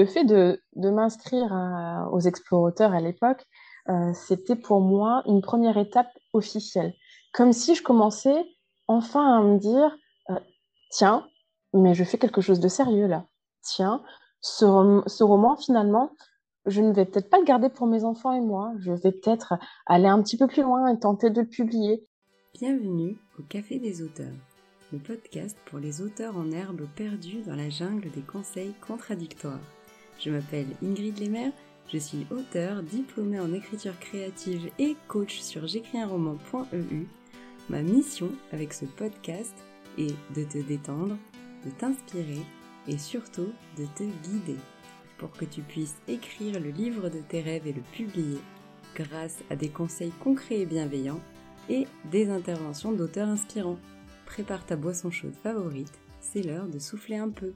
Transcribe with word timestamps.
Le 0.00 0.06
fait 0.06 0.24
de, 0.24 0.58
m'inscrire 0.76 1.52
aux 2.10 2.20
explorateurs 2.20 2.94
à 2.94 3.00
l'époque, 3.00 3.44
euh, 3.90 4.14
c'était 4.14 4.56
pour 4.56 4.80
moi 4.80 5.22
une 5.26 5.42
première 5.42 5.76
étape 5.76 6.08
officielle. 6.32 6.94
Comme 7.34 7.52
si 7.52 7.74
je 7.74 7.82
commençais 7.82 8.46
enfin 8.88 9.38
à 9.38 9.42
me 9.42 9.58
dire, 9.58 9.94
euh, 10.30 10.40
tiens, 10.90 11.26
mais 11.74 11.92
je 11.92 12.02
fais 12.02 12.16
quelque 12.16 12.40
chose 12.40 12.60
de 12.60 12.68
sérieux 12.68 13.08
là. 13.08 13.26
Tiens, 13.60 14.02
ce, 14.40 14.64
roman, 15.22 15.56
finalement, 15.56 16.12
je 16.64 16.80
ne 16.80 16.94
vais 16.94 17.04
peut-être 17.04 17.28
pas 17.28 17.38
le 17.38 17.44
garder 17.44 17.68
pour 17.68 17.86
mes 17.86 18.04
enfants 18.04 18.32
et 18.32 18.40
moi. 18.40 18.72
Je 18.78 18.92
vais 18.92 19.12
peut-être 19.12 19.52
aller 19.84 20.08
un 20.08 20.22
petit 20.22 20.38
peu 20.38 20.46
plus 20.46 20.62
loin 20.62 20.88
et 20.88 20.98
tenter 20.98 21.28
de 21.28 21.42
le 21.42 21.46
publier. 21.46 22.08
Bienvenue 22.54 23.18
au 23.38 23.42
Café 23.42 23.78
des 23.78 24.00
auteurs, 24.00 24.32
le 24.94 24.98
podcast 24.98 25.58
pour 25.66 25.78
les 25.78 26.00
auteurs 26.00 26.38
en 26.38 26.50
herbe 26.52 26.88
perdus 26.96 27.42
dans 27.42 27.54
la 27.54 27.68
jungle 27.68 28.10
des 28.12 28.22
conseils 28.22 28.72
contradictoires. 28.80 29.60
Je 30.22 30.28
m'appelle 30.28 30.66
Ingrid 30.82 31.18
Lemaire, 31.18 31.52
je 31.90 31.96
suis 31.96 32.26
auteur, 32.30 32.82
diplômée 32.82 33.40
en 33.40 33.54
écriture 33.54 33.98
créative 33.98 34.70
et 34.78 34.94
coach 35.08 35.40
sur 35.40 35.66
j'écris-un-roman.eu. 35.66 37.06
Ma 37.70 37.80
mission 37.80 38.30
avec 38.52 38.74
ce 38.74 38.84
podcast 38.84 39.54
est 39.96 40.14
de 40.36 40.44
te 40.44 40.58
détendre, 40.58 41.16
de 41.64 41.70
t'inspirer 41.70 42.42
et 42.86 42.98
surtout 42.98 43.50
de 43.78 43.86
te 43.96 44.02
guider 44.02 44.58
pour 45.16 45.30
que 45.30 45.46
tu 45.46 45.62
puisses 45.62 45.96
écrire 46.06 46.60
le 46.60 46.70
livre 46.70 47.08
de 47.08 47.20
tes 47.20 47.40
rêves 47.40 47.66
et 47.66 47.72
le 47.72 47.82
publier 47.92 48.38
grâce 48.94 49.38
à 49.48 49.56
des 49.56 49.70
conseils 49.70 50.12
concrets 50.22 50.60
et 50.60 50.66
bienveillants 50.66 51.20
et 51.70 51.86
des 52.10 52.28
interventions 52.28 52.92
d'auteurs 52.92 53.28
inspirants. 53.28 53.78
Prépare 54.26 54.66
ta 54.66 54.76
boisson 54.76 55.10
chaude 55.10 55.34
favorite, 55.42 55.98
c'est 56.20 56.42
l'heure 56.42 56.68
de 56.68 56.78
souffler 56.78 57.16
un 57.16 57.30
peu. 57.30 57.54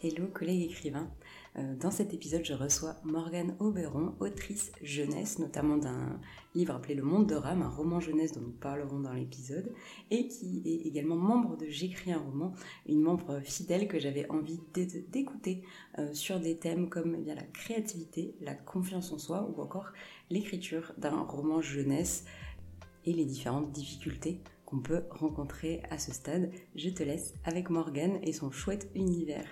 Hello 0.00 0.28
collègues 0.28 0.70
écrivains, 0.70 1.10
euh, 1.56 1.74
dans 1.74 1.90
cet 1.90 2.14
épisode, 2.14 2.44
je 2.44 2.52
reçois 2.52 2.94
Morgane 3.02 3.56
Auberon, 3.58 4.14
autrice 4.20 4.70
jeunesse, 4.80 5.40
notamment 5.40 5.76
d'un 5.76 6.20
livre 6.54 6.76
appelé 6.76 6.94
Le 6.94 7.02
Monde 7.02 7.28
de 7.28 7.34
Rame, 7.34 7.62
un 7.62 7.68
roman 7.68 7.98
jeunesse 7.98 8.30
dont 8.30 8.42
nous 8.42 8.52
parlerons 8.52 9.00
dans 9.00 9.12
l'épisode, 9.12 9.74
et 10.12 10.28
qui 10.28 10.62
est 10.64 10.86
également 10.86 11.16
membre 11.16 11.56
de 11.56 11.66
J'écris 11.66 12.12
un 12.12 12.20
roman, 12.20 12.52
une 12.86 13.00
membre 13.00 13.40
fidèle 13.40 13.88
que 13.88 13.98
j'avais 13.98 14.30
envie 14.30 14.60
d'écouter 14.72 15.64
euh, 15.98 16.14
sur 16.14 16.38
des 16.38 16.56
thèmes 16.58 16.88
comme 16.88 17.16
eh 17.18 17.22
bien, 17.22 17.34
la 17.34 17.42
créativité, 17.42 18.36
la 18.40 18.54
confiance 18.54 19.12
en 19.12 19.18
soi 19.18 19.52
ou 19.52 19.60
encore 19.60 19.92
l'écriture 20.30 20.92
d'un 20.96 21.22
roman 21.22 21.60
jeunesse 21.60 22.24
et 23.04 23.12
les 23.12 23.24
différentes 23.24 23.72
difficultés 23.72 24.42
qu'on 24.64 24.78
peut 24.78 25.02
rencontrer 25.10 25.82
à 25.90 25.98
ce 25.98 26.12
stade. 26.12 26.52
Je 26.76 26.90
te 26.90 27.02
laisse 27.02 27.34
avec 27.42 27.68
Morgane 27.68 28.20
et 28.22 28.32
son 28.32 28.52
chouette 28.52 28.88
univers. 28.94 29.48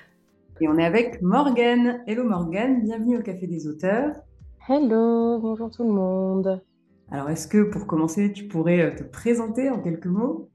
Et 0.58 0.68
on 0.68 0.78
est 0.78 0.84
avec 0.84 1.20
Morgane. 1.20 2.02
Hello 2.06 2.24
Morgane, 2.24 2.82
bienvenue 2.82 3.18
au 3.18 3.22
Café 3.22 3.46
des 3.46 3.68
auteurs. 3.68 4.14
Hello, 4.66 5.38
bonjour 5.38 5.70
tout 5.70 5.84
le 5.84 5.92
monde. 5.92 6.62
Alors, 7.10 7.28
est-ce 7.28 7.46
que 7.46 7.62
pour 7.62 7.86
commencer, 7.86 8.32
tu 8.32 8.48
pourrais 8.48 8.80
euh, 8.80 8.90
te 8.96 9.02
présenter 9.02 9.68
en 9.68 9.82
quelques 9.82 10.06
mots? 10.06 10.48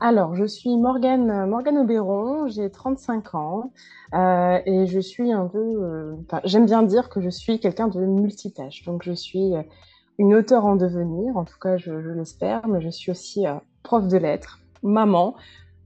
Alors, 0.00 0.34
je 0.34 0.44
suis 0.44 0.76
Morgane, 0.76 1.48
Morgane 1.48 1.78
Auberon, 1.78 2.48
j'ai 2.48 2.68
35 2.68 3.36
ans 3.36 3.72
euh, 4.14 4.58
et 4.66 4.86
je 4.86 4.98
suis 4.98 5.30
un 5.30 5.46
peu. 5.46 5.58
Euh, 5.60 6.16
j'aime 6.42 6.66
bien 6.66 6.82
dire 6.82 7.08
que 7.08 7.20
je 7.20 7.30
suis 7.30 7.60
quelqu'un 7.60 7.86
de 7.86 8.00
multitâche. 8.00 8.84
Donc, 8.84 9.04
je 9.04 9.12
suis 9.12 9.52
une 10.18 10.34
auteure 10.34 10.64
en 10.64 10.74
devenir, 10.74 11.36
en 11.36 11.44
tout 11.44 11.58
cas, 11.60 11.76
je, 11.76 12.02
je 12.02 12.10
l'espère, 12.10 12.66
mais 12.66 12.80
je 12.80 12.88
suis 12.88 13.12
aussi 13.12 13.44
prof 13.84 14.08
de 14.08 14.16
lettres, 14.16 14.58
maman, 14.82 15.36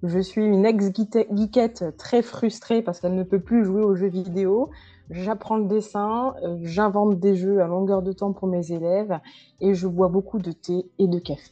je 0.02 0.18
suis 0.20 0.44
une 0.44 0.64
ex-geekette 0.64 1.96
très 1.96 2.22
frustrée 2.22 2.82
parce 2.82 3.00
qu'elle 3.00 3.14
ne 3.14 3.24
peut 3.24 3.40
plus 3.40 3.64
jouer 3.64 3.82
aux 3.82 3.96
jeux 3.96 4.08
vidéo. 4.08 4.70
J'apprends 5.10 5.56
le 5.56 5.64
dessin, 5.64 6.34
euh, 6.44 6.58
j'invente 6.62 7.18
des 7.18 7.34
jeux 7.34 7.62
à 7.62 7.66
longueur 7.66 8.02
de 8.02 8.12
temps 8.12 8.32
pour 8.32 8.46
mes 8.46 8.72
élèves 8.72 9.18
et 9.60 9.74
je 9.74 9.88
bois 9.88 10.08
beaucoup 10.08 10.38
de 10.38 10.52
thé 10.52 10.84
et 10.98 11.08
de 11.08 11.18
café. 11.18 11.50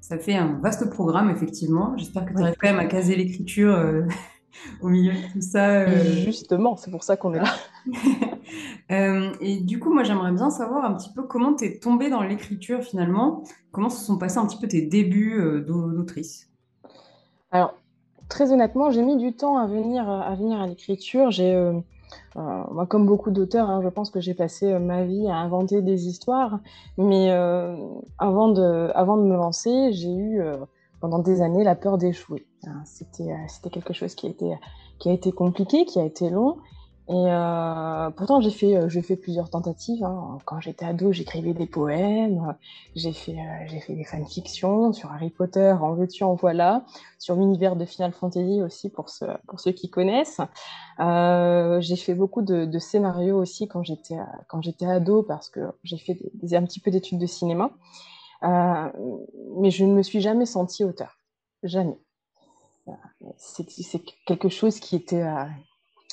Ça 0.00 0.18
fait 0.18 0.34
un 0.34 0.58
vaste 0.60 0.90
programme, 0.90 1.30
effectivement. 1.30 1.96
J'espère 1.96 2.26
que 2.26 2.34
tu 2.34 2.42
arrives 2.42 2.56
quand 2.60 2.68
même 2.68 2.80
à 2.80 2.86
caser 2.86 3.16
l'écriture 3.16 3.72
euh, 3.72 4.02
au 4.82 4.88
milieu 4.88 5.12
de 5.12 5.32
tout 5.32 5.40
ça. 5.40 5.82
Euh. 5.82 6.02
Justement, 6.24 6.76
c'est 6.76 6.90
pour 6.90 7.04
ça 7.04 7.16
qu'on 7.16 7.32
est 7.32 7.40
là. 7.40 7.54
et 9.40 9.60
du 9.60 9.78
coup, 9.78 9.94
moi, 9.94 10.02
j'aimerais 10.02 10.32
bien 10.32 10.50
savoir 10.50 10.84
un 10.84 10.94
petit 10.94 11.10
peu 11.14 11.22
comment 11.22 11.54
tu 11.54 11.64
es 11.64 11.78
tombée 11.78 12.10
dans 12.10 12.20
l'écriture 12.20 12.82
finalement. 12.82 13.44
Comment 13.70 13.88
se 13.88 14.04
sont 14.04 14.18
passés 14.18 14.38
un 14.38 14.46
petit 14.46 14.58
peu 14.58 14.68
tes 14.68 14.82
débuts 14.82 15.64
d'autrice? 15.66 16.50
Alors, 17.54 17.74
très 18.28 18.52
honnêtement, 18.52 18.90
j'ai 18.90 19.02
mis 19.02 19.16
du 19.16 19.32
temps 19.32 19.56
à 19.56 19.66
venir 19.68 20.10
à, 20.10 20.34
venir 20.34 20.60
à 20.60 20.66
l'écriture. 20.66 21.30
Euh, 21.38 21.72
euh, 22.36 22.64
moi, 22.72 22.84
comme 22.84 23.06
beaucoup 23.06 23.30
d'auteurs, 23.30 23.70
hein, 23.70 23.80
je 23.80 23.88
pense 23.88 24.10
que 24.10 24.20
j'ai 24.20 24.34
passé 24.34 24.72
euh, 24.72 24.80
ma 24.80 25.04
vie 25.04 25.28
à 25.28 25.36
inventer 25.36 25.80
des 25.80 26.08
histoires. 26.08 26.58
Mais 26.98 27.30
avant, 28.18 28.48
de, 28.48 28.90
avant 28.96 29.16
me 29.16 29.36
lancer, 29.36 29.92
j'ai 29.92 30.12
eu 30.12 30.42
pendant 31.00 31.20
des 31.20 31.42
années 31.42 31.62
la 31.62 31.76
peur 31.76 31.96
d'échouer. 31.96 32.44
Hein, 32.66 32.82
c'était, 32.84 33.32
quelque 33.70 33.92
chose 33.92 34.16
qui 34.16 34.26
a, 34.26 34.56
qui 34.98 35.08
a 35.08 35.12
été 35.12 35.30
compliqué, 35.30 35.84
qui 35.84 36.00
a 36.00 36.04
été 36.04 36.30
long. 36.30 36.56
Et 37.06 37.12
euh, 37.12 38.08
pourtant, 38.16 38.40
j'ai 38.40 38.50
fait, 38.50 38.76
euh, 38.76 38.88
j'ai 38.88 39.02
fait 39.02 39.16
plusieurs 39.16 39.50
tentatives. 39.50 40.02
Hein. 40.04 40.38
Quand 40.46 40.58
j'étais 40.60 40.86
ado, 40.86 41.12
j'écrivais 41.12 41.52
des 41.52 41.66
poèmes, 41.66 42.56
j'ai 42.96 43.12
fait, 43.12 43.32
euh, 43.32 43.66
j'ai 43.66 43.80
fait 43.80 43.94
des 43.94 44.04
fanfictions 44.04 44.94
sur 44.94 45.12
Harry 45.12 45.28
Potter, 45.28 45.72
en 45.72 45.92
veux-tu, 45.92 46.24
en 46.24 46.34
voilà, 46.34 46.86
sur 47.18 47.36
l'univers 47.36 47.76
de 47.76 47.84
Final 47.84 48.12
Fantasy 48.12 48.62
aussi 48.62 48.88
pour 48.88 49.10
ceux, 49.10 49.72
qui 49.72 49.90
connaissent. 49.90 50.40
J'ai 50.98 51.96
fait 51.96 52.14
beaucoup 52.14 52.40
de, 52.40 52.78
scénarios 52.78 53.36
aussi 53.36 53.68
quand 53.68 53.82
j'étais, 53.82 54.86
ado 54.86 55.22
parce 55.22 55.50
que 55.50 55.60
j'ai 55.82 55.98
fait 55.98 56.18
un 56.52 56.62
petit 56.62 56.80
peu 56.80 56.90
d'études 56.90 57.18
de 57.18 57.26
cinéma. 57.26 57.70
Mais 58.40 59.70
je 59.70 59.84
ne 59.84 59.92
me 59.92 60.02
suis 60.02 60.22
jamais 60.22 60.46
sentie 60.46 60.84
auteur, 60.84 61.18
jamais. 61.62 61.98
C'est 63.36 64.02
quelque 64.26 64.48
chose 64.48 64.80
qui 64.80 64.96
était 64.96 65.22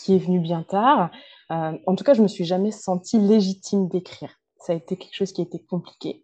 qui 0.02 0.16
est 0.16 0.20
venu 0.20 0.40
bien 0.40 0.64
tard. 0.64 1.12
Euh, 1.52 1.78
en 1.86 1.96
tout 1.96 2.04
cas, 2.04 2.14
je 2.14 2.22
me 2.22 2.28
suis 2.28 2.46
jamais 2.46 2.72
sentie 2.72 3.20
légitime 3.20 3.88
d'écrire. 3.88 4.32
Ça 4.58 4.74
a 4.74 4.76
été 4.76 4.96
quelque 4.98 5.16
chose 5.16 5.32
qui 5.32 5.42
a 5.42 5.44
été 5.44 5.60
compliqué. 5.60 6.24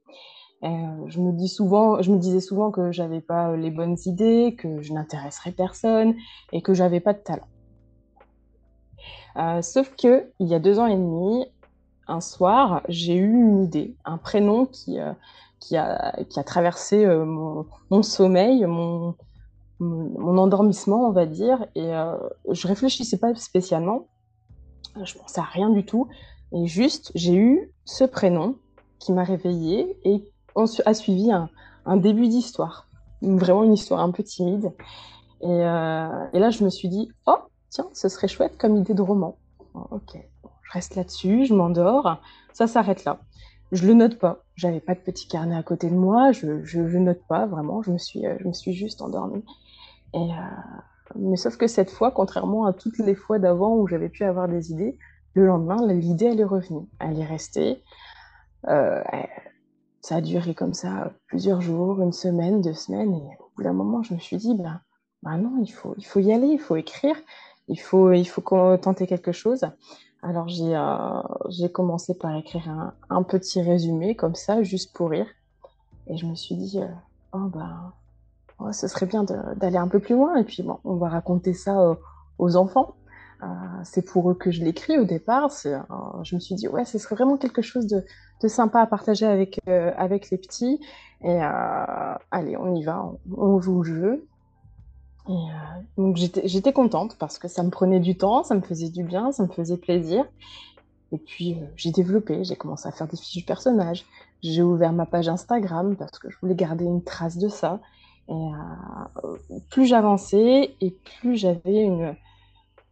Euh, 0.64 0.68
je 1.08 1.20
me 1.20 1.32
dis 1.34 1.50
souvent, 1.50 2.02
je 2.02 2.12
me 2.12 2.18
disais 2.18 2.40
souvent 2.40 2.72
que 2.72 2.92
j'avais 2.92 3.22
pas 3.22 3.56
les 3.56 3.70
bonnes 3.70 3.98
idées, 4.06 4.56
que 4.58 4.82
je 4.82 4.94
n'intéresserais 4.94 5.52
personne 5.52 6.16
et 6.52 6.62
que 6.62 6.74
j'avais 6.74 7.00
pas 7.00 7.14
de 7.14 7.20
talent. 7.20 7.48
Euh, 9.38 9.62
sauf 9.62 9.96
que 9.96 10.32
il 10.40 10.48
y 10.48 10.56
a 10.56 10.60
deux 10.60 10.80
ans 10.80 10.88
et 10.88 10.96
demi, 10.96 11.46
un 12.08 12.22
soir, 12.22 12.82
j'ai 12.90 13.16
eu 13.16 13.32
une 13.32 13.64
idée, 13.64 13.96
un 14.06 14.18
prénom 14.18 14.66
qui 14.66 14.98
qui 15.60 15.76
a, 15.76 16.16
qui 16.30 16.40
a 16.40 16.44
traversé 16.44 17.06
mon, 17.06 17.66
mon, 17.90 18.04
sommeil, 18.04 18.66
mon, 18.66 19.16
mon 19.80 20.38
endormissement, 20.38 21.08
on 21.08 21.12
va 21.12 21.26
dire. 21.26 21.66
Et 21.76 21.94
euh, 21.94 22.16
je 22.50 22.68
réfléchissais 22.68 23.18
pas 23.18 23.34
spécialement. 23.36 24.08
Je 25.04 25.16
pensais 25.16 25.40
à 25.40 25.44
rien 25.44 25.70
du 25.70 25.86
tout. 25.86 26.08
Et 26.54 26.66
juste, 26.66 27.12
j'ai 27.16 27.36
eu 27.36 27.72
ce 27.86 28.04
prénom 28.04 28.56
qui 29.00 29.12
m'a 29.12 29.24
réveillée 29.24 29.98
et 30.04 30.24
on 30.56 30.66
a 30.86 30.94
suivi 30.94 31.32
un, 31.32 31.98
début 31.98 32.28
d'histoire. 32.28 32.88
Vraiment 33.22 33.64
une 33.64 33.74
histoire 33.74 34.02
un 34.02 34.12
peu 34.12 34.24
timide. 34.24 34.74
Et, 35.42 35.48
euh, 35.48 36.28
là, 36.34 36.50
je 36.50 36.64
me 36.64 36.70
suis 36.70 36.90
dit, 36.90 37.12
oh, 37.28 37.38
tiens, 37.70 37.88
ce 37.94 38.10
serait 38.10 38.28
chouette 38.28 38.58
comme 38.58 38.76
idée 38.78 38.94
de 38.94 39.02
roman. 39.02 39.38
ok, 39.74 40.18
je 40.44 40.72
reste 40.72 40.96
là-dessus, 40.96 41.46
je 41.46 41.54
m'endors. 41.54 42.18
Ça 42.54 42.66
s'arrête 42.66 43.06
là. 43.06 43.20
Je 43.72 43.86
le 43.86 43.94
note 43.94 44.18
pas. 44.18 44.44
J'avais 44.56 44.80
pas 44.80 44.96
de 44.96 45.00
petit 45.00 45.28
carnet 45.28 45.56
à 45.56 45.62
côté 45.62 45.90
de 45.90 45.96
moi. 45.96 46.32
Je, 46.32 46.64
je, 46.64 46.80
note 46.98 47.22
pas 47.28 47.46
vraiment. 47.46 47.82
Je 47.84 47.92
me 47.92 47.98
suis, 47.98 48.24
je 48.40 48.48
me 48.48 48.54
suis 48.54 48.74
juste 48.74 49.02
endormie. 49.02 49.44
Euh, 50.16 50.20
mais 51.16 51.38
sauf 51.38 51.58
que 51.58 51.68
cette 51.68 51.90
fois, 51.90 52.12
contrairement 52.12 52.66
à 52.66 52.74
toutes 52.74 52.98
les 53.00 53.16
fois 53.16 53.40
d'avant 53.40 53.76
où 53.76 53.88
j'avais 53.88 54.10
pu 54.10 54.24
avoir 54.24 54.48
des 54.48 54.72
idées, 54.72 54.98
le 55.34 55.46
lendemain, 55.46 55.78
l'idée, 55.88 56.26
elle 56.26 56.40
est 56.40 56.46
revenue. 56.46 56.88
Elle 57.00 57.20
est 57.20 57.26
restée. 57.26 57.84
Euh, 58.68 59.04
ça 60.02 60.16
a 60.16 60.22
duré 60.22 60.56
comme 60.56 60.74
ça 60.74 61.12
plusieurs 61.28 61.62
jours, 61.62 62.02
une 62.02 62.14
semaine, 62.14 62.62
deux 62.62 62.74
semaines. 62.74 63.14
Et 63.14 63.38
au 63.40 63.52
bout 63.56 63.64
d'un 63.64 63.74
moment, 63.74 64.04
je 64.04 64.14
me 64.14 64.20
suis 64.20 64.38
dit, 64.38 64.56
ben, 64.56 64.82
ben 65.24 65.38
non, 65.38 65.62
il 65.62 65.72
faut, 65.72 65.94
il 65.98 66.06
faut 66.06 66.20
y 66.20 66.32
aller, 66.32 66.48
il 66.48 66.60
faut 66.60 66.76
écrire, 66.76 67.16
il 67.68 67.80
faut, 67.80 68.12
il 68.12 68.26
faut 68.26 68.42
tenter 68.78 69.08
quelque 69.08 69.32
chose. 69.32 69.66
Alors 70.24 70.48
j'ai 70.48 70.76
euh, 70.76 71.68
commencé 71.70 72.18
par 72.18 72.36
écrire 72.36 72.68
un, 72.70 72.94
un, 73.10 73.24
petit 73.24 73.62
résumé 73.62 74.16
comme 74.16 74.36
ça, 74.36 74.64
juste 74.64 74.96
pour 74.96 75.12
rire. 75.12 75.28
Et 76.08 76.18
je 76.18 76.26
me 76.26 76.36
suis 76.36 76.56
dit, 76.56 76.82
euh, 76.82 76.88
oh 77.34 77.48
ben, 77.54 77.94
ce 78.72 78.88
serait 78.88 79.06
bien 79.06 79.24
d'aller 79.24 79.78
un 79.78 79.88
peu 79.88 80.00
plus 80.00 80.16
loin. 80.16 80.36
Et 80.38 80.44
puis, 80.44 80.64
bon, 80.64 80.80
on 80.84 80.96
va 80.96 81.10
raconter 81.10 81.54
ça 81.54 81.80
euh, 81.80 81.96
aux 82.38 82.56
enfants. 82.56 82.96
Euh, 83.44 83.46
c'est 83.84 84.02
pour 84.02 84.32
eux 84.32 84.34
que 84.34 84.52
je 84.52 84.64
l'écris 84.64 84.98
au 84.98 85.06
départ. 85.06 85.52
Euh, 85.66 85.80
je 86.24 86.36
me 86.36 86.40
suis 86.40 86.56
dit, 86.56 86.68
ouais, 86.68 86.86
ce 86.86 86.98
serait 86.98 87.16
vraiment 87.16 87.38
quelque 87.38 87.62
chose 87.62 87.86
de, 87.88 88.04
de 88.42 88.48
sympa 88.48 88.82
à 88.82 88.88
partager 88.88 89.26
avec, 89.26 89.60
avec 89.68 90.30
les 90.32 90.38
petits. 90.38 90.80
Et 91.22 91.40
allez, 92.32 92.58
on 92.58 92.76
y 92.76 92.84
va, 92.84 93.12
on, 93.36 93.60
joue 93.60 93.82
le 93.82 93.96
jeu. 93.96 94.28
donc 95.98 96.16
j'étais 96.16 96.74
contente 96.74 97.18
parce 97.18 97.40
que 97.40 97.48
ça 97.48 97.64
me 97.64 97.70
prenait 97.70 98.00
du 98.00 98.18
temps, 98.18 98.44
ça 98.44 98.54
me 98.54 98.62
faisait 98.62 98.90
du 98.90 99.04
bien, 99.04 99.32
ça 99.32 99.44
me 99.44 99.50
faisait 99.50 99.78
plaisir. 99.78 100.26
Et 101.12 101.18
puis 101.18 101.58
j'ai 101.76 101.92
développé, 101.92 102.44
j'ai 102.44 102.56
commencé 102.56 102.88
à 102.88 102.92
faire 102.92 103.08
des 103.08 103.18
fiches 103.18 103.46
personnages. 103.46 104.06
J'ai 104.44 104.62
ouvert 104.62 104.94
ma 104.94 105.08
page 105.08 105.28
Instagram 105.28 105.96
parce 105.96 106.20
que 106.20 106.30
je 106.30 106.38
voulais 106.40 106.56
garder 106.56 106.86
une 106.86 107.04
trace 107.04 107.38
de 107.38 107.50
ça. 107.50 107.80
Et 108.30 109.62
plus 109.70 109.86
j'avançais 109.86 110.76
et 110.82 110.92
plus 110.92 111.38
j'avais 111.38 111.90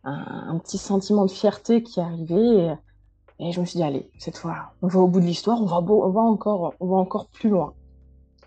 un, 0.03 0.57
petit 0.59 0.77
sentiment 0.77 1.25
de 1.25 1.31
fierté 1.31 1.83
qui 1.83 1.99
arrivait. 1.99 2.77
Et, 3.39 3.51
je 3.51 3.59
me 3.59 3.65
suis 3.65 3.77
dit, 3.77 3.83
allez, 3.83 4.09
cette 4.17 4.37
fois, 4.37 4.71
on 4.81 4.87
va 4.87 4.99
au 4.99 5.07
bout 5.07 5.19
de 5.19 5.25
l'histoire, 5.25 5.61
on 5.61 5.65
va, 5.65 5.79
on, 5.79 6.15
encore, 6.15 6.73
on 6.79 6.87
va 6.87 6.95
encore 6.95 7.27
plus 7.27 7.49
loin. 7.49 7.73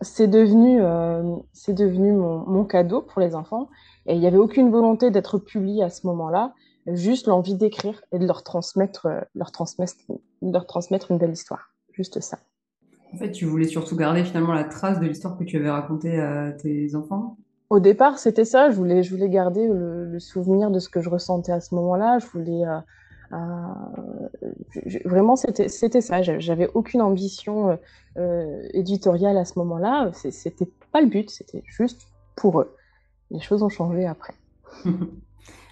C'est 0.00 0.28
devenu, 0.28 0.80
euh, 0.80 1.36
devenu 1.68 2.12
mon, 2.12 2.46
mon, 2.46 2.64
cadeau 2.64 3.02
pour 3.02 3.20
les 3.20 3.34
enfants. 3.34 3.68
Et 4.06 4.14
il 4.14 4.20
n'y 4.20 4.26
avait 4.26 4.38
aucune 4.38 4.70
volonté 4.70 5.10
d'être 5.10 5.38
publié 5.38 5.82
à 5.82 5.90
ce 5.90 6.06
moment-là, 6.06 6.54
juste 6.86 7.26
l'envie 7.26 7.56
d'écrire 7.56 8.00
et 8.12 8.18
de 8.18 8.26
leur 8.26 8.44
transmettre, 8.44 9.06
euh, 9.06 9.20
leur, 9.34 9.52
transmettre, 9.52 9.96
leur 10.40 10.66
transmettre 10.66 11.10
une 11.10 11.18
belle 11.18 11.32
histoire. 11.32 11.74
Juste 11.92 12.20
ça. 12.20 12.38
En 13.12 13.16
fait, 13.16 13.30
tu 13.32 13.46
voulais 13.46 13.66
surtout 13.66 13.96
garder 13.96 14.24
finalement 14.24 14.52
la 14.52 14.64
trace 14.64 15.00
de 15.00 15.06
l'histoire 15.06 15.36
que 15.38 15.44
tu 15.44 15.56
avais 15.56 15.70
racontée 15.70 16.20
à 16.20 16.52
tes 16.52 16.94
enfants? 16.94 17.36
Au 17.70 17.80
départ, 17.80 18.18
c'était 18.18 18.44
ça. 18.44 18.70
Je 18.70 18.76
voulais, 18.76 19.02
je 19.02 19.10
voulais 19.10 19.28
garder 19.28 19.68
le, 19.68 20.18
souvenir 20.20 20.70
de 20.70 20.78
ce 20.78 20.88
que 20.88 21.00
je 21.00 21.10
ressentais 21.10 21.52
à 21.52 21.60
ce 21.60 21.74
moment-là. 21.74 22.18
Je 22.18 22.26
voulais 22.26 22.64
euh, 22.64 22.78
euh, 23.32 24.98
vraiment, 25.04 25.36
c'était, 25.36 25.68
c'était 25.68 26.00
ça. 26.00 26.22
J'avais 26.22 26.70
aucune 26.74 27.02
ambition 27.02 27.78
euh, 28.16 28.68
éditoriale 28.72 29.36
à 29.36 29.44
ce 29.44 29.58
moment-là. 29.58 30.10
C'était 30.14 30.68
pas 30.92 31.02
le 31.02 31.08
but. 31.08 31.30
C'était 31.30 31.62
juste 31.66 32.00
pour 32.36 32.60
eux. 32.60 32.74
Les 33.30 33.40
choses 33.40 33.62
ont 33.62 33.68
changé 33.68 34.06
après. 34.06 34.34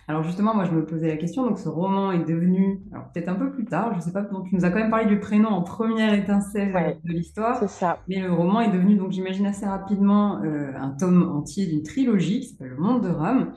Alors 0.09 0.23
justement, 0.23 0.55
moi 0.55 0.65
je 0.65 0.71
me 0.71 0.87
posais 0.87 1.09
la 1.09 1.17
question, 1.17 1.45
donc 1.45 1.59
ce 1.59 1.69
roman 1.69 2.13
est 2.13 2.25
devenu, 2.25 2.81
alors 2.93 3.11
peut-être 3.13 3.29
un 3.29 3.35
peu 3.35 3.51
plus 3.51 3.65
tard, 3.65 3.91
je 3.93 3.97
ne 3.97 4.03
sais 4.03 4.13
pas, 4.13 4.23
donc 4.23 4.49
tu 4.49 4.55
nous 4.55 4.65
as 4.65 4.71
quand 4.71 4.79
même 4.79 4.91
parlé 4.91 5.07
du 5.07 5.19
prénom 5.19 5.49
en 5.49 5.63
première 5.63 6.15
étincelle 6.15 6.99
de 7.03 7.13
l'histoire. 7.13 7.59
C'est 7.59 7.69
ça. 7.69 7.99
Mais 8.09 8.21
le 8.21 8.33
roman 8.33 8.61
est 8.61 8.71
devenu, 8.71 8.95
donc 8.95 9.11
j'imagine 9.11 9.47
assez 9.47 9.67
rapidement, 9.67 10.41
euh, 10.45 10.71
un 10.79 10.91
tome 10.91 11.29
entier 11.37 11.67
d'une 11.67 11.83
trilogie 11.83 12.41
qui 12.41 12.49
s'appelle 12.49 12.69
Le 12.69 12.77
Monde 12.77 13.03
de 13.03 13.09
Ram. 13.09 13.53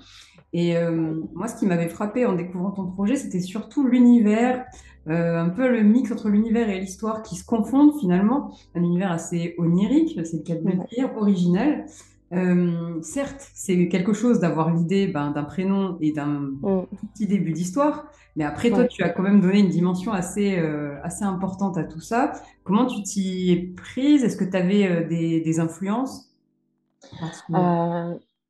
Et 0.51 0.75
euh, 0.75 1.21
moi, 1.35 1.47
ce 1.47 1.55
qui 1.55 1.67
m'avait 1.67 1.89
frappé 1.89 2.25
en 2.25 2.33
découvrant 2.33 2.71
ton 2.71 2.87
projet, 2.87 3.15
c'était 3.15 3.39
surtout 3.39 3.87
l'univers, 3.87 4.65
euh, 5.07 5.39
un 5.39 5.49
peu 5.49 5.71
le 5.71 5.83
mix 5.83 6.11
entre 6.11 6.29
l'univers 6.29 6.69
et 6.69 6.79
l'histoire 6.79 7.21
qui 7.21 7.35
se 7.35 7.45
confondent 7.45 7.93
finalement. 7.99 8.51
Un 8.73 8.81
univers 8.81 9.11
assez 9.11 9.53
onirique, 9.59 10.19
c'est 10.25 10.37
le 10.37 10.43
cas 10.43 10.55
de 10.55 10.65
le 10.65 10.87
dire, 10.89 11.11
original. 11.15 11.85
Euh, 12.31 13.01
certes, 13.01 13.49
c'est 13.55 13.87
quelque 13.87 14.13
chose 14.13 14.39
d'avoir 14.39 14.73
l'idée 14.73 15.07
ben, 15.07 15.31
d'un 15.31 15.43
prénom 15.43 15.97
et 15.99 16.11
d'un 16.11 16.51
mm. 16.61 16.85
petit 17.13 17.27
début 17.27 17.53
d'histoire, 17.53 18.05
mais 18.35 18.43
après, 18.43 18.69
toi, 18.69 18.85
tu 18.85 19.03
as 19.03 19.09
quand 19.09 19.23
même 19.23 19.41
donné 19.41 19.59
une 19.59 19.69
dimension 19.69 20.13
assez, 20.13 20.57
euh, 20.57 20.95
assez 21.03 21.23
importante 21.23 21.77
à 21.77 21.83
tout 21.83 21.99
ça. 21.99 22.33
Comment 22.63 22.85
tu 22.85 23.01
t'y 23.01 23.51
es 23.51 23.55
prise? 23.75 24.23
Est-ce 24.23 24.37
que 24.37 24.45
tu 24.45 24.55
avais 24.55 24.87
euh, 24.87 25.07
des, 25.07 25.41
des, 25.41 25.59
influences? 25.59 26.35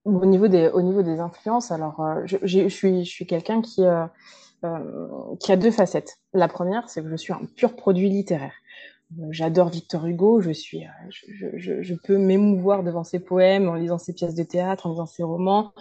Au, 0.05 0.25
niveau 0.25 0.47
des, 0.47 0.69
au 0.69 0.81
niveau 0.81 1.01
des 1.01 1.19
influences, 1.19 1.71
alors, 1.71 2.03
je, 2.25 2.37
je, 2.43 2.67
suis, 2.67 3.05
je 3.05 3.09
suis 3.09 3.25
quelqu'un 3.25 3.61
qui, 3.61 3.83
qui 5.39 5.51
a 5.51 5.55
deux 5.55 5.71
facettes. 5.71 6.17
La 6.33 6.49
première, 6.49 6.89
c'est 6.89 7.01
que 7.01 7.09
je 7.09 7.15
suis 7.15 7.31
un 7.31 7.41
pur 7.55 7.75
produit 7.75 8.09
littéraire. 8.09 8.53
J'adore 9.31 9.69
Victor 9.69 10.05
Hugo, 10.05 10.39
je, 10.39 10.51
suis, 10.51 10.85
euh, 10.85 11.57
je, 11.57 11.93
peux 11.95 12.17
m'émouvoir 12.17 12.83
devant 12.83 13.03
ses 13.03 13.19
poèmes 13.19 13.67
en 13.67 13.73
lisant 13.73 13.97
ses 13.97 14.13
pièces 14.13 14.35
de 14.35 14.43
théâtre, 14.43 14.85
en 14.85 14.91
lisant 14.91 15.07
ses 15.07 15.23
romans. 15.23 15.73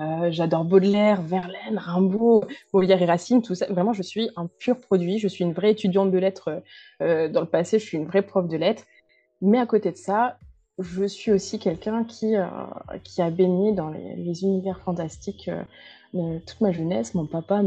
Euh, 0.00 0.28
j'adore 0.32 0.64
Baudelaire, 0.64 1.22
Verlaine, 1.22 1.78
Rimbaud, 1.78 2.44
Molière 2.72 3.00
et 3.00 3.06
Racine, 3.06 3.42
tout 3.42 3.54
ça. 3.54 3.66
Vraiment, 3.66 3.92
je 3.92 4.02
suis 4.02 4.30
un 4.36 4.48
pur 4.58 4.80
produit. 4.80 5.18
Je 5.18 5.28
suis 5.28 5.44
une 5.44 5.52
vraie 5.52 5.70
étudiante 5.70 6.10
de 6.10 6.18
lettres 6.18 6.62
euh, 7.00 7.28
dans 7.28 7.40
le 7.40 7.46
passé, 7.46 7.78
je 7.78 7.84
suis 7.84 7.96
une 7.96 8.06
vraie 8.06 8.22
prof 8.22 8.48
de 8.48 8.56
lettres. 8.56 8.84
Mais 9.40 9.58
à 9.58 9.66
côté 9.66 9.92
de 9.92 9.96
ça, 9.96 10.38
je 10.80 11.04
suis 11.04 11.30
aussi 11.30 11.60
quelqu'un 11.60 12.04
qui, 12.04 12.34
qui 13.04 13.22
a 13.22 13.30
baigné 13.30 13.72
dans 13.72 13.90
les 13.90 14.42
univers 14.42 14.80
fantastiques 14.80 15.50
toute 16.12 16.60
ma 16.60 16.72
jeunesse. 16.72 17.14
Mon 17.14 17.26
papa 17.26 17.62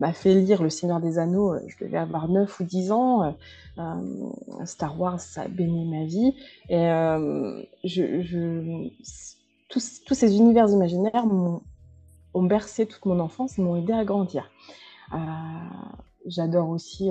m'a 0.00 0.12
fait 0.12 0.34
lire 0.34 0.62
Le 0.62 0.70
Seigneur 0.70 1.00
des 1.00 1.18
Anneaux, 1.18 1.54
euh, 1.54 1.60
je 1.66 1.84
devais 1.84 1.98
avoir 1.98 2.28
9 2.28 2.60
ou 2.60 2.64
10 2.64 2.92
ans. 2.92 3.22
Euh, 3.22 3.30
euh, 3.78 4.64
Star 4.64 5.00
Wars, 5.00 5.20
ça 5.20 5.42
a 5.42 5.48
baigné 5.48 5.84
ma 5.84 6.04
vie. 6.04 6.34
Et 6.68 6.88
tous, 9.68 10.14
ces 10.14 10.36
univers 10.36 10.68
imaginaires 10.68 11.26
ont 12.34 12.42
bercé 12.42 12.86
toute 12.86 13.04
mon 13.06 13.18
enfance 13.18 13.58
et 13.58 13.62
m'ont 13.62 13.76
aidé 13.76 13.92
à 13.92 14.04
grandir. 14.04 14.50
J'adore 16.26 16.68
aussi 16.68 17.10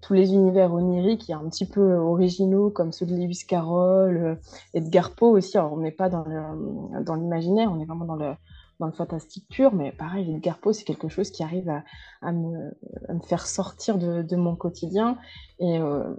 tous 0.00 0.14
les 0.14 0.32
univers 0.34 0.74
oniriques, 0.74 1.30
a 1.30 1.36
un 1.36 1.48
petit 1.48 1.66
peu 1.66 1.94
originaux 1.94 2.70
comme 2.70 2.90
ceux 2.90 3.06
de 3.06 3.14
Lewis 3.14 3.44
Carroll, 3.46 4.40
Edgar 4.74 5.14
Poe 5.14 5.30
aussi. 5.30 5.56
On 5.58 5.76
n'est 5.76 5.92
pas 5.92 6.08
dans 6.08 7.14
l'imaginaire, 7.14 7.70
on 7.72 7.78
est 7.78 7.84
vraiment 7.84 8.06
dans 8.06 8.16
le, 8.16 8.34
dans 8.82 8.88
le 8.88 8.92
fantastique 8.92 9.46
pur, 9.48 9.72
mais 9.72 9.92
pareil, 9.92 10.34
Edgar 10.34 10.58
Poe, 10.58 10.72
c'est 10.72 10.82
quelque 10.82 11.06
chose 11.08 11.30
qui 11.30 11.44
arrive 11.44 11.70
à, 12.20 12.32
me, 12.32 12.72
faire 13.28 13.46
sortir 13.46 13.96
de, 13.96 14.36
mon 14.36 14.56
quotidien. 14.56 15.18
Et 15.60 15.78
euh, 15.78 16.12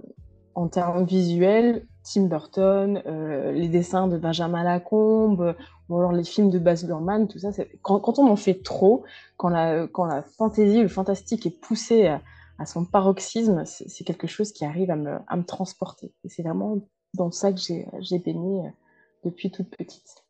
en 0.54 0.68
termes 0.68 1.04
visuels, 1.04 1.86
Tim 2.04 2.22
Burton, 2.22 3.02
euh, 3.04 3.52
les 3.52 3.68
dessins 3.68 4.08
de 4.08 4.16
Benjamin 4.16 4.62
Lacombe, 4.62 5.54
ou 5.90 5.98
alors 5.98 6.12
les 6.12 6.24
films 6.24 6.48
de 6.48 6.58
Baz 6.58 6.86
Luhrmann, 6.86 7.28
tout 7.28 7.38
ça, 7.38 7.50
quand, 7.82 8.00
quand, 8.00 8.18
on 8.18 8.28
en 8.28 8.36
fait 8.36 8.62
trop, 8.62 9.04
quand 9.36 9.50
la, 9.50 9.86
quand 9.86 10.06
la 10.06 10.22
fantaisie, 10.22 10.80
le 10.80 10.88
fantastique 10.88 11.44
est 11.44 11.60
poussé 11.60 12.06
à, 12.06 12.22
son 12.64 12.86
paroxysme, 12.86 13.64
c'est 13.66 14.04
quelque 14.04 14.26
chose 14.26 14.52
qui 14.52 14.64
arrive 14.64 14.90
à 14.90 14.96
me, 14.96 15.18
à 15.26 15.36
me 15.36 15.44
transporter. 15.44 16.14
Et 16.24 16.30
c'est 16.30 16.42
vraiment 16.42 16.78
dans 17.12 17.30
ça 17.30 17.52
que 17.52 17.58
j'ai 17.58 18.18
baigné 18.20 18.60
euh, 18.60 18.70
depuis 19.22 19.50
toute 19.50 19.68
petite. 19.68 20.23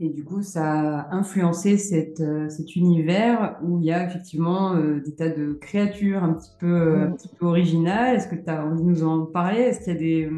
Et 0.00 0.10
du 0.10 0.24
coup, 0.24 0.42
ça 0.42 1.00
a 1.00 1.14
influencé 1.14 1.76
cette, 1.76 2.20
euh, 2.20 2.48
cet 2.48 2.76
univers 2.76 3.58
où 3.64 3.80
il 3.80 3.86
y 3.86 3.92
a 3.92 4.04
effectivement 4.04 4.74
euh, 4.74 5.00
des 5.04 5.12
tas 5.12 5.28
de 5.28 5.54
créatures 5.54 6.22
un 6.22 6.34
petit 6.34 6.52
peu, 6.60 6.66
euh, 6.66 7.04
un 7.04 7.08
mm. 7.08 7.16
petit 7.16 7.28
peu 7.28 7.46
originales. 7.46 8.14
Est-ce 8.14 8.28
que 8.28 8.36
tu 8.36 8.48
as 8.48 8.64
envie 8.64 8.80
de 8.80 8.88
nous 8.88 9.02
en 9.02 9.26
parler? 9.26 9.58
Est-ce 9.58 9.80
qu'il 9.80 9.94
y 9.94 9.96
a 9.96 9.98
des, 9.98 10.30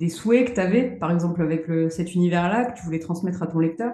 des 0.00 0.08
souhaits 0.08 0.48
que 0.48 0.54
tu 0.54 0.60
avais, 0.60 0.82
par 0.82 1.12
exemple, 1.12 1.42
avec 1.42 1.68
le, 1.68 1.90
cet 1.90 2.16
univers-là, 2.16 2.64
que 2.64 2.76
tu 2.76 2.84
voulais 2.84 2.98
transmettre 2.98 3.40
à 3.40 3.46
ton 3.46 3.60
lecteur? 3.60 3.92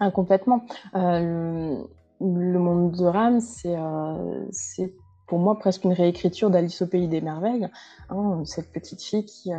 Ah, 0.00 0.10
Complètement. 0.10 0.64
le, 0.94 2.58
monde 2.58 2.92
de 2.92 3.04
Ram, 3.04 3.40
c'est 3.40 4.94
pour 5.26 5.40
moi 5.40 5.58
presque 5.58 5.84
une 5.84 5.92
réécriture 5.92 6.48
d'Alice 6.48 6.80
au 6.80 6.86
Pays 6.86 7.08
des 7.08 7.20
Merveilles. 7.20 7.68
Hein, 8.08 8.40
cette 8.46 8.72
petite 8.72 9.02
fille 9.02 9.26
qui 9.26 9.52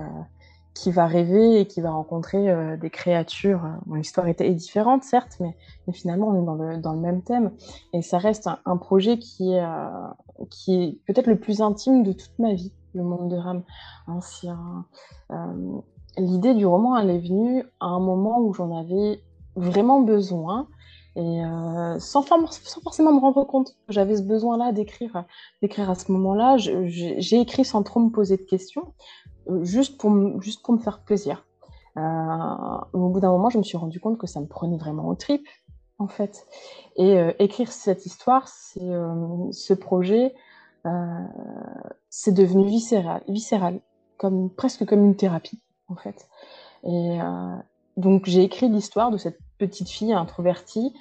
qui 0.79 0.91
va 0.91 1.07
rêver 1.07 1.59
et 1.59 1.65
qui 1.67 1.81
va 1.81 1.91
rencontrer 1.91 2.49
euh, 2.49 2.77
des 2.77 2.89
créatures. 2.89 3.61
Mon 3.85 3.97
histoire 3.97 4.27
est, 4.27 4.41
différente, 4.53 5.03
certes, 5.03 5.37
mais, 5.41 5.53
finalement, 5.91 6.29
on 6.29 6.41
est 6.71 6.79
dans 6.79 6.93
le, 6.93 6.99
même 6.99 7.21
thème. 7.21 7.51
Et 7.91 8.01
ça 8.01 8.17
reste 8.17 8.49
un, 8.65 8.77
projet 8.77 9.19
qui 9.19 9.51
est, 9.51 9.61
euh, 9.61 10.07
qui 10.49 10.83
est 10.83 10.99
peut-être 11.05 11.27
le 11.27 11.37
plus 11.37 11.61
intime 11.61 12.03
de 12.03 12.13
toute 12.13 12.37
ma 12.39 12.53
vie, 12.53 12.71
le 12.93 13.03
monde 13.03 13.29
de 13.29 13.35
Ram. 13.35 13.63
Hein, 14.07 14.19
euh, 15.31 15.35
L'idée 16.17 16.53
du 16.53 16.65
roman, 16.65 16.97
elle 16.97 17.09
est 17.09 17.19
venue 17.19 17.63
à 17.81 17.87
un 17.87 17.99
moment 17.99 18.39
où 18.39 18.53
j'en 18.53 18.75
avais 18.77 19.21
vraiment 19.57 19.99
besoin. 19.99 20.67
Et 21.15 21.41
sans, 21.97 22.21
sans, 22.21 22.81
forcément 22.81 23.11
me 23.11 23.19
rendre 23.19 23.43
compte 23.43 23.75
que 23.87 23.93
j'avais 23.93 24.15
ce 24.15 24.21
besoin-là 24.21 24.71
d'écrire 24.71 25.25
à 25.89 25.95
ce 25.95 26.11
moment-là, 26.13 26.55
j'ai 26.57 27.39
écrit 27.41 27.65
sans 27.65 27.83
trop 27.83 27.99
me 27.99 28.09
poser 28.09 28.37
de 28.37 28.43
questions 28.43 28.93
juste 29.61 29.99
pour, 29.99 30.41
juste 30.41 30.63
pour 30.63 30.73
me 30.73 30.79
faire 30.79 30.99
plaisir. 30.99 31.45
Euh, 31.97 32.77
au 32.93 33.09
bout 33.09 33.19
d'un 33.19 33.31
moment, 33.31 33.49
je 33.49 33.57
me 33.57 33.63
suis 33.63 33.77
rendu 33.77 33.99
compte 33.99 34.17
que 34.17 34.27
ça 34.27 34.39
me 34.39 34.45
prenait 34.45 34.77
vraiment 34.77 35.07
au 35.07 35.15
trip, 35.15 35.47
en 35.97 36.07
fait. 36.07 36.45
Et 36.95 37.17
euh, 37.17 37.31
écrire 37.39 37.71
cette 37.71 38.05
histoire, 38.05 38.47
euh, 38.81 39.51
ce 39.51 39.73
projet, 39.73 40.33
c'est 42.09 42.31
devenu 42.31 42.65
viscéral, 42.65 43.21
viscéral 43.27 43.79
comme, 44.17 44.49
presque 44.49 44.85
comme 44.85 45.05
une 45.05 45.15
thérapie, 45.15 45.61
en 45.87 45.95
fait. 45.95 46.27
Et 46.83 47.19
donc, 47.95 48.25
j'ai 48.25 48.43
écrit 48.43 48.69
l'histoire 48.69 49.11
de 49.11 49.17
cette 49.17 49.37
petite 49.59 49.89
fille 49.89 50.13
introvertie 50.13 50.95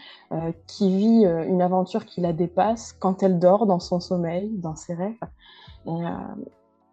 qui 0.67 0.95
vit 0.95 1.25
une 1.25 1.63
aventure 1.63 2.05
qui 2.05 2.21
la 2.21 2.35
dépasse 2.35 2.93
quand 2.93 3.23
elle 3.23 3.39
dort 3.39 3.65
dans 3.65 3.79
son 3.81 3.99
sommeil, 3.99 4.51
dans 4.59 4.75
ses 4.75 4.93
rêves. 4.93 5.15
Et, 5.87 6.03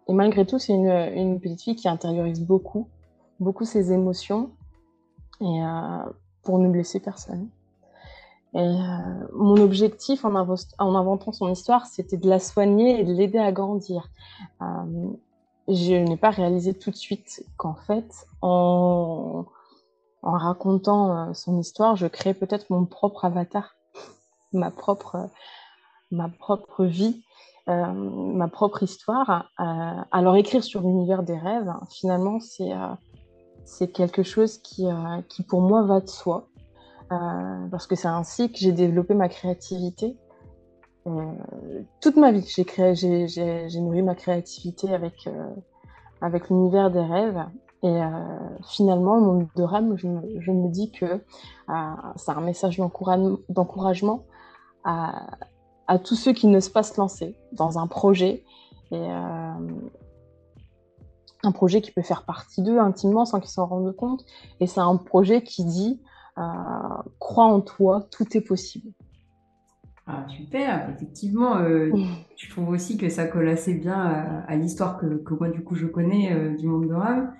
et 0.08 0.12
malgré 0.12 0.46
tout, 0.46 0.58
c'est 0.58 0.72
une, 0.72 1.40
petite 1.40 1.62
fille 1.62 1.76
qui 1.76 1.88
intériorise 1.88 2.40
beaucoup, 2.40 2.88
beaucoup 3.40 3.64
ses 3.64 3.92
émotions, 3.92 4.50
et 5.40 5.62
euh, 5.62 6.04
pour 6.42 6.58
ne 6.58 6.68
blesser 6.68 7.00
personne. 7.00 7.48
Et 8.54 8.58
euh, 8.58 9.28
mon 9.34 9.56
objectif 9.56 10.24
en, 10.24 10.34
en, 10.34 10.94
inventant 10.94 11.32
son 11.32 11.50
histoire, 11.50 11.86
c'était 11.86 12.16
de 12.16 12.28
la 12.28 12.38
soigner 12.38 13.00
et 13.00 13.04
de 13.04 13.12
l'aider 13.12 13.38
à 13.38 13.52
grandir. 13.52 14.08
Euh, 14.62 15.10
je 15.68 15.94
n'ai 15.94 16.16
pas 16.16 16.30
réalisé 16.30 16.72
tout 16.72 16.90
de 16.90 16.96
suite 16.96 17.44
qu'en 17.56 17.74
fait, 17.74 18.26
en, 18.40 19.44
en 20.22 20.32
racontant 20.32 21.34
son 21.34 21.58
histoire, 21.58 21.96
je 21.96 22.06
crée 22.06 22.34
peut-être 22.34 22.70
mon 22.70 22.86
propre 22.86 23.24
avatar, 23.24 23.74
ma 24.52 24.70
propre, 24.70 25.28
ma 26.12 26.28
propre 26.28 26.84
vie, 26.84 27.24
ma 27.66 28.48
propre 28.48 28.82
histoire. 28.82 29.50
alors 29.56 30.36
écrire 30.36 30.62
sur 30.62 30.82
l'univers 30.82 31.22
des 31.22 31.36
rêves, 31.36 31.72
finalement, 31.90 32.40
c'est 32.40 32.72
c'est 33.64 33.88
quelque 33.88 34.22
chose 34.22 34.58
qui, 34.58 34.86
qui 35.28 35.42
pour 35.42 35.60
moi 35.60 35.82
va 35.82 36.00
de 36.00 36.08
soi. 36.08 36.48
parce 37.08 37.86
que 37.86 37.96
c'est 37.96 38.08
ainsi 38.08 38.52
que 38.52 38.58
j'ai 38.58 38.72
développé 38.72 39.14
ma 39.14 39.28
créativité 39.28 40.16
euh, 41.06 41.82
toute 42.00 42.16
ma 42.16 42.32
vie, 42.32 42.44
j'ai 42.46 43.80
nourri 43.80 44.02
ma 44.02 44.14
créativité 44.14 44.92
avec, 44.92 45.26
euh, 45.26 45.54
avec 46.20 46.48
l'univers 46.50 46.90
des 46.90 47.00
rêves. 47.00 47.44
Et 47.82 47.88
euh, 47.88 48.08
finalement, 48.68 49.16
le 49.16 49.22
monde 49.22 49.48
de 49.54 49.62
Ram, 49.62 49.96
je 49.96 50.08
me, 50.08 50.68
dis 50.68 50.90
que 50.90 51.22
c'est 52.16 52.32
un 52.32 52.40
message 52.40 52.78
d'encouragement 52.78 54.24
à, 54.82 55.26
à, 55.86 55.98
tous 55.98 56.14
ceux 56.14 56.32
qui 56.32 56.46
n'osent 56.46 56.68
pas 56.68 56.82
se 56.82 56.98
lancer 56.98 57.36
dans 57.52 57.78
un 57.78 57.86
projet. 57.86 58.44
Et 58.92 59.08
un 61.42 61.52
projet 61.52 61.80
qui 61.80 61.90
peut 61.90 62.02
faire 62.02 62.24
partie 62.24 62.62
d'eux 62.62 62.78
intimement 62.78 63.24
sans 63.24 63.40
qu'ils 63.40 63.50
s'en 63.50 63.66
rendent 63.66 63.94
compte. 63.96 64.24
Et 64.60 64.66
c'est 64.66 64.80
un 64.80 64.96
projet 64.96 65.42
qui 65.42 65.64
dit 65.64 66.00
crois 67.18 67.46
en 67.46 67.60
toi, 67.60 68.06
tout 68.10 68.36
est 68.36 68.40
possible. 68.42 68.92
Ah, 70.08 70.24
super, 70.28 70.88
effectivement, 70.90 71.56
euh, 71.56 71.90
je 72.36 72.48
trouve 72.50 72.68
aussi 72.68 72.96
que 72.96 73.08
ça 73.08 73.26
colle 73.26 73.48
assez 73.48 73.74
bien 73.74 74.44
à, 74.46 74.54
l'histoire 74.56 74.98
que, 74.98 75.16
que, 75.16 75.34
moi, 75.34 75.48
du 75.48 75.64
coup, 75.64 75.74
je 75.74 75.86
connais 75.86 76.32
euh, 76.32 76.56
du 76.56 76.68
monde 76.68 76.88
de 76.88 76.94
Ram. 76.94 77.32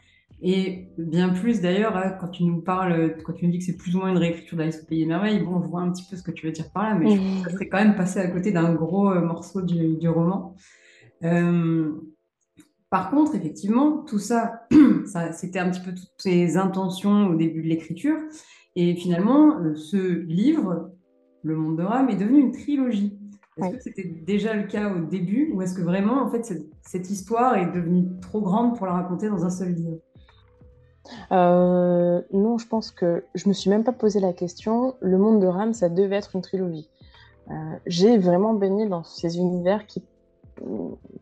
Et 0.43 0.88
bien 0.99 1.31
plus 1.31 1.61
d'ailleurs, 1.61 1.97
hein, 1.97 2.16
quand 2.21 2.28
tu 2.28 2.45
nous 2.45 2.61
parles, 2.61 3.16
quand 3.25 3.33
tu 3.33 3.47
nous 3.47 3.52
dis 3.52 3.59
que 3.59 3.64
c'est 3.64 3.76
plus 3.76 3.97
ou 3.97 4.00
moins 4.00 4.11
une 4.11 4.19
réécriture 4.19 4.59
d'Alice 4.59 4.81
au 4.83 4.87
Pays 4.87 5.00
des 5.00 5.07
Merveilles, 5.07 5.40
bon, 5.40 5.62
je 5.62 5.69
vois 5.69 5.81
un 5.81 5.90
petit 5.90 6.05
peu 6.09 6.16
ce 6.16 6.23
que 6.23 6.31
tu 6.31 6.47
veux 6.47 6.52
dire 6.52 6.71
par 6.73 6.83
là, 6.85 6.95
mais 6.95 7.11
je 7.11 7.16
trouve 7.16 7.37
que 7.37 7.50
ça 7.50 7.55
serait 7.55 7.69
quand 7.69 7.78
même 7.78 7.97
passé 7.97 8.21
à 8.21 8.28
côté 8.28 8.52
d'un 8.52 8.75
gros 8.75 9.11
euh, 9.11 9.23
morceau 9.23 9.62
du, 9.62 9.97
du 9.97 10.09
roman. 10.09 10.55
par 12.90 13.11
contre, 13.11 13.35
effectivement, 13.35 14.05
tout 14.07 14.19
ça, 14.19 14.66
ça 15.07 15.33
c'était 15.33 15.59
un 15.59 15.71
petit 15.71 15.81
peu 15.81 15.95
toutes 15.95 16.16
tes 16.23 16.57
intentions 16.57 17.28
au 17.28 17.35
début 17.35 17.62
de 17.62 17.69
l'écriture. 17.69 18.16
Et 18.76 18.95
finalement, 18.95 19.75
ce 19.75 19.97
livre, 19.97 20.90
le 21.43 21.57
monde 21.57 21.78
de 21.78 21.83
Ram 21.83 22.11
est 22.11 22.16
devenu 22.16 22.40
une 22.40 22.52
trilogie. 22.52 23.19
Est-ce 23.57 23.76
que 23.76 23.83
c'était 23.83 24.05
déjà 24.26 24.52
le 24.52 24.64
cas 24.64 24.93
au 24.93 25.07
début 25.07 25.50
ou 25.55 25.62
est-ce 25.62 25.75
que 25.75 25.81
vraiment, 25.81 26.23
en 26.23 26.28
fait, 26.28 26.45
cette, 26.83 27.11
histoire 27.11 27.57
est 27.57 27.73
devenue 27.73 28.07
trop 28.21 28.43
grande 28.43 28.76
pour 28.76 28.87
la 28.87 28.93
raconter 28.93 29.28
dans 29.31 29.47
un 29.47 29.50
seul 29.50 29.73
livre? 29.73 29.97
Euh, 31.32 32.20
Non, 32.32 32.58
je 32.58 32.66
pense 32.66 32.90
que 32.90 33.25
je 33.34 33.48
me 33.48 33.54
suis 33.54 33.70
même 33.70 33.84
pas 33.84 33.92
posé 33.92 34.20
la 34.20 34.32
question. 34.32 34.94
Le 35.00 35.18
monde 35.18 35.40
de 35.40 35.46
Ram, 35.46 35.72
ça 35.72 35.88
devait 35.88 36.16
être 36.16 36.34
une 36.34 36.42
trilogie. 36.42 36.88
Euh, 37.50 37.52
j'ai 37.86 38.18
vraiment 38.18 38.54
baigné 38.54 38.88
dans 38.88 39.04
ces 39.04 39.38
univers 39.38 39.86
qui 39.86 40.02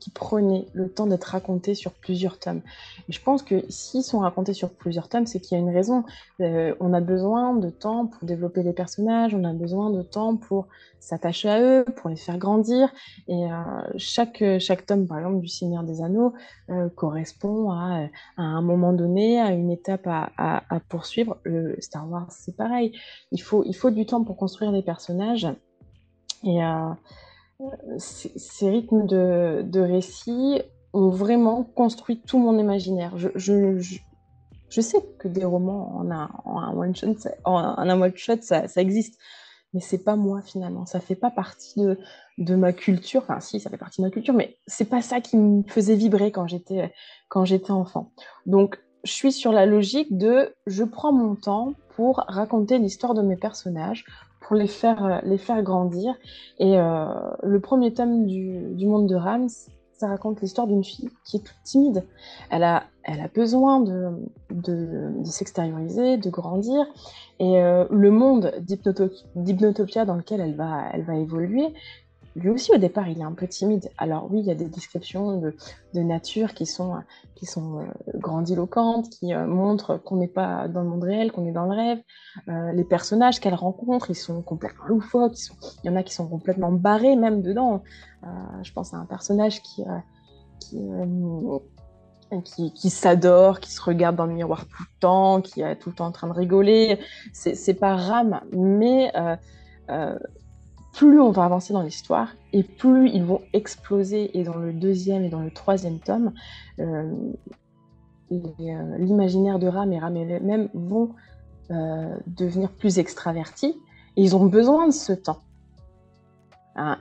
qui 0.01 0.11
prenaient 0.11 0.67
le 0.73 0.89
temps 0.89 1.07
d'être 1.07 1.25
racontés 1.25 1.75
sur 1.75 1.93
plusieurs 1.93 2.39
tomes. 2.39 2.63
Et 3.09 3.13
je 3.13 3.21
pense 3.21 3.43
que 3.43 3.65
s'ils 3.69 4.03
sont 4.03 4.21
racontés 4.21 4.55
sur 4.55 4.71
plusieurs 4.71 5.09
tomes, 5.09 5.27
c'est 5.27 5.41
qu'il 5.41 5.57
y 5.57 5.61
a 5.61 5.63
une 5.63 5.75
raison. 5.75 6.05
Euh, 6.41 6.75
on 6.81 6.93
a 6.93 7.01
besoin 7.01 7.55
de 7.55 7.71
temps 7.71 8.07
pour 8.07 8.27
développer 8.27 8.63
les 8.63 8.73
personnages, 8.73 9.35
on 9.35 9.45
a 9.45 9.53
besoin 9.53 9.91
de 9.91 10.03
temps 10.03 10.37
pour 10.37 10.69
s'attacher 11.01 11.51
à 11.51 11.61
eux, 11.61 11.85
pour 11.97 12.11
les 12.11 12.17
faire 12.17 12.39
grandir. 12.39 12.89
Et 13.29 13.45
euh, 13.45 13.59
chaque, 13.97 14.43
tome, 14.87 15.07
par 15.07 15.19
exemple, 15.19 15.41
du 15.41 15.49
Seigneur 15.49 15.83
des 15.83 16.03
Anneaux, 16.03 16.33
euh, 16.71 16.89
correspond 16.89 17.71
à, 17.71 18.09
un 18.37 18.63
moment 18.63 18.93
donné, 18.93 19.41
à 19.41 19.51
une 19.51 19.71
étape 19.71 20.07
à, 20.07 20.63
poursuivre. 20.89 21.39
Le 21.45 21.77
Star 21.81 22.09
Wars, 22.09 22.31
c'est 22.31 22.57
pareil. 22.57 22.93
Il 23.33 23.43
faut, 23.43 23.65
il 23.65 23.75
faut 23.75 23.91
du 23.91 24.07
temps 24.07 24.25
pour 24.25 24.37
construire 24.37 24.73
les 24.73 24.83
personnages. 24.83 25.47
Et, 26.43 26.61
ces 27.99 28.69
rythmes 28.69 29.07
de, 29.07 29.63
de 29.63 29.81
récit 29.81 30.63
ont 30.95 31.09
vraiment 31.09 31.65
construit 31.65 32.21
tout 32.21 32.39
mon 32.39 32.59
imaginaire. 32.59 33.13
Je, 33.17 34.81
sais 34.81 34.99
que 35.19 35.29
des 35.29 35.45
romans 35.45 35.97
en 35.97 36.11
un, 36.11 36.77
one 36.77 36.95
shot, 38.17 38.39
ça, 38.41 38.67
existe, 38.77 39.19
mais 39.73 39.81
c'est 39.81 40.05
pas 40.05 40.17
moi 40.17 40.41
finalement. 40.43 40.87
Ça 40.87 41.01
fait 41.01 41.17
pas 41.17 41.31
partie 41.31 41.85
de, 42.39 42.55
ma 42.55 42.73
culture. 42.73 43.23
Enfin, 43.23 43.41
si, 43.41 43.61
ça 43.61 43.71
fait 43.71 43.77
partie 43.77 44.01
de 44.01 44.07
ma 44.07 44.11
culture, 44.11 44.35
mais 44.35 44.57
c'est 44.67 44.89
pas 44.89 45.03
ça 45.03 45.21
qui 45.21 45.37
me 45.37 45.63
faisait 45.67 45.97
vibrer 45.97 46.31
quand 46.31 46.47
j'étais 46.47 47.71
enfant. 47.71 48.13
Donc, 48.47 48.79
je 49.05 49.13
suis 49.13 49.33
sur 49.33 49.53
la 49.53 49.67
logique 49.67 50.17
de 50.17 50.55
je 50.67 50.85
prends 50.85 51.13
mon 51.13 51.35
temps 51.35 51.75
pour 51.97 52.25
raconter 52.27 52.79
l'histoire 52.79 53.15
de 53.15 53.23
mes 53.23 53.37
personnages, 53.37 54.05
pour 54.45 54.57
les 54.57 54.67
faire, 54.67 55.05
euh, 55.05 55.19
les 55.25 55.39
faire 55.39 55.63
grandir. 55.63 56.15
Et 56.59 56.79
euh, 56.79 57.07
le 57.43 57.61
premier 57.61 57.93
tome 57.93 58.27
du, 58.27 58.87
monde 58.87 59.09
de 59.09 59.17
Rams, 59.17 59.49
ça 59.95 60.09
raconte 60.09 60.41
l'histoire 60.41 60.67
d'une 60.67 60.85
fille 60.85 61.11
qui 61.25 61.39
est 61.39 61.41
toute 61.41 61.63
timide. 61.65 62.05
Elle 62.51 62.63
a, 62.63 62.85
elle 63.05 63.21
a 63.21 63.29
besoin 63.29 63.81
de, 63.81 64.11
de, 64.51 65.13
s'extérioriser, 65.25 66.19
de 66.19 66.31
grandir. 66.31 66.87
Et 67.41 67.59
euh, 67.59 67.85
le 67.91 68.11
monde 68.11 68.53
d'Hypnotopia 68.61 70.05
dans 70.05 70.15
lequel 70.15 70.41
elle 70.41 70.55
va, 70.55 70.85
elle 70.93 71.03
va 71.03 71.17
évoluer, 71.17 71.75
lui 72.37 72.51
aussi, 72.51 72.73
au 72.73 72.79
départ, 72.79 73.09
il 73.09 73.21
est 73.21 73.25
un 73.25 73.33
peu 73.33 73.47
timide. 73.47 73.91
Alors 73.97 74.27
oui, 74.31 74.41
il 74.41 74.47
y 74.47 74.51
a 74.51 74.57
des 74.57 74.67
descriptions 74.67 75.39
de, 75.39 75.55
nature 75.95 76.53
qui 76.53 76.67
sont, 76.67 76.97
qui 77.37 77.47
sont 77.47 77.79
euh, 77.79 77.85
grandiloquentes, 78.17 79.09
qui 79.09 79.33
euh, 79.33 79.47
montrent 79.47 79.99
qu'on 79.99 80.17
n'est 80.17 80.27
pas 80.27 80.67
dans 80.67 80.83
le 80.83 80.89
monde 80.89 81.05
réel, 81.05 81.31
qu'on 81.31 81.47
est 81.47 81.53
dans 81.53 81.67
le 81.67 81.77
rêve. 81.77 82.03
Euh, 82.49 82.73
les 82.73 82.85
personnages 82.85 83.39
qu'elle 83.39 83.55
rencontre, 83.55 84.11
ils 84.11 84.17
sont 84.17 84.43
complètement 84.43 84.87
loufoques. 84.87 85.39
Il 85.85 85.89
y 85.89 85.91
en 85.91 85.97
a 85.97 86.03
qui 86.03 86.13
sont 86.13 86.27
complètement 86.27 86.73
barrés 86.73 87.15
même 87.15 87.41
dedans. 87.41 87.83
je 88.63 88.73
pense 88.73 88.95
à 88.95 88.97
un 88.97 89.07
personnage 89.07 89.63
qui... 89.63 89.85
qui, 90.61 90.81
qui, 92.73 92.91
s'adore, 92.91 93.61
qui 93.61 93.71
se 93.71 93.81
regarde 93.81 94.17
dans 94.17 94.27
le 94.27 94.33
miroir 94.33 94.67
tout 94.67 94.83
le 94.83 94.99
temps, 94.99 95.41
qui 95.41 95.61
est 95.61 95.77
tout 95.77 95.91
le 95.91 95.95
temps 95.95 96.07
en 96.07 96.11
train 96.11 96.27
de 96.27 96.33
rigoler. 96.33 96.99
C'est 97.33 97.75
pas 97.75 97.95
rame, 97.95 98.41
mais 98.51 99.13
plus 100.95 101.21
on 101.21 101.31
va 101.31 101.45
avancer 101.45 101.73
dans 101.73 101.83
l'histoire 101.83 102.29
et 102.53 102.63
plus 102.63 103.11
ils 103.11 103.25
vont 103.25 103.43
exploser. 103.53 104.39
Et 104.39 104.45
dans 104.45 104.57
le 104.57 104.73
deuxième 104.73 105.25
et 105.25 105.29
dans 105.29 105.41
le 105.41 105.51
troisième 105.51 105.99
tome, 105.99 106.33
euh, 106.79 107.13
euh, 108.33 108.99
l'imaginaire 108.99 109.59
de 109.59 109.67
Ram 109.67 109.93
et 109.93 109.99
Ram 109.99 110.15
même 110.15 110.69
vont 110.73 111.11
euh, 111.71 112.17
devenir 112.27 112.71
plus 112.71 112.99
extravertis. 112.99 113.77
Et 114.17 114.23
ils 114.23 114.37
ont 114.37 114.47
besoin 114.47 114.87
de 114.87 114.93
ce 114.93 115.13
temps. 115.13 115.41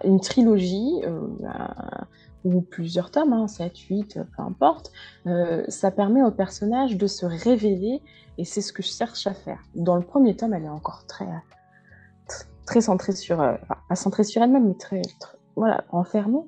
une 0.04 0.20
trilogie 0.20 1.02
ou 2.44 2.62
plusieurs 2.62 3.12
tomes, 3.12 3.48
7, 3.48 3.68
hein, 3.68 3.72
8, 3.90 4.20
peu 4.36 4.42
importe, 4.42 4.92
ça 5.68 5.92
permet 5.92 6.24
au 6.24 6.32
personnage 6.32 6.98
de 6.98 7.06
se 7.06 7.26
révéler 7.26 8.02
et 8.40 8.46
c'est 8.46 8.62
ce 8.62 8.74
que 8.74 8.82
je 8.82 8.90
cherche 8.90 9.28
à 9.28 9.36
faire. 9.36 9.60
Dans 9.76 9.96
le 9.96 10.02
premier 10.02 10.36
tome, 10.36 10.56
elle 10.56 10.66
est 10.66 10.70
encore 10.70 11.06
très 11.06 11.28
très 12.66 12.82
centrée 12.82 13.14
sur, 13.14 13.42
euh, 13.42 13.56
pas 13.90 13.96
centrée 13.96 14.24
sur 14.24 14.42
elle-même, 14.42 14.68
mais 14.68 14.76
très, 14.76 15.02
voilà, 15.56 15.84
enfermée. 15.90 16.44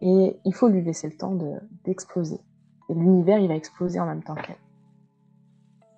Et 0.00 0.36
il 0.44 0.54
faut 0.54 0.68
lui 0.68 0.82
laisser 0.82 1.08
le 1.08 1.16
temps 1.16 1.36
d'exploser. 1.84 2.40
et 2.88 2.94
l'univers, 2.94 3.38
il 3.38 3.48
va 3.48 3.54
exploser 3.54 4.00
en 4.00 4.06
même 4.06 4.22
temps 4.22 4.34
qu'elle. 4.34 4.56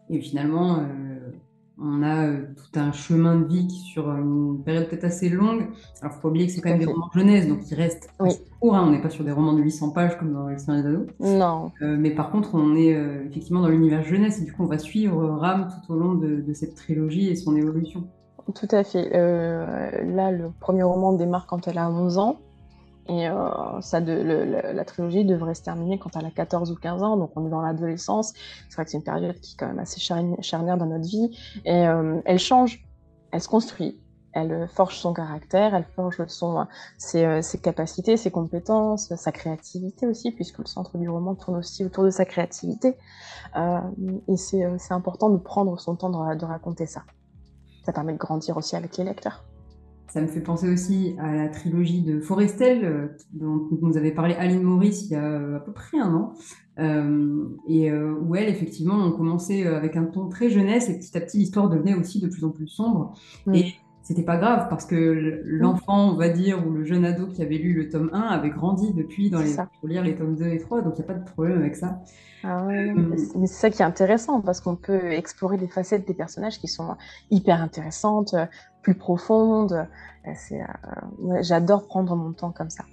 Et 0.08 0.20
finalement, 0.20 0.78
euh, 0.78 1.30
on 1.78 2.02
a 2.02 2.26
euh, 2.26 2.46
tout 2.56 2.80
un 2.80 2.90
chemin 2.90 3.38
de 3.38 3.44
vie 3.44 3.68
qui, 3.68 3.78
sur 3.78 4.10
une 4.10 4.60
période 4.64 4.88
peut-être 4.88 5.04
assez 5.04 5.28
longue. 5.28 5.68
Alors, 6.00 6.14
faut 6.14 6.22
pas 6.22 6.28
oublier 6.28 6.46
que 6.46 6.52
c'est 6.52 6.62
quand 6.62 6.70
même 6.70 6.80
des 6.80 6.86
romans 6.86 7.10
de 7.14 7.20
jeunesse, 7.20 7.46
donc 7.46 7.70
ils 7.70 7.74
restent 7.74 8.10
oui. 8.18 8.30
courts. 8.58 8.74
Hein. 8.74 8.86
on 8.88 8.90
n'est 8.90 9.02
pas 9.02 9.10
sur 9.10 9.22
des 9.22 9.30
romans 9.30 9.52
de 9.52 9.62
800 9.62 9.90
pages 9.90 10.18
comme 10.18 10.32
dans 10.32 10.48
Les 10.48 10.58
Seigneurs 10.58 10.82
des 10.82 10.88
Anneaux. 10.88 11.06
Non. 11.20 11.70
mais 11.80 12.10
par 12.10 12.32
contre, 12.32 12.54
on 12.54 12.74
est 12.74 12.90
effectivement 13.28 13.60
dans 13.60 13.68
l'univers 13.68 14.02
jeunesse 14.02 14.40
et 14.40 14.44
du 14.44 14.52
coup, 14.52 14.64
on 14.64 14.66
va 14.66 14.78
suivre 14.78 15.24
Ram 15.28 15.68
tout 15.68 15.92
au 15.92 15.96
long 15.96 16.14
de, 16.14 16.40
de 16.40 16.52
cette 16.54 16.74
trilogie 16.74 17.28
et 17.28 17.36
son 17.36 17.54
évolution. 17.54 18.08
Tout 18.54 18.68
à 18.70 18.84
fait. 18.84 19.10
Euh, 19.14 20.02
là, 20.04 20.30
le 20.30 20.50
premier 20.50 20.82
roman 20.82 21.12
démarre 21.12 21.46
quand 21.46 21.68
elle 21.68 21.78
a 21.78 21.90
11 21.90 22.18
ans. 22.18 22.36
Et 23.08 23.28
euh, 23.28 23.80
ça 23.80 23.98
la 23.98 24.84
trilogie 24.84 25.24
devrait 25.24 25.54
se 25.54 25.62
terminer 25.62 25.98
quand 25.98 26.16
elle 26.16 26.26
a 26.26 26.30
14 26.30 26.70
ou 26.70 26.76
15 26.76 27.02
ans, 27.02 27.16
donc 27.16 27.32
on 27.34 27.44
est 27.44 27.50
dans 27.50 27.60
l'adolescence. 27.60 28.34
C'est 28.68 28.76
vrai 28.76 28.84
que 28.84 28.90
c'est 28.92 28.98
une 28.98 29.02
période 29.02 29.34
qui 29.40 29.54
est 29.54 29.56
quand 29.58 29.66
même 29.66 29.80
assez 29.80 29.98
charnière 30.00 30.76
dans 30.76 30.86
notre 30.86 31.08
vie. 31.08 31.36
Et 31.64 31.88
euh, 31.88 32.20
elle 32.24 32.38
change, 32.38 32.86
elle 33.32 33.40
se 33.40 33.48
construit, 33.48 33.98
elle 34.32 34.68
forge 34.68 34.96
son 34.96 35.12
caractère, 35.12 35.74
elle 35.74 35.86
forge 35.96 36.24
son, 36.28 36.66
ses, 36.98 37.42
capacités, 37.60 38.16
ses 38.16 38.30
compétences, 38.30 39.12
sa 39.16 39.32
créativité 39.32 40.06
aussi, 40.06 40.30
puisque 40.30 40.58
le 40.58 40.66
centre 40.66 40.96
du 40.96 41.08
roman 41.08 41.34
tourne 41.34 41.56
aussi 41.56 41.84
autour 41.84 42.04
de 42.04 42.10
sa 42.10 42.24
créativité. 42.24 42.96
et 43.56 44.36
c'est 44.36 44.92
important 44.92 45.30
de 45.30 45.38
prendre 45.38 45.80
son 45.80 45.96
temps 45.96 46.10
de 46.10 46.44
raconter 46.44 46.86
ça 46.86 47.02
ça 47.90 47.94
permet 47.94 48.12
de 48.12 48.18
grandir 48.18 48.56
aussi 48.56 48.76
avec 48.76 48.96
les 48.98 49.04
lecteurs. 49.04 49.44
Ça 50.06 50.20
me 50.20 50.28
fait 50.28 50.40
penser 50.40 50.68
aussi 50.68 51.16
à 51.18 51.34
la 51.34 51.48
trilogie 51.48 52.02
de 52.02 52.20
Forestel, 52.20 52.84
euh, 52.84 53.08
dont 53.32 53.68
nous 53.82 53.96
avait 53.96 54.12
parlé 54.12 54.34
Aline 54.34 54.62
Maurice 54.62 55.04
il 55.04 55.12
y 55.12 55.14
a 55.16 55.24
euh, 55.24 55.56
à 55.56 55.60
peu 55.60 55.72
près 55.72 55.98
un 55.98 56.14
an, 56.14 56.32
euh, 56.78 57.48
et 57.68 57.92
où 57.92 58.34
elle, 58.34 58.48
effectivement, 58.48 58.94
on 58.94 59.12
commençait 59.12 59.66
avec 59.66 59.96
un 59.96 60.04
ton 60.04 60.28
très 60.28 60.50
jeunesse, 60.50 60.88
et 60.88 60.98
petit 60.98 61.16
à 61.16 61.20
petit, 61.20 61.38
l'histoire 61.38 61.68
devenait 61.68 61.94
aussi 61.94 62.20
de 62.20 62.28
plus 62.28 62.44
en 62.44 62.50
plus 62.50 62.68
sombre. 62.68 63.14
Mm. 63.46 63.54
Et 63.54 63.74
c'était 64.02 64.22
pas 64.22 64.36
grave, 64.36 64.68
parce 64.68 64.86
que 64.86 65.42
l'enfant, 65.44 66.10
on 66.10 66.16
va 66.16 66.28
dire, 66.28 66.66
ou 66.66 66.70
le 66.70 66.84
jeune 66.84 67.04
ado 67.04 67.26
qui 67.26 67.42
avait 67.42 67.58
lu 67.58 67.74
le 67.74 67.88
tome 67.88 68.10
1 68.12 68.20
avait 68.20 68.50
grandi 68.50 68.92
depuis 68.94 69.30
dans 69.30 69.40
les, 69.40 69.54
pour 69.54 69.88
lire 69.88 70.02
les 70.02 70.14
tomes 70.14 70.36
2 70.36 70.46
et 70.46 70.58
3, 70.58 70.82
donc 70.82 70.94
il 70.96 71.02
n'y 71.02 71.04
a 71.04 71.12
pas 71.12 71.18
de 71.18 71.24
problème 71.24 71.58
avec 71.58 71.76
ça. 71.76 72.00
Ah 72.42 72.64
ouais, 72.64 72.92
mais 72.94 73.18
c'est 73.18 73.46
ça 73.46 73.70
qui 73.70 73.82
est 73.82 73.84
intéressant 73.84 74.40
parce 74.40 74.60
qu'on 74.60 74.76
peut 74.76 75.12
explorer 75.12 75.58
des 75.58 75.68
facettes 75.68 76.06
des 76.06 76.14
personnages 76.14 76.58
qui 76.58 76.68
sont 76.68 76.96
hyper 77.30 77.60
intéressantes, 77.60 78.34
plus 78.82 78.94
profondes. 78.94 79.86
Euh, 80.26 81.42
j'adore 81.42 81.86
prendre 81.86 82.16
mon 82.16 82.32
temps 82.32 82.52
comme 82.52 82.70
ça. 82.70 82.84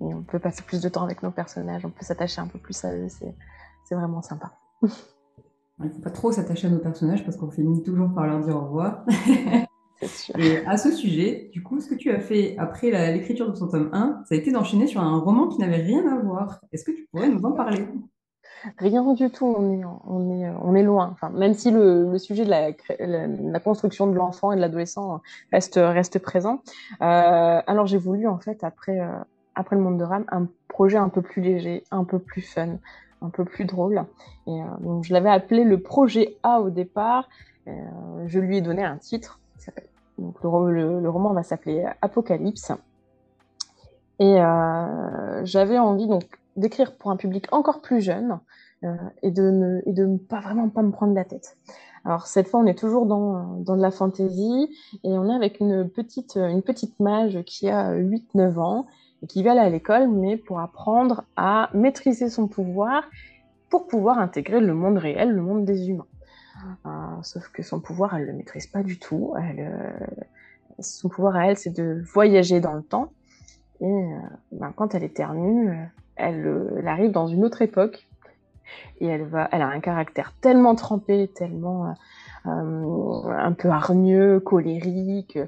Et 0.00 0.12
on 0.12 0.22
peut 0.22 0.40
passer 0.40 0.62
plus 0.62 0.82
de 0.82 0.88
temps 0.88 1.04
avec 1.04 1.22
nos 1.22 1.30
personnages, 1.30 1.84
on 1.86 1.90
peut 1.90 2.04
s'attacher 2.04 2.40
un 2.40 2.48
peu 2.48 2.58
plus 2.58 2.84
à 2.84 2.92
eux, 2.92 3.08
c'est 3.08 3.94
vraiment 3.94 4.20
sympa. 4.20 4.52
Il 4.82 5.86
ne 5.86 5.90
faut 5.90 6.00
pas 6.00 6.10
trop 6.10 6.32
s'attacher 6.32 6.66
à 6.66 6.70
nos 6.70 6.78
personnages 6.78 7.24
parce 7.24 7.36
qu'on 7.36 7.50
finit 7.50 7.82
toujours 7.82 8.12
par 8.12 8.26
leur 8.26 8.40
dire 8.40 8.56
au 8.56 8.60
revoir. 8.60 9.04
Sûr. 10.02 10.38
Et 10.38 10.64
à 10.66 10.76
ce 10.76 10.92
sujet, 10.92 11.48
du 11.52 11.62
coup, 11.62 11.80
ce 11.80 11.88
que 11.88 11.94
tu 11.94 12.10
as 12.10 12.20
fait 12.20 12.54
après 12.58 12.90
l'écriture 13.12 13.50
de 13.50 13.56
son 13.56 13.68
tome 13.68 13.88
1, 13.92 14.24
ça 14.28 14.34
a 14.34 14.38
été 14.38 14.52
d'enchaîner 14.52 14.86
sur 14.86 15.00
un 15.00 15.18
roman 15.20 15.48
qui 15.48 15.58
n'avait 15.58 15.76
rien 15.76 16.06
à 16.06 16.20
voir. 16.20 16.60
Est-ce 16.72 16.84
que 16.84 16.92
tu 16.92 17.06
pourrais 17.10 17.28
nous 17.28 17.42
en 17.44 17.52
parler? 17.52 17.86
Rien 18.78 19.12
du 19.12 19.30
tout, 19.30 19.46
on 19.46 19.72
est, 19.72 19.84
on 20.06 20.30
est, 20.30 20.50
on 20.62 20.74
est 20.74 20.82
loin. 20.82 21.10
Enfin, 21.12 21.30
même 21.30 21.54
si 21.54 21.70
le, 21.70 22.10
le 22.10 22.18
sujet 22.18 22.44
de 22.44 22.50
la, 22.50 22.70
la, 22.98 23.60
construction 23.60 24.06
de 24.06 24.14
l'enfant 24.14 24.52
et 24.52 24.56
de 24.56 24.60
l'adolescent 24.60 25.20
reste, 25.52 25.76
reste 25.76 26.18
présent. 26.18 26.62
Euh, 27.00 27.60
alors 27.66 27.86
j'ai 27.86 27.98
voulu, 27.98 28.26
en 28.26 28.38
fait, 28.38 28.64
après, 28.64 28.98
euh, 28.98 29.08
après 29.54 29.76
le 29.76 29.82
monde 29.82 29.98
de 29.98 30.04
Ram, 30.04 30.24
un 30.30 30.48
projet 30.68 30.98
un 30.98 31.08
peu 31.08 31.22
plus 31.22 31.42
léger, 31.42 31.84
un 31.90 32.04
peu 32.04 32.18
plus 32.18 32.42
fun, 32.42 32.78
un 33.22 33.30
peu 33.30 33.44
plus 33.44 33.64
drôle. 33.64 34.04
Et, 34.46 34.50
euh, 34.50 34.64
donc, 34.80 35.04
je 35.04 35.12
l'avais 35.12 35.30
appelé 35.30 35.64
le 35.64 35.80
projet 35.80 36.36
A 36.42 36.60
au 36.60 36.70
départ. 36.70 37.28
Je 38.26 38.38
lui 38.38 38.58
ai 38.58 38.60
donné 38.60 38.84
un 38.84 38.96
titre. 38.96 39.40
Donc, 40.18 40.42
le, 40.42 41.08
roman 41.08 41.32
va 41.32 41.42
s'appeler 41.42 41.86
Apocalypse. 42.00 42.72
Et 44.18 44.40
euh, 44.40 45.44
j'avais 45.44 45.78
envie 45.78 46.06
donc 46.06 46.24
d'écrire 46.56 46.96
pour 46.96 47.10
un 47.10 47.16
public 47.16 47.46
encore 47.52 47.82
plus 47.82 48.00
jeune 48.00 48.40
euh, 48.82 48.94
et 49.22 49.30
de 49.30 49.82
ne 49.86 50.16
pas 50.16 50.40
vraiment 50.40 50.70
pas 50.70 50.82
me 50.82 50.90
prendre 50.90 51.14
la 51.14 51.24
tête. 51.24 51.58
Alors 52.06 52.26
cette 52.26 52.48
fois, 52.48 52.60
on 52.60 52.66
est 52.66 52.78
toujours 52.78 53.04
dans, 53.04 53.58
dans 53.58 53.76
de 53.76 53.82
la 53.82 53.90
fantaisie 53.90 54.70
et 55.04 55.18
on 55.18 55.28
est 55.28 55.34
avec 55.34 55.60
une 55.60 55.90
petite 55.90 56.36
une 56.36 56.62
petite 56.62 56.98
mage 57.00 57.42
qui 57.44 57.68
a 57.68 57.92
8-9 57.94 58.58
ans 58.58 58.86
et 59.22 59.26
qui 59.26 59.42
va 59.42 59.50
aller 59.50 59.60
à 59.60 59.68
l'école, 59.68 60.08
mais 60.08 60.36
pour 60.36 60.60
apprendre 60.60 61.24
à 61.36 61.68
maîtriser 61.74 62.30
son 62.30 62.46
pouvoir 62.46 63.02
pour 63.70 63.88
pouvoir 63.88 64.18
intégrer 64.18 64.60
le 64.60 64.72
monde 64.74 64.98
réel, 64.98 65.32
le 65.32 65.42
monde 65.42 65.64
des 65.64 65.88
humains. 65.88 66.06
Euh, 66.86 66.88
sauf 67.22 67.48
que 67.48 67.62
son 67.62 67.80
pouvoir, 67.80 68.16
elle 68.16 68.26
le 68.26 68.32
maîtrise 68.32 68.66
pas 68.66 68.82
du 68.82 68.98
tout. 68.98 69.34
Elle, 69.38 69.60
euh, 69.60 70.06
son 70.80 71.08
pouvoir 71.08 71.36
à 71.36 71.46
elle, 71.46 71.56
c'est 71.56 71.74
de 71.74 72.02
voyager 72.12 72.60
dans 72.60 72.74
le 72.74 72.82
temps. 72.82 73.12
Et 73.80 73.84
euh, 73.84 74.18
ben, 74.52 74.72
quand 74.74 74.94
elle 74.94 75.04
éternue, 75.04 75.76
elle, 76.16 76.70
elle, 76.78 76.88
arrive 76.88 77.10
dans 77.10 77.26
une 77.26 77.44
autre 77.44 77.62
époque 77.62 78.08
et 79.00 79.06
elle, 79.06 79.24
va, 79.24 79.48
elle 79.52 79.62
a 79.62 79.68
un 79.68 79.80
caractère 79.80 80.32
tellement 80.40 80.74
trempé, 80.74 81.30
tellement 81.34 81.94
un 82.44 83.52
peu 83.52 83.68
hargneux, 83.68 84.38
colérique, 84.38 85.38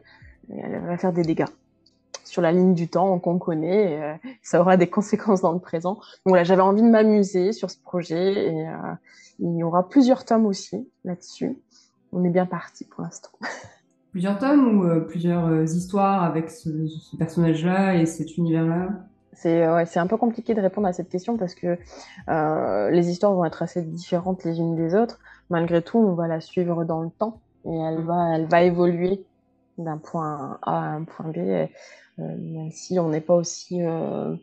elle 0.50 0.80
va 0.80 0.96
faire 0.98 1.12
des 1.12 1.22
dégâts 1.22 1.46
sur 2.28 2.42
la 2.42 2.52
ligne 2.52 2.74
du 2.74 2.88
temps 2.88 3.18
qu'on 3.18 3.38
connaît, 3.38 4.20
ça 4.42 4.60
aura 4.60 4.76
des 4.76 4.88
conséquences 4.88 5.40
dans 5.40 5.52
le 5.52 5.58
présent. 5.58 5.94
Donc 5.94 6.26
voilà, 6.26 6.44
j'avais 6.44 6.62
envie 6.62 6.82
de 6.82 6.88
m'amuser 6.88 7.52
sur 7.52 7.70
ce 7.70 7.78
projet 7.80 8.48
et 8.48 8.66
il 9.38 9.56
y 9.56 9.62
aura 9.62 9.88
plusieurs 9.88 10.24
tomes 10.24 10.46
aussi 10.46 10.88
là-dessus. 11.04 11.58
On 12.12 12.24
est 12.24 12.30
bien 12.30 12.46
parti 12.46 12.84
pour 12.84 13.02
l'instant. 13.02 13.30
Plusieurs 14.12 14.38
tomes 14.38 14.80
ou 14.80 15.06
plusieurs 15.06 15.62
histoires 15.62 16.24
avec 16.24 16.50
ce, 16.50 16.86
ce 16.86 17.16
personnage-là 17.16 17.94
et 17.96 18.06
cet 18.06 18.38
univers-là? 18.38 18.88
C'est 19.40 19.68
ouais, 19.68 19.84
un 19.98 20.06
peu 20.08 20.16
compliqué 20.16 20.52
de 20.52 20.60
répondre 20.60 20.88
à 20.88 20.92
cette 20.92 21.08
question 21.08 21.36
parce 21.36 21.54
que 21.54 21.78
euh, 22.28 22.90
les 22.90 23.08
histoires 23.08 23.32
vont 23.34 23.44
être 23.44 23.62
assez 23.62 23.82
différentes 23.82 24.42
les 24.42 24.58
unes 24.58 24.74
des 24.74 24.96
autres. 24.96 25.20
Malgré 25.48 25.80
tout, 25.80 25.98
on 25.98 26.14
va 26.14 26.26
la 26.26 26.40
suivre 26.40 26.84
dans 26.84 27.02
le 27.02 27.10
temps 27.10 27.40
et 27.64 27.72
elle 27.72 28.02
va, 28.02 28.34
elle 28.34 28.46
va 28.46 28.62
évoluer 28.62 29.24
d'un 29.78 29.98
point 29.98 30.58
A 30.62 30.78
à 30.78 30.90
un 30.90 31.04
point 31.04 31.28
B, 31.28 31.38
euh, 31.38 31.66
même 32.16 32.70
si 32.70 32.98
on 32.98 33.08
n'est 33.08 33.20
pas 33.20 33.34
aussi, 33.34 33.82
euh, 33.82 34.36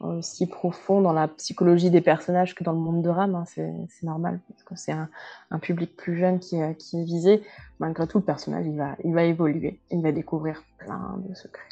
aussi 0.00 0.46
profond 0.46 1.00
dans 1.00 1.12
la 1.12 1.28
psychologie 1.28 1.90
des 1.90 2.00
personnages 2.00 2.54
que 2.54 2.64
dans 2.64 2.72
le 2.72 2.78
monde 2.78 3.02
de 3.02 3.08
Ram. 3.08 3.34
Hein. 3.34 3.44
c'est 3.46 4.02
normal 4.02 4.40
parce 4.48 4.62
que 4.64 4.76
c'est 4.76 4.92
un, 4.92 5.08
un, 5.50 5.58
public 5.58 5.96
plus 5.96 6.16
jeune 6.18 6.38
qui, 6.38 6.56
qui 6.78 7.00
est 7.00 7.04
visé. 7.04 7.42
Malgré 7.78 8.06
tout, 8.06 8.18
le 8.18 8.24
personnage, 8.24 8.66
il 8.66 8.76
va, 8.76 8.96
il 9.04 9.14
va 9.14 9.24
évoluer, 9.24 9.80
il 9.90 10.02
va 10.02 10.12
découvrir 10.12 10.62
plein 10.78 11.18
de 11.26 11.34
secrets. 11.34 11.62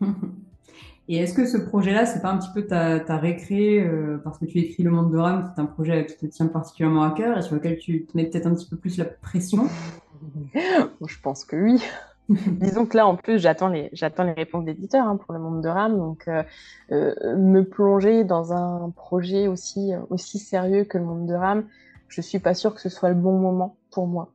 Et 1.10 1.16
est-ce 1.16 1.32
que 1.32 1.46
ce 1.46 1.56
projet-là, 1.56 2.04
c'est 2.04 2.20
pas 2.20 2.30
un 2.30 2.36
petit 2.36 2.50
peu 2.52 2.66
ta, 2.66 3.00
ta 3.00 3.16
récré, 3.16 3.80
euh, 3.80 4.18
parce 4.22 4.38
que 4.38 4.44
tu 4.44 4.58
écris 4.58 4.82
Le 4.82 4.90
Monde 4.90 5.10
de 5.10 5.16
Ram, 5.16 5.50
c'est 5.54 5.60
un 5.60 5.64
projet 5.64 6.04
qui 6.04 6.16
te 6.16 6.26
tient 6.26 6.46
particulièrement 6.48 7.02
à 7.02 7.12
cœur 7.12 7.38
et 7.38 7.42
sur 7.42 7.54
lequel 7.54 7.78
tu 7.78 8.04
te 8.04 8.14
mets 8.14 8.26
peut-être 8.26 8.46
un 8.46 8.54
petit 8.54 8.68
peu 8.68 8.76
plus 8.76 8.98
la 8.98 9.06
pression? 9.06 9.66
Je 10.62 11.20
pense 11.22 11.46
que 11.46 11.56
oui. 11.56 11.82
Disons 12.60 12.86
que 12.86 12.96
là, 12.96 13.06
en 13.06 13.16
plus, 13.16 13.38
j'attends 13.38 13.68
les, 13.68 13.88
j'attends 13.92 14.24
les 14.24 14.32
réponses 14.32 14.64
d'éditeurs 14.64 15.06
hein, 15.06 15.16
pour 15.16 15.32
Le 15.32 15.40
Monde 15.40 15.62
de 15.62 15.68
Ram, 15.68 15.96
donc 15.96 16.28
euh, 16.28 16.42
euh, 16.92 17.36
me 17.36 17.62
plonger 17.62 18.24
dans 18.24 18.52
un 18.52 18.90
projet 18.90 19.48
aussi, 19.48 19.92
aussi 20.10 20.38
sérieux 20.38 20.84
que 20.84 20.98
Le 20.98 21.04
Monde 21.04 21.26
de 21.26 21.34
Ram, 21.34 21.64
je 22.08 22.20
suis 22.20 22.38
pas 22.38 22.54
sûre 22.54 22.74
que 22.74 22.80
ce 22.80 22.88
soit 22.88 23.08
le 23.08 23.14
bon 23.14 23.38
moment 23.38 23.76
pour 23.90 24.06
moi. 24.06 24.30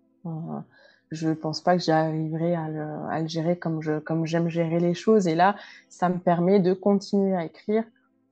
Je 1.11 1.29
pense 1.29 1.61
pas 1.61 1.77
que 1.77 1.83
j'arriverai 1.83 2.55
à 2.55 2.69
le, 2.69 2.85
à 3.11 3.21
le, 3.21 3.27
gérer 3.27 3.57
comme 3.57 3.81
je 3.81 3.99
comme 3.99 4.25
j'aime 4.25 4.49
gérer 4.49 4.79
les 4.79 4.95
choses. 4.95 5.27
Et 5.27 5.35
là, 5.35 5.55
ça 5.89 6.09
me 6.09 6.17
permet 6.17 6.59
de 6.59 6.73
continuer 6.73 7.35
à 7.35 7.45
écrire 7.45 7.83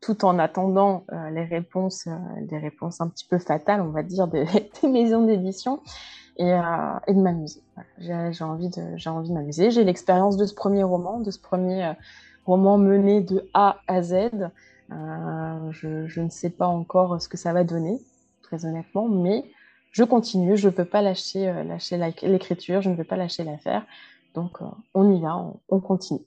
tout 0.01 0.25
en 0.25 0.39
attendant 0.39 1.05
euh, 1.13 1.29
les 1.29 1.45
réponses, 1.45 2.07
euh, 2.07 2.17
des 2.41 2.57
réponses 2.57 2.99
un 3.01 3.07
petit 3.07 3.25
peu 3.25 3.37
fatales, 3.37 3.81
on 3.81 3.91
va 3.91 4.03
dire, 4.03 4.27
des 4.27 4.45
maisons 4.83 5.25
d'édition 5.25 5.79
et, 6.37 6.51
euh, 6.51 6.99
et, 7.07 7.13
de 7.13 7.19
m'amuser. 7.19 7.61
J'ai 7.99 8.43
envie 8.43 8.69
de 8.69 8.95
j'ai 8.95 9.09
envie 9.09 9.29
de 9.29 9.33
m'amuser. 9.33 9.71
J'ai 9.71 9.83
l'expérience 9.83 10.37
de 10.37 10.45
ce 10.45 10.53
premier 10.53 10.83
roman, 10.83 11.19
de 11.19 11.31
ce 11.31 11.39
premier 11.39 11.85
euh, 11.85 11.93
roman 12.45 12.77
mené 12.77 13.21
de 13.21 13.47
A 13.53 13.79
à 13.87 14.01
Z. 14.01 14.13
Euh, 14.91 15.71
je, 15.71 16.19
ne 16.19 16.29
sais 16.29 16.49
pas 16.49 16.67
encore 16.67 17.21
ce 17.21 17.29
que 17.29 17.37
ça 17.37 17.53
va 17.53 17.63
donner, 17.63 17.99
très 18.41 18.65
honnêtement, 18.65 19.07
mais 19.07 19.45
je 19.91 20.03
continue, 20.03 20.57
je 20.57 20.67
ne 20.67 20.73
peux 20.73 20.85
pas 20.85 21.01
lâcher, 21.01 21.45
lâcher 21.63 21.97
l'écriture, 22.23 22.81
je 22.81 22.89
ne 22.89 22.95
veux 22.95 23.05
pas 23.05 23.15
lâcher 23.15 23.43
l'affaire. 23.43 23.85
Donc, 24.33 24.59
on 24.93 25.13
y 25.13 25.21
va, 25.21 25.37
on, 25.69 25.79
continue. 25.79 26.19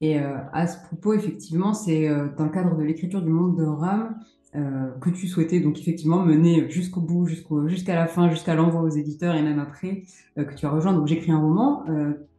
Et 0.00 0.18
à 0.18 0.66
ce 0.66 0.78
propos, 0.86 1.12
effectivement, 1.12 1.74
c'est 1.74 2.08
dans 2.36 2.44
le 2.44 2.50
cadre 2.50 2.76
de 2.76 2.82
l'écriture 2.82 3.20
du 3.20 3.30
monde 3.30 3.56
de 3.56 3.64
Ram 4.54 4.92
que 5.00 5.10
tu 5.10 5.26
souhaitais 5.28 5.60
donc 5.60 5.78
effectivement 5.78 6.24
mener 6.24 6.70
jusqu'au 6.70 7.00
bout, 7.00 7.26
jusqu'à 7.26 7.94
la 7.94 8.06
fin, 8.06 8.28
jusqu'à 8.28 8.54
l'envoi 8.54 8.82
aux 8.82 8.90
éditeurs 8.90 9.34
et 9.34 9.42
même 9.42 9.58
après, 9.58 10.02
que 10.36 10.54
tu 10.54 10.66
as 10.66 10.70
rejoint. 10.70 10.92
Donc, 10.92 11.06
j'écris 11.06 11.32
un 11.32 11.38
roman, 11.40 11.84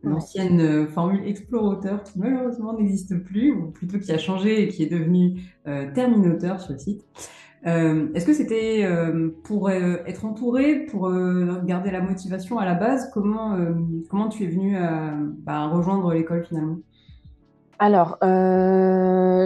l'ancienne 0.04 0.88
formule 0.88 1.28
explorateur 1.28 2.04
qui 2.04 2.20
malheureusement 2.20 2.78
n'existe 2.78 3.18
plus, 3.24 3.52
ou 3.52 3.72
plutôt 3.72 4.00
qui 4.00 4.12
a 4.12 4.18
changé 4.18 4.64
et 4.64 4.68
qui 4.68 4.84
est 4.84 4.90
devenu 4.90 5.42
terminateur 5.94 6.62
sur 6.62 6.74
le 6.74 6.80
site. 6.80 7.04
Euh, 7.66 8.12
Est-ce 8.14 8.26
que 8.26 8.34
c'était 8.34 8.84
euh, 8.86 9.30
pour 9.44 9.70
euh, 9.70 9.98
être 10.06 10.26
entouré, 10.26 10.86
pour 10.86 11.08
euh, 11.08 11.62
garder 11.64 11.92
la 11.92 12.02
motivation 12.02 12.60
à 12.60 12.66
la 12.66 12.76
base 12.76 13.10
Comment, 13.14 13.56
euh, 13.56 13.74
comment 14.10 14.28
tu 14.28 14.44
es 14.44 14.48
venu 14.48 14.76
à 14.76 15.14
bah, 15.40 15.68
rejoindre 15.68 16.14
l'école 16.14 16.46
finalement? 16.46 16.80
Alors, 17.84 18.18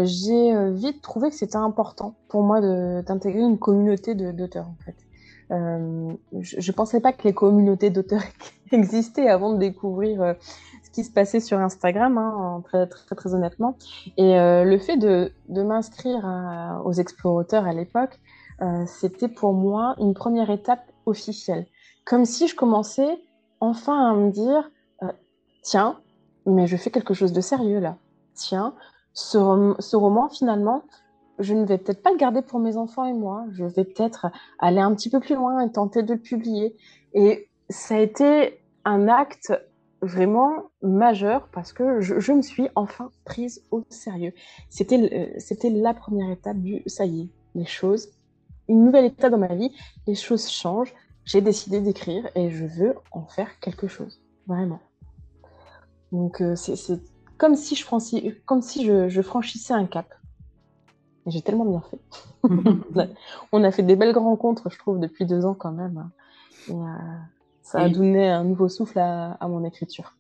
j'ai 0.06 0.72
vite 0.72 1.02
trouvé 1.02 1.30
que 1.30 1.36
c'était 1.36 1.56
important 1.56 2.14
pour 2.28 2.44
moi 2.44 2.62
d'intégrer 3.02 3.42
une 3.42 3.58
communauté 3.58 4.14
d'auteurs 4.14 4.68
en 4.68 4.76
fait. 4.86 4.96
je 5.50 6.68
ne 6.68 6.72
pensais 6.72 7.00
pas 7.00 7.14
que 7.14 7.24
les 7.24 7.34
communautés 7.34 7.90
d'auteurs 7.90 8.22
existaient 8.72 9.28
avant 9.28 9.54
de 9.54 9.58
découvrir 9.58 10.36
qui 10.98 11.04
se 11.04 11.12
passait 11.12 11.40
sur 11.40 11.60
Instagram, 11.60 12.18
hein, 12.18 12.64
très, 12.64 13.36
honnêtement. 13.36 13.78
Et 14.18 14.40
euh, 14.40 14.64
le 14.64 14.80
fait 14.80 14.98
de, 14.98 15.32
de 15.48 15.62
m'inscrire 15.62 16.26
aux 16.86 16.94
explorateurs 16.94 17.68
à 17.68 17.74
l'époque, 17.74 18.20
euh, 18.64 18.84
c'était 18.88 19.28
pour 19.28 19.54
moi 19.54 19.94
une 20.00 20.16
première 20.16 20.50
étape 20.50 20.92
officielle. 21.06 21.68
Comme 22.04 22.26
si 22.26 22.48
je 22.48 22.56
commençais 22.56 23.20
enfin 23.60 24.10
à 24.10 24.16
me 24.16 24.32
dire, 24.32 24.72
euh, 25.04 25.12
tiens, 25.62 26.00
mais 26.48 26.66
je 26.66 26.76
fais 26.76 26.90
quelque 26.90 27.14
chose 27.14 27.32
de 27.32 27.42
sérieux 27.42 27.80
là. 27.80 27.98
Tiens, 28.38 28.76
ce, 29.14 29.96
roman, 29.96 30.30
finalement, 30.30 30.84
je 31.40 31.56
ne 31.56 31.66
vais 31.66 31.80
peut-être 31.80 32.04
pas 32.04 32.12
le 32.12 32.18
garder 32.18 32.44
pour 32.44 32.60
mes 32.60 32.78
enfants 32.78 33.06
et 33.06 33.14
moi. 33.14 33.46
Je 33.52 33.66
vais 33.66 33.84
peut-être 33.84 34.28
aller 34.60 34.80
un 34.80 34.94
petit 34.94 35.10
peu 35.10 35.20
plus 35.20 35.36
loin 35.36 35.60
et 35.66 35.72
tenter 35.72 36.04
de 36.04 36.14
le 36.14 36.20
publier. 36.20 36.78
Et 37.14 37.50
ça 37.70 37.96
a 37.96 38.00
été 38.00 38.60
un 38.86 39.08
acte 39.08 39.54
vraiment 40.04 40.70
majeur 40.84 41.48
parce 41.52 41.74
que 41.74 42.00
je, 42.00 42.32
me 42.32 42.44
suis 42.44 42.70
enfin 42.76 43.10
prise 43.26 43.64
au 43.72 43.84
sérieux. 43.90 44.34
C'était 44.70 45.34
c'était 45.40 45.72
la 45.72 45.96
première 45.96 46.30
étape 46.30 46.58
du 46.58 46.84
ça 46.86 47.06
y 47.06 47.22
est, 47.22 47.30
les 47.56 47.66
choses, 47.66 48.12
une 48.68 48.86
nouvelle 48.86 49.06
étape 49.06 49.32
dans 49.32 49.40
ma 49.40 49.56
vie, 49.56 49.72
les 50.06 50.14
choses 50.14 50.48
changent. 50.48 50.94
J'ai 51.26 51.42
décidé 51.42 51.82
d'écrire 51.82 52.30
et 52.36 52.52
je 52.52 52.66
veux 52.66 52.94
en 53.12 53.26
faire 53.26 53.60
quelque 53.60 53.88
chose, 53.88 54.22
vraiment. 54.46 54.80
Donc 56.12 56.42
c'est 56.56 57.02
comme 57.38 57.56
si 57.56 57.76
je 57.76 57.84
franchissais, 57.84 58.42
comme 58.46 58.62
si 58.62 58.86
je, 58.86 59.22
franchissais 59.22 59.74
un 59.74 59.86
cap. 59.86 60.14
J'ai 61.26 61.42
tellement 61.42 61.66
bien 61.66 61.82
fait. 61.82 62.00
on 63.52 63.64
a 63.64 63.72
fait 63.72 63.84
des 63.84 63.96
belles 63.96 64.18
rencontres, 64.18 64.70
je 64.70 64.78
trouve, 64.78 65.00
depuis 65.00 65.26
deux 65.26 65.46
ans 65.46 65.56
quand 65.56 65.72
même. 65.72 66.10
Et, 66.70 66.76
ça 67.68 67.82
a 67.82 67.90
donné 67.90 68.30
un 68.30 68.46
nouveau 68.46 68.70
souffle 68.70 68.98
à, 68.98 69.38
mon 69.42 69.66
écriture. 69.66 70.16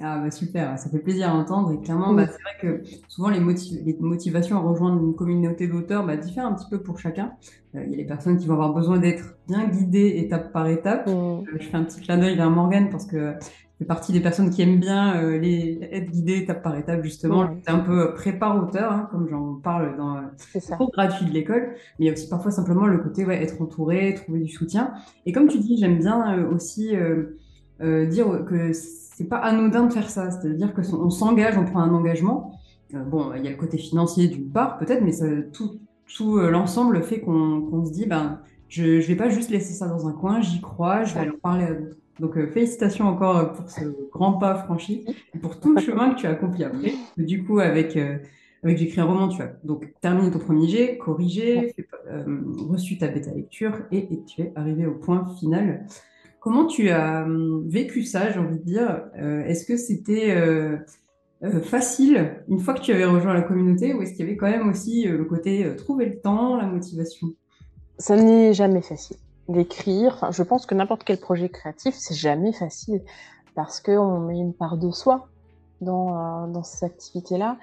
Ah 0.00 0.20
bah 0.20 0.30
super, 0.30 0.78
ça 0.78 0.88
fait 0.88 1.00
plaisir 1.00 1.28
à 1.28 1.34
entendre 1.34 1.72
et 1.72 1.80
clairement 1.80 2.14
bah, 2.14 2.26
c'est 2.28 2.40
vrai 2.40 2.56
que 2.60 2.88
souvent 3.08 3.30
les, 3.30 3.40
les, 3.40 3.96
motivations 3.98 4.56
à 4.56 4.60
rejoindre 4.60 5.02
une 5.02 5.16
communauté 5.16 5.66
d'auteurs 5.66 6.06
bah, 6.06 6.16
diffèrent 6.16 6.46
un 6.46 6.54
petit 6.54 6.68
peu 6.70 6.80
pour 6.80 7.00
chacun. 7.00 7.32
Euh, 7.74 7.82
il 7.84 7.90
y 7.90 7.94
a 7.94 7.96
les 7.96 8.06
personnes 8.06 8.38
qui 8.38 8.46
vont 8.46 8.54
avoir 8.54 8.72
besoin 8.72 8.98
d'être 8.98 9.36
bien 9.48 9.66
guidées 9.66 10.18
étape 10.18 10.52
par 10.52 10.68
étape. 10.68 11.08
Mm. 11.08 11.10
Euh, 11.10 11.42
je 11.58 11.66
fais 11.66 11.76
un 11.76 11.82
petit 11.82 12.00
clin 12.00 12.16
d'œil 12.16 12.36
vers 12.36 12.48
Morgane 12.48 12.90
parce 12.90 13.06
que 13.06 13.34
fais 13.78 13.84
partie 13.84 14.12
des 14.12 14.20
personnes 14.20 14.50
qui 14.50 14.60
aiment 14.62 14.80
bien 14.80 15.16
euh, 15.22 15.38
les 15.38 15.78
être 15.92 16.10
guidées 16.10 16.38
étape 16.38 16.62
par 16.62 16.76
étape 16.76 17.02
justement. 17.04 17.48
C'est 17.62 17.70
un 17.70 17.78
peu 17.78 18.12
prépare 18.14 18.60
auteur, 18.62 18.92
hein, 18.92 19.08
comme 19.10 19.28
j'en 19.28 19.54
parle 19.54 19.96
dans 19.96 20.16
le 20.16 20.76
cours 20.76 20.90
gratuit 20.90 21.26
de 21.26 21.30
l'école. 21.30 21.70
Mais 21.98 22.04
il 22.04 22.06
y 22.06 22.10
a 22.10 22.12
aussi 22.12 22.28
parfois 22.28 22.50
simplement 22.50 22.86
le 22.86 22.98
côté 22.98 23.24
ouais, 23.24 23.40
être 23.42 23.60
entouré, 23.62 24.14
trouver 24.14 24.40
du 24.40 24.48
soutien. 24.48 24.92
Et 25.26 25.32
comme 25.32 25.48
tu 25.48 25.58
dis, 25.58 25.76
j'aime 25.78 25.98
bien 25.98 26.38
euh, 26.38 26.50
aussi 26.50 26.94
euh, 26.96 28.06
dire 28.06 28.44
que 28.48 28.72
c'est 28.72 29.28
pas 29.28 29.38
anodin 29.38 29.86
de 29.86 29.92
faire 29.92 30.10
ça. 30.10 30.30
C'est-à-dire 30.30 30.74
que 30.74 30.82
on 30.94 31.10
s'engage, 31.10 31.56
on 31.56 31.64
prend 31.64 31.80
un 31.80 31.94
engagement. 31.94 32.58
bon, 32.92 33.32
il 33.36 33.44
y 33.44 33.46
a 33.46 33.50
le 33.50 33.56
côté 33.56 33.78
financier 33.78 34.26
d'une 34.26 34.50
part 34.50 34.78
peut-être, 34.78 35.04
mais 35.04 35.12
ça, 35.12 35.26
tout, 35.52 35.78
tout 36.16 36.38
l'ensemble 36.38 37.02
fait 37.02 37.20
qu'on 37.20 37.84
se 37.84 37.92
dit 37.92 38.06
ben 38.06 38.40
je 38.68 38.84
ne 38.84 39.00
vais 39.00 39.16
pas 39.16 39.28
juste 39.30 39.50
laisser 39.50 39.72
ça 39.72 39.86
dans 39.86 40.08
un 40.08 40.12
coin, 40.12 40.40
j'y 40.40 40.60
crois, 40.60 41.04
je 41.04 41.14
vais 41.14 41.20
aller 41.20 41.30
en 41.30 41.38
parler 41.40 41.64
à 41.64 41.74
d'autres. 41.74 41.96
Donc, 42.20 42.36
euh, 42.36 42.46
félicitations 42.48 43.06
encore 43.06 43.36
euh, 43.36 43.44
pour 43.44 43.70
ce 43.70 43.84
grand 44.10 44.34
pas 44.34 44.54
franchi 44.56 45.04
et 45.34 45.38
pour 45.38 45.60
tout 45.60 45.74
le 45.74 45.80
chemin 45.80 46.14
que 46.14 46.20
tu 46.20 46.26
as 46.26 46.30
accompli 46.30 46.64
après. 46.64 46.92
Du 47.16 47.44
coup, 47.44 47.60
avec, 47.60 47.96
euh, 47.96 48.18
avec 48.62 48.78
J'écris 48.78 49.00
un 49.00 49.04
roman, 49.04 49.28
tu 49.28 49.40
as 49.40 49.52
donc 49.64 49.92
terminé 50.00 50.30
ton 50.30 50.38
premier 50.38 50.68
jet, 50.68 50.98
corrigé, 50.98 51.74
reçu 52.68 52.98
ta 52.98 53.08
bêta 53.08 53.32
lecture 53.32 53.72
et, 53.92 53.98
et, 53.98 54.24
tu 54.24 54.42
es 54.42 54.52
arrivé 54.56 54.86
au 54.86 54.94
point 54.94 55.24
final. 55.38 55.86
Comment 56.40 56.66
tu 56.66 56.88
as 56.90 57.26
vécu 57.66 58.02
ça, 58.02 58.30
j'ai 58.30 58.38
envie 58.38 58.58
de 58.58 58.64
dire? 58.64 59.04
Est-ce 59.16 59.64
que 59.64 59.76
c'était 59.76 60.36
facile 61.62 62.42
une 62.48 62.58
fois 62.58 62.74
que 62.74 62.80
tu 62.80 62.92
avais 62.92 63.04
rejoint 63.04 63.34
la 63.34 63.42
communauté 63.42 63.94
ou 63.94 64.02
est-ce 64.02 64.12
qu'il 64.12 64.20
y 64.20 64.28
avait 64.28 64.36
quand 64.36 64.50
même 64.50 64.68
aussi 64.68 65.04
le 65.04 65.24
côté 65.24 65.66
trouver 65.76 66.06
le 66.06 66.18
temps, 66.20 66.56
la 66.56 66.66
motivation? 66.66 67.28
Ça 67.98 68.16
n'est 68.16 68.54
jamais 68.54 68.82
facile 68.82 69.16
d'écrire. 69.48 70.14
Enfin, 70.14 70.30
je 70.30 70.42
pense 70.42 70.66
que 70.66 70.74
n'importe 70.74 71.04
quel 71.04 71.18
projet 71.18 71.48
créatif, 71.48 71.94
c'est 71.96 72.14
jamais 72.14 72.52
facile 72.52 73.02
parce 73.54 73.80
qu'on 73.80 74.20
met 74.20 74.38
une 74.38 74.54
part 74.54 74.76
de 74.76 74.90
soi 74.90 75.28
dans, 75.80 76.44
euh, 76.44 76.46
dans 76.48 76.62
ces 76.62 76.84
activités-là. 76.84 77.56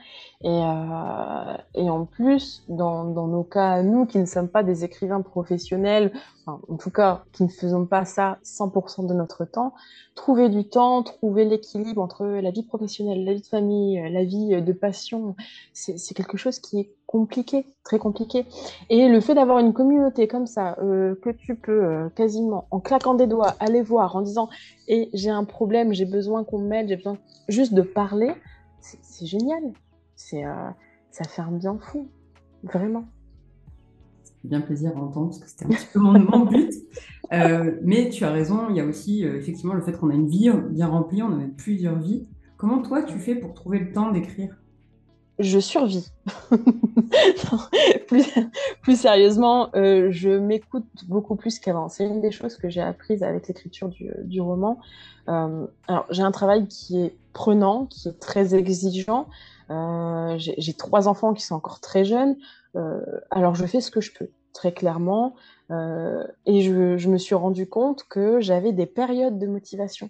Et, 0.43 0.47
euh, 0.49 1.57
et 1.75 1.89
en 1.89 2.05
plus, 2.05 2.63
dans, 2.67 3.05
dans, 3.05 3.27
nos 3.27 3.43
cas, 3.43 3.81
nous 3.81 4.05
qui 4.05 4.19
ne 4.19 4.25
sommes 4.25 4.49
pas 4.49 4.63
des 4.63 4.83
écrivains 4.83 5.21
professionnels, 5.21 6.11
enfin, 6.45 6.61
en 6.69 6.77
tout 6.77 6.91
cas 6.91 7.23
qui 7.31 7.43
ne 7.43 7.49
faisons 7.49 7.85
pas 7.85 8.05
ça 8.05 8.37
100% 8.43 9.07
de 9.07 9.13
notre 9.13 9.45
temps, 9.45 9.73
trouver 10.15 10.49
du 10.49 10.67
temps, 10.67 11.03
trouver 11.03 11.45
l'équilibre 11.45 12.01
entre 12.01 12.25
la 12.25 12.51
vie 12.51 12.63
professionnelle, 12.63 13.25
la 13.25 13.33
vie 13.33 13.41
de 13.41 13.47
famille, 13.47 14.01
la 14.09 14.23
vie 14.23 14.61
de 14.61 14.73
passion, 14.73 15.35
c'est 15.73 16.13
quelque 16.13 16.37
chose 16.37 16.59
qui 16.59 16.79
est 16.79 16.91
compliqué, 17.05 17.65
très 17.83 17.99
compliqué. 17.99 18.45
Et 18.89 19.07
le 19.07 19.19
fait 19.21 19.35
d'avoir 19.35 19.59
une 19.59 19.73
communauté 19.73 20.27
comme 20.27 20.47
ça, 20.47 20.75
euh, 20.81 21.15
que 21.21 21.29
tu 21.29 21.55
peux 21.55 21.83
euh, 21.83 22.09
quasiment, 22.09 22.67
en 22.71 22.79
claquant 22.79 23.13
des 23.13 23.27
doigts, 23.27 23.55
aller 23.59 23.81
voir 23.81 24.15
en 24.15 24.21
disant 24.21 24.49
et 24.87 25.09
j'ai 25.13 25.29
un 25.29 25.45
problème, 25.45 25.93
j'ai 25.93 26.05
besoin 26.05 26.43
qu'on 26.43 26.59
m'aide, 26.59 26.89
j'ai 26.89 26.97
besoin 26.97 27.17
juste 27.47 27.73
de 27.73 27.81
parler, 27.81 28.33
c'est 28.79 29.25
génial. 29.25 29.63
C'est, 30.15 30.45
euh, 30.45 30.69
ça 31.11 31.23
fait 31.25 31.41
un 31.41 31.51
bien 31.51 31.77
fou, 31.79 32.07
vraiment. 32.63 33.05
Bien 34.45 34.61
plaisir 34.61 34.91
à 34.95 34.99
entendre 34.99 35.29
parce 35.29 35.39
que 35.39 35.49
c'était 35.49 35.65
un 35.65 35.69
petit 35.69 35.87
peu 35.93 35.99
mon, 35.99 36.45
but. 36.45 36.73
Euh, 37.33 37.71
mais 37.81 38.09
tu 38.09 38.23
as 38.23 38.31
raison, 38.31 38.69
il 38.69 38.75
y 38.75 38.79
a 38.79 38.85
aussi 38.85 39.25
euh, 39.25 39.37
effectivement 39.37 39.73
le 39.73 39.81
fait 39.81 39.93
qu'on 39.93 40.09
a 40.09 40.13
une 40.13 40.27
vie 40.27 40.51
bien 40.69 40.87
remplie, 40.87 41.23
on 41.23 41.31
a 41.31 41.43
plusieurs 41.57 41.97
vies. 41.97 42.27
Comment 42.57 42.81
toi 42.81 43.03
tu 43.03 43.17
fais 43.17 43.35
pour 43.35 43.53
trouver 43.53 43.79
le 43.79 43.91
temps 43.91 44.11
d'écrire? 44.11 44.55
Je 45.37 45.59
survis. 45.59 46.13
plus, 48.07 48.95
sérieusement, 48.95 49.69
euh, 49.75 50.07
je 50.09 50.29
m'écoute 50.29 50.87
beaucoup 51.09 51.35
plus 51.35 51.59
qu'avant. 51.59 51.89
C'est 51.89 52.05
une 52.05 52.21
des 52.21 52.31
choses 52.31 52.55
que 52.55 52.69
j'ai 52.69 52.79
apprises 52.79 53.21
avec 53.21 53.49
l'écriture 53.49 53.89
du, 53.89 54.39
roman. 54.39 54.79
Alors, 55.27 56.05
j'ai 56.09 56.23
un 56.23 56.31
travail 56.31 56.69
qui 56.69 57.01
est 57.01 57.17
prenant, 57.33 57.85
qui 57.85 58.07
est 58.07 58.17
très 58.17 58.55
exigeant. 58.55 59.27
J'ai 60.37 60.73
trois 60.73 61.09
enfants 61.09 61.33
qui 61.33 61.43
sont 61.43 61.55
encore 61.55 61.81
très 61.81 62.05
jeunes. 62.05 62.37
Alors, 63.29 63.55
je 63.55 63.65
fais 63.65 63.81
ce 63.81 63.91
que 63.91 63.99
je 63.99 64.13
peux, 64.17 64.29
très 64.55 64.73
clairement. 64.73 65.35
Euh, 65.69 66.25
et 66.47 66.61
je, 66.61 66.97
je 66.97 67.09
me 67.09 67.17
suis 67.17 67.35
rendu 67.35 67.67
compte 67.67 68.03
que 68.09 68.39
j'avais 68.39 68.71
des 68.71 68.87
périodes 68.87 69.37
de 69.37 69.45
motivation. 69.45 70.09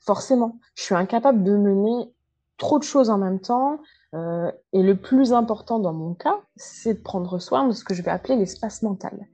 Forcément, 0.00 0.58
je 0.74 0.82
suis 0.82 0.94
incapable 0.96 1.44
de 1.44 1.56
mener 1.56 2.12
trop 2.58 2.78
de 2.78 2.84
choses 2.84 3.10
en 3.10 3.18
même 3.18 3.40
temps. 3.40 3.78
Euh, 4.14 4.50
et 4.72 4.82
le 4.82 4.96
plus 4.96 5.32
important 5.32 5.78
dans 5.78 5.92
mon 5.92 6.14
cas, 6.14 6.40
c'est 6.56 6.94
de 6.94 7.00
prendre 7.00 7.38
soin 7.38 7.68
de 7.68 7.72
ce 7.72 7.84
que 7.84 7.94
je 7.94 8.02
vais 8.02 8.10
appeler 8.10 8.36
l'espace 8.36 8.82
mental. 8.82 9.28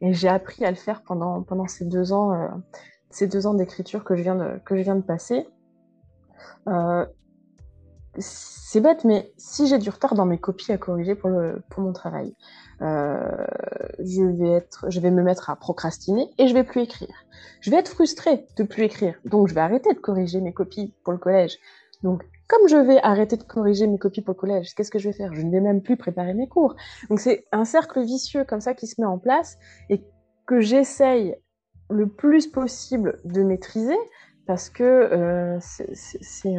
Et 0.00 0.14
j'ai 0.14 0.28
appris 0.28 0.64
à 0.64 0.70
le 0.70 0.76
faire 0.76 1.02
pendant, 1.02 1.42
pendant 1.42 1.66
ces 1.66 1.84
deux 1.84 2.12
ans, 2.12 2.32
euh, 2.32 2.48
ces 3.10 3.26
deux 3.26 3.46
ans 3.46 3.54
d'écriture 3.54 4.04
que 4.04 4.16
je 4.16 4.22
viens 4.22 4.36
de, 4.36 4.58
que 4.64 4.76
je 4.76 4.82
viens 4.82 4.96
de 4.96 5.02
passer. 5.02 5.46
Euh, 8.16 8.20
c'est 8.74 8.80
bête, 8.80 9.04
mais 9.04 9.32
si 9.36 9.66
j'ai 9.68 9.78
du 9.78 9.88
retard 9.90 10.14
dans 10.14 10.26
mes 10.26 10.38
copies 10.38 10.72
à 10.72 10.78
corriger 10.78 11.14
pour, 11.14 11.30
le, 11.30 11.62
pour 11.70 11.82
mon 11.82 11.92
travail, 11.92 12.34
euh, 12.82 13.46
je, 14.00 14.22
vais 14.22 14.50
être, 14.50 14.86
je 14.90 14.98
vais 14.98 15.12
me 15.12 15.22
mettre 15.22 15.48
à 15.50 15.56
procrastiner 15.56 16.28
et 16.38 16.48
je 16.48 16.54
vais 16.54 16.64
plus 16.64 16.82
écrire. 16.82 17.14
Je 17.60 17.70
vais 17.70 17.76
être 17.76 17.88
frustrée 17.88 18.46
de 18.56 18.64
plus 18.64 18.82
écrire, 18.82 19.14
donc 19.24 19.48
je 19.48 19.54
vais 19.54 19.60
arrêter 19.60 19.94
de 19.94 19.98
corriger 19.98 20.40
mes 20.40 20.52
copies 20.52 20.92
pour 21.04 21.12
le 21.12 21.18
collège. 21.18 21.58
Donc 22.02 22.24
comme 22.48 22.68
je 22.68 22.76
vais 22.76 22.98
arrêter 23.02 23.36
de 23.36 23.42
corriger 23.42 23.86
mes 23.86 23.98
copies 23.98 24.20
pour 24.20 24.34
le 24.34 24.40
collège, 24.40 24.74
qu'est-ce 24.74 24.90
que 24.90 24.98
je 24.98 25.08
vais 25.08 25.14
faire? 25.14 25.32
Je 25.34 25.42
ne 25.42 25.50
vais 25.50 25.60
même 25.60 25.80
plus 25.80 25.96
préparer 25.96 26.34
mes 26.34 26.48
cours. 26.48 26.74
Donc 27.08 27.20
c'est 27.20 27.46
un 27.52 27.64
cercle 27.64 28.02
vicieux 28.02 28.44
comme 28.44 28.60
ça 28.60 28.74
qui 28.74 28.86
se 28.86 29.00
met 29.00 29.06
en 29.06 29.18
place 29.18 29.56
et 29.88 30.02
que 30.46 30.60
j'essaye 30.60 31.36
le 31.90 32.08
plus 32.08 32.46
possible 32.46 33.20
de 33.24 33.42
maîtriser 33.42 33.96
parce 34.46 34.68
que 34.68 34.82
euh, 34.82 35.58
c'est, 35.60 36.54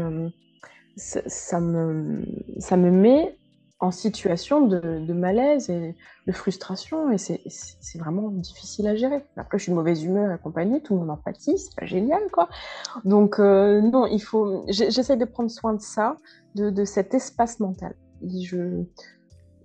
ça, 0.95 1.59
me, 1.59 2.23
ça 2.59 2.77
me 2.77 2.91
met 2.91 3.37
en 3.79 3.91
situation 3.91 4.65
de, 4.65 5.13
malaise 5.13 5.69
et 5.69 5.95
de 6.27 6.31
frustration 6.31 7.11
et 7.11 7.17
c'est 7.17 7.99
vraiment 7.99 8.29
difficile 8.29 8.87
à 8.87 8.95
gérer. 8.95 9.23
Après, 9.35 9.57
je 9.57 9.63
suis 9.63 9.71
de 9.71 9.75
mauvaise 9.75 10.03
humeur 10.03 10.31
et 10.31 10.37
compagnie, 10.37 10.81
tout 10.81 10.93
le 10.93 11.01
monde 11.01 11.09
empathie, 11.11 11.57
c'est 11.57 11.75
pas 11.75 11.85
génial 11.85 12.21
quoi. 12.31 12.49
Donc 13.03 13.39
euh, 13.39 13.81
non, 13.81 14.05
il 14.07 14.21
faut, 14.21 14.63
j'essaie 14.69 15.17
de 15.17 15.25
prendre 15.25 15.51
soin 15.51 15.73
de 15.73 15.81
ça, 15.81 16.17
de, 16.55 16.69
de 16.69 16.85
cet 16.85 17.13
espace 17.13 17.59
mental. 17.59 17.95
Je 18.25 18.83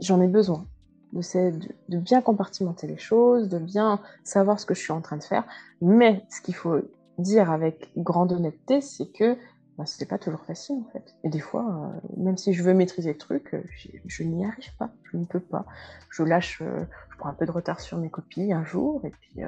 j'en 0.01 0.21
ai 0.21 0.27
besoin 0.27 0.67
de 1.13 1.99
bien 1.99 2.21
compartimenter 2.21 2.87
les 2.87 2.99
choses, 2.99 3.49
de 3.49 3.59
bien 3.59 4.01
savoir 4.25 4.61
ce 4.61 4.67
que 4.67 4.75
je 4.75 4.81
suis 4.81 4.93
en 4.93 5.01
train 5.01 5.17
de 5.17 5.25
faire. 5.25 5.45
Mais 5.81 6.25
ce 6.31 6.41
qu'il 6.41 6.55
faut 6.55 6.81
dire 7.19 7.51
avec 7.51 7.91
grande 7.97 8.33
honnêteté, 8.33 8.81
c'est 8.81 9.07
que 9.07 9.37
bah, 9.81 9.87
c'est 9.87 10.05
pas 10.05 10.19
toujours 10.19 10.45
facile 10.45 10.77
en 10.87 10.91
fait. 10.93 11.15
Et 11.25 11.31
des 11.31 11.41
fois, 11.41 11.65
euh, 11.65 12.01
même 12.19 12.37
si 12.37 12.53
je 12.53 12.63
veux 12.63 12.75
maîtriser 12.75 13.13
le 13.15 13.19
truc, 13.19 13.55
euh, 13.55 13.63
je, 14.07 14.23
n'y 14.25 14.45
arrive 14.45 14.77
pas, 14.77 14.91
je 15.11 15.17
ne 15.17 15.25
peux 15.25 15.41
pas. 15.41 15.65
Je 16.11 16.23
lâche, 16.23 16.61
euh, 16.61 16.85
je 17.11 17.17
prends 17.17 17.31
un 17.31 17.35
peu 17.35 17.47
de 17.47 17.51
retard 17.51 17.81
sur 17.81 17.97
mes 17.97 18.11
copies 18.11 18.53
un 18.53 18.63
jour, 18.63 19.01
et 19.07 19.11
puis 19.11 19.43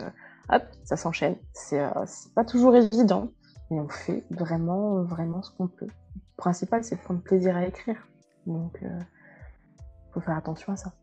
hop, 0.49 0.62
ça 0.85 0.97
s'enchaîne. 0.97 1.37
C'est 1.53 1.85
pas 2.35 2.47
toujours 2.47 2.75
évident, 2.75 3.29
mais 3.71 3.79
on 3.79 3.90
fait 3.90 4.25
vraiment, 4.31 5.03
vraiment 5.03 5.42
ce 5.42 5.51
qu'on 5.51 5.68
peut. 5.68 5.87
Le 5.87 6.37
principal, 6.38 6.83
c'est 6.83 6.97
de 6.97 7.03
prendre 7.03 7.21
plaisir 7.21 7.55
à 7.55 7.66
écrire. 7.66 8.09
Donc, 8.47 8.79
il 8.83 10.12
faut 10.14 10.21
faire 10.21 10.38
attention 10.38 10.73
à 10.73 10.77
ça. 10.77 10.95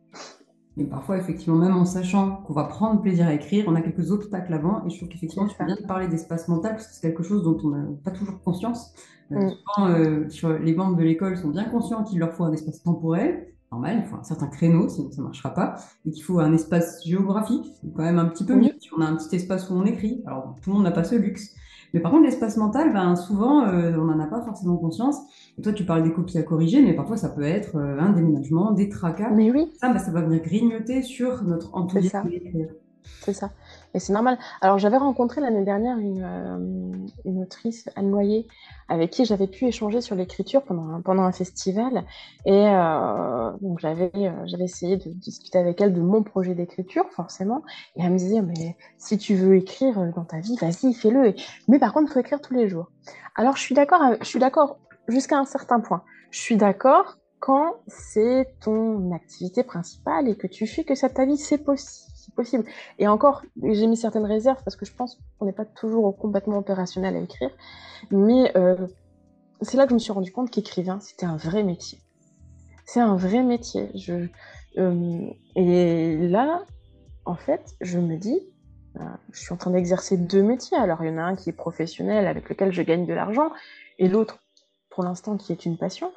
Et 0.79 0.85
parfois, 0.85 1.17
effectivement, 1.17 1.57
même 1.57 1.75
en 1.75 1.83
sachant 1.83 2.37
qu'on 2.37 2.53
va 2.53 2.63
prendre 2.63 3.01
plaisir 3.01 3.27
à 3.27 3.33
écrire, 3.33 3.65
on 3.67 3.75
a 3.75 3.81
quelques 3.81 4.11
obstacles 4.11 4.53
avant. 4.53 4.85
Et 4.85 4.89
je 4.89 4.97
trouve 4.97 5.09
qu'effectivement, 5.09 5.45
tu 5.45 5.55
fais 5.55 5.65
bien 5.65 5.75
de 5.75 5.85
parler 5.85 6.07
d'espace 6.07 6.47
mental 6.47 6.71
parce 6.73 6.87
que 6.87 6.93
c'est 6.93 7.01
quelque 7.01 7.23
chose 7.23 7.43
dont 7.43 7.57
on 7.63 7.69
n'a 7.69 7.85
pas 8.03 8.11
toujours 8.11 8.41
conscience. 8.41 8.93
Euh, 9.33 9.35
mm. 9.35 10.29
souvent, 10.29 10.53
euh, 10.53 10.59
les 10.59 10.73
membres 10.73 10.95
de 10.95 11.03
l'école 11.03 11.37
sont 11.37 11.49
bien 11.49 11.65
conscients 11.65 12.03
qu'il 12.03 12.19
leur 12.19 12.33
faut 12.33 12.45
un 12.45 12.53
espace 12.53 12.81
temporel. 12.81 13.47
Normal, 13.71 14.01
il 14.03 14.09
faut 14.09 14.15
un 14.15 14.23
certain 14.23 14.47
créneau, 14.47 14.87
sinon 14.89 15.11
ça 15.11 15.21
ne 15.21 15.27
marchera 15.27 15.53
pas. 15.53 15.75
Et 16.05 16.11
qu'il 16.11 16.23
faut 16.23 16.39
un 16.39 16.53
espace 16.53 17.05
géographique, 17.05 17.67
c'est 17.81 17.93
quand 17.93 18.03
même 18.03 18.17
un 18.17 18.25
petit 18.25 18.45
peu 18.45 18.55
mieux. 18.55 18.71
Si 18.79 18.89
on 18.97 19.01
a 19.01 19.05
un 19.05 19.15
petit 19.15 19.35
espace 19.35 19.69
où 19.69 19.73
on 19.73 19.85
écrit, 19.85 20.23
alors 20.25 20.55
tout 20.61 20.69
le 20.69 20.75
monde 20.77 20.85
n'a 20.85 20.91
pas 20.91 21.03
ce 21.03 21.15
luxe. 21.15 21.55
Mais 21.93 21.99
par 21.99 22.11
contre, 22.11 22.25
l'espace 22.25 22.57
mental, 22.57 22.93
ben, 22.93 23.15
souvent, 23.15 23.65
euh, 23.65 23.97
on 23.97 24.05
n'en 24.05 24.19
a 24.19 24.27
pas 24.27 24.41
forcément 24.41 24.77
conscience. 24.77 25.17
Et 25.57 25.61
toi, 25.61 25.73
tu 25.73 25.85
parles 25.85 26.03
des 26.03 26.11
copies 26.11 26.37
à 26.37 26.43
corriger, 26.43 26.81
mais 26.81 26.93
parfois, 26.93 27.17
ça 27.17 27.29
peut 27.29 27.43
être 27.43 27.77
euh, 27.77 27.99
un 27.99 28.11
déménagement, 28.11 28.71
des 28.71 28.89
tracas. 28.89 29.31
Mais 29.31 29.51
oui. 29.51 29.71
Ça, 29.79 29.91
ben, 29.91 29.99
ça 29.99 30.11
va 30.11 30.21
venir 30.21 30.41
grignoter 30.41 31.01
sur 31.01 31.43
notre 31.43 31.75
enthousiasme 31.75 32.29
d'écrire. 32.29 32.69
C'est 33.21 33.33
ça. 33.33 33.51
Et 33.93 33.99
c'est 33.99 34.13
normal. 34.13 34.37
Alors, 34.61 34.77
j'avais 34.77 34.97
rencontré 34.97 35.41
l'année 35.41 35.63
dernière 35.63 35.97
une, 35.97 36.23
euh, 36.23 37.07
une, 37.25 37.41
autrice, 37.41 37.89
Anne 37.95 38.11
Noyer, 38.11 38.47
avec 38.87 39.09
qui 39.09 39.25
j'avais 39.25 39.47
pu 39.47 39.65
échanger 39.65 40.01
sur 40.01 40.15
l'écriture 40.15 40.63
pendant, 40.63 41.01
pendant 41.01 41.23
un 41.23 41.31
festival. 41.31 42.05
Et 42.45 42.67
euh, 42.67 43.51
donc, 43.61 43.79
j'avais, 43.79 44.11
euh, 44.15 44.31
j'avais 44.45 44.65
essayé 44.65 44.97
de 44.97 45.09
discuter 45.09 45.57
avec 45.57 45.81
elle 45.81 45.93
de 45.93 46.01
mon 46.01 46.21
projet 46.23 46.53
d'écriture, 46.53 47.05
forcément. 47.11 47.63
Et 47.95 48.03
elle 48.03 48.11
me 48.11 48.17
disait, 48.17 48.41
mais 48.41 48.77
si 48.97 49.17
tu 49.17 49.35
veux 49.35 49.55
écrire 49.55 50.11
dans 50.15 50.25
ta 50.25 50.39
vie, 50.39 50.55
vas-y, 50.61 50.93
fais-le. 50.93 51.33
Mais 51.67 51.79
par 51.79 51.93
contre, 51.93 52.11
il 52.11 52.13
faut 52.13 52.19
écrire 52.19 52.41
tous 52.41 52.53
les 52.53 52.67
jours. 52.67 52.91
Alors, 53.35 53.55
je 53.55 53.61
suis 53.61 53.75
d'accord, 53.75 54.01
je 54.19 54.25
suis 54.25 54.39
d'accord 54.39 54.77
jusqu'à 55.07 55.37
un 55.37 55.45
certain 55.45 55.79
point. 55.79 56.03
Je 56.31 56.39
suis 56.39 56.57
d'accord 56.57 57.18
quand 57.39 57.75
c'est 57.87 58.55
ton 58.61 59.11
activité 59.13 59.63
principale 59.63 60.27
et 60.27 60.35
que 60.35 60.47
tu 60.47 60.67
fais 60.67 60.83
que 60.83 60.95
ça 60.95 61.09
ta 61.09 61.25
vie, 61.25 61.37
c'est 61.37 61.63
possible. 61.63 62.65
Et 62.97 63.07
encore, 63.07 63.43
j'ai 63.63 63.87
mis 63.87 63.97
certaines 63.97 64.25
réserves 64.25 64.61
parce 64.63 64.75
que 64.75 64.85
je 64.85 64.93
pense 64.93 65.17
qu'on 65.37 65.45
n'est 65.45 65.53
pas 65.53 65.65
toujours 65.65 66.15
complètement 66.17 66.57
opérationnel 66.57 67.15
à 67.15 67.19
écrire. 67.19 67.51
Mais 68.11 68.51
euh, 68.57 68.87
c'est 69.61 69.77
là 69.77 69.85
que 69.85 69.89
je 69.89 69.95
me 69.95 69.99
suis 69.99 70.11
rendu 70.11 70.31
compte 70.31 70.51
qu'écrivain, 70.51 70.99
c'était 70.99 71.25
un 71.25 71.37
vrai 71.37 71.63
métier. 71.63 71.99
C'est 72.85 72.99
un 72.99 73.15
vrai 73.15 73.43
métier. 73.43 73.91
Euh, 74.77 75.27
et 75.55 76.17
là, 76.27 76.65
en 77.25 77.35
fait, 77.35 77.75
je 77.81 77.99
me 77.99 78.17
dis, 78.17 78.39
euh, 78.97 79.03
je 79.31 79.39
suis 79.39 79.53
en 79.53 79.57
train 79.57 79.71
d'exercer 79.71 80.17
deux 80.17 80.41
métiers. 80.41 80.77
Alors, 80.77 81.03
il 81.03 81.09
y 81.09 81.11
en 81.11 81.17
a 81.17 81.23
un 81.23 81.35
qui 81.35 81.49
est 81.49 81.53
professionnel, 81.53 82.27
avec 82.27 82.49
lequel 82.49 82.71
je 82.71 82.81
gagne 82.81 83.05
de 83.05 83.13
l'argent, 83.13 83.51
et 83.97 84.07
l'autre, 84.07 84.39
pour 84.89 85.03
l'instant, 85.03 85.37
qui 85.37 85.51
est 85.51 85.65
une 85.65 85.77
passion. 85.77 86.11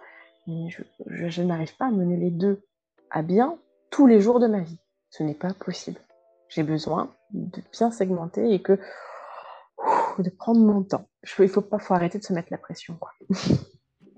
Mais 0.46 0.68
je, 0.70 0.82
je 1.06 1.42
n'arrive 1.42 1.76
pas 1.76 1.86
à 1.86 1.90
mener 1.90 2.16
les 2.16 2.30
deux 2.30 2.62
à 3.10 3.22
bien 3.22 3.58
tous 3.90 4.06
les 4.06 4.20
jours 4.20 4.40
de 4.40 4.46
ma 4.46 4.60
vie. 4.60 4.78
Ce 5.10 5.22
n'est 5.22 5.34
pas 5.34 5.52
possible. 5.52 6.00
J'ai 6.48 6.62
besoin 6.62 7.10
de 7.32 7.62
bien 7.72 7.90
segmenter 7.90 8.52
et 8.52 8.60
que 8.60 8.78
de 10.18 10.30
prendre 10.30 10.60
mon 10.60 10.82
temps. 10.82 11.08
Il 11.38 11.48
faut 11.48 11.60
pas, 11.60 11.78
faut 11.78 11.94
arrêter 11.94 12.18
de 12.18 12.24
se 12.24 12.32
mettre 12.32 12.48
la 12.50 12.58
pression. 12.58 12.96
Quoi. 12.98 13.12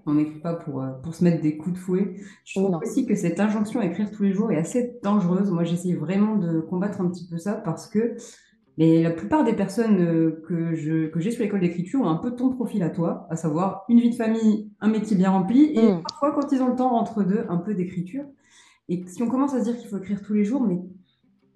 On 0.07 0.15
n'écrit 0.15 0.41
pas 0.41 0.55
pour, 0.55 0.83
euh, 0.83 0.93
pour 1.03 1.15
se 1.15 1.25
mettre 1.25 1.41
des 1.41 1.57
coups 1.57 1.75
de 1.75 1.79
fouet. 1.79 2.17
Je 2.45 2.61
trouve 2.61 2.77
aussi 2.83 3.07
que 3.07 3.15
cette 3.15 3.41
injonction 3.41 3.81
à 3.81 3.87
écrire 3.87 4.11
tous 4.11 4.23
les 4.23 4.33
jours 4.33 4.53
est 4.53 4.59
assez 4.59 4.99
dangereuse. 5.03 5.51
Moi, 5.51 5.65
j'essaie 5.65 5.95
vraiment 5.95 6.37
de 6.37 6.61
combattre 6.61 7.01
un 7.01 7.09
petit 7.09 7.27
peu 7.27 7.39
ça 7.39 7.55
parce 7.55 7.87
que 7.87 8.17
mais 8.77 9.03
la 9.03 9.11
plupart 9.11 9.45
des 9.45 9.53
personnes 9.53 10.01
euh, 10.01 10.43
que 10.49 10.75
je 10.75 11.07
que 11.07 11.21
j'ai 11.21 11.31
sur 11.31 11.43
l'école 11.43 11.61
d'écriture 11.61 12.01
ont 12.01 12.09
un 12.09 12.17
peu 12.17 12.33
ton 12.35 12.51
profil 12.51 12.83
à 12.83 12.91
toi, 12.91 13.27
à 13.31 13.37
savoir 13.37 13.85
une 13.89 14.01
vie 14.01 14.11
de 14.11 14.17
famille, 14.17 14.71
un 14.81 14.89
métier 14.89 15.17
bien 15.17 15.31
rempli, 15.31 15.73
et 15.75 15.93
mm. 15.93 16.03
parfois 16.03 16.33
quand 16.33 16.51
ils 16.53 16.61
ont 16.61 16.69
le 16.69 16.77
temps 16.77 16.93
entre 16.97 17.23
deux, 17.23 17.45
un 17.49 17.59
peu 17.59 17.75
d'écriture. 17.75 18.25
Et 18.89 19.03
si 19.07 19.23
on 19.23 19.29
commence 19.29 19.55
à 19.55 19.61
se 19.61 19.65
dire 19.65 19.79
qu'il 19.79 19.89
faut 19.89 19.99
écrire 19.99 20.23
tous 20.23 20.35
les 20.35 20.45
jours, 20.45 20.63
mais 20.63 20.79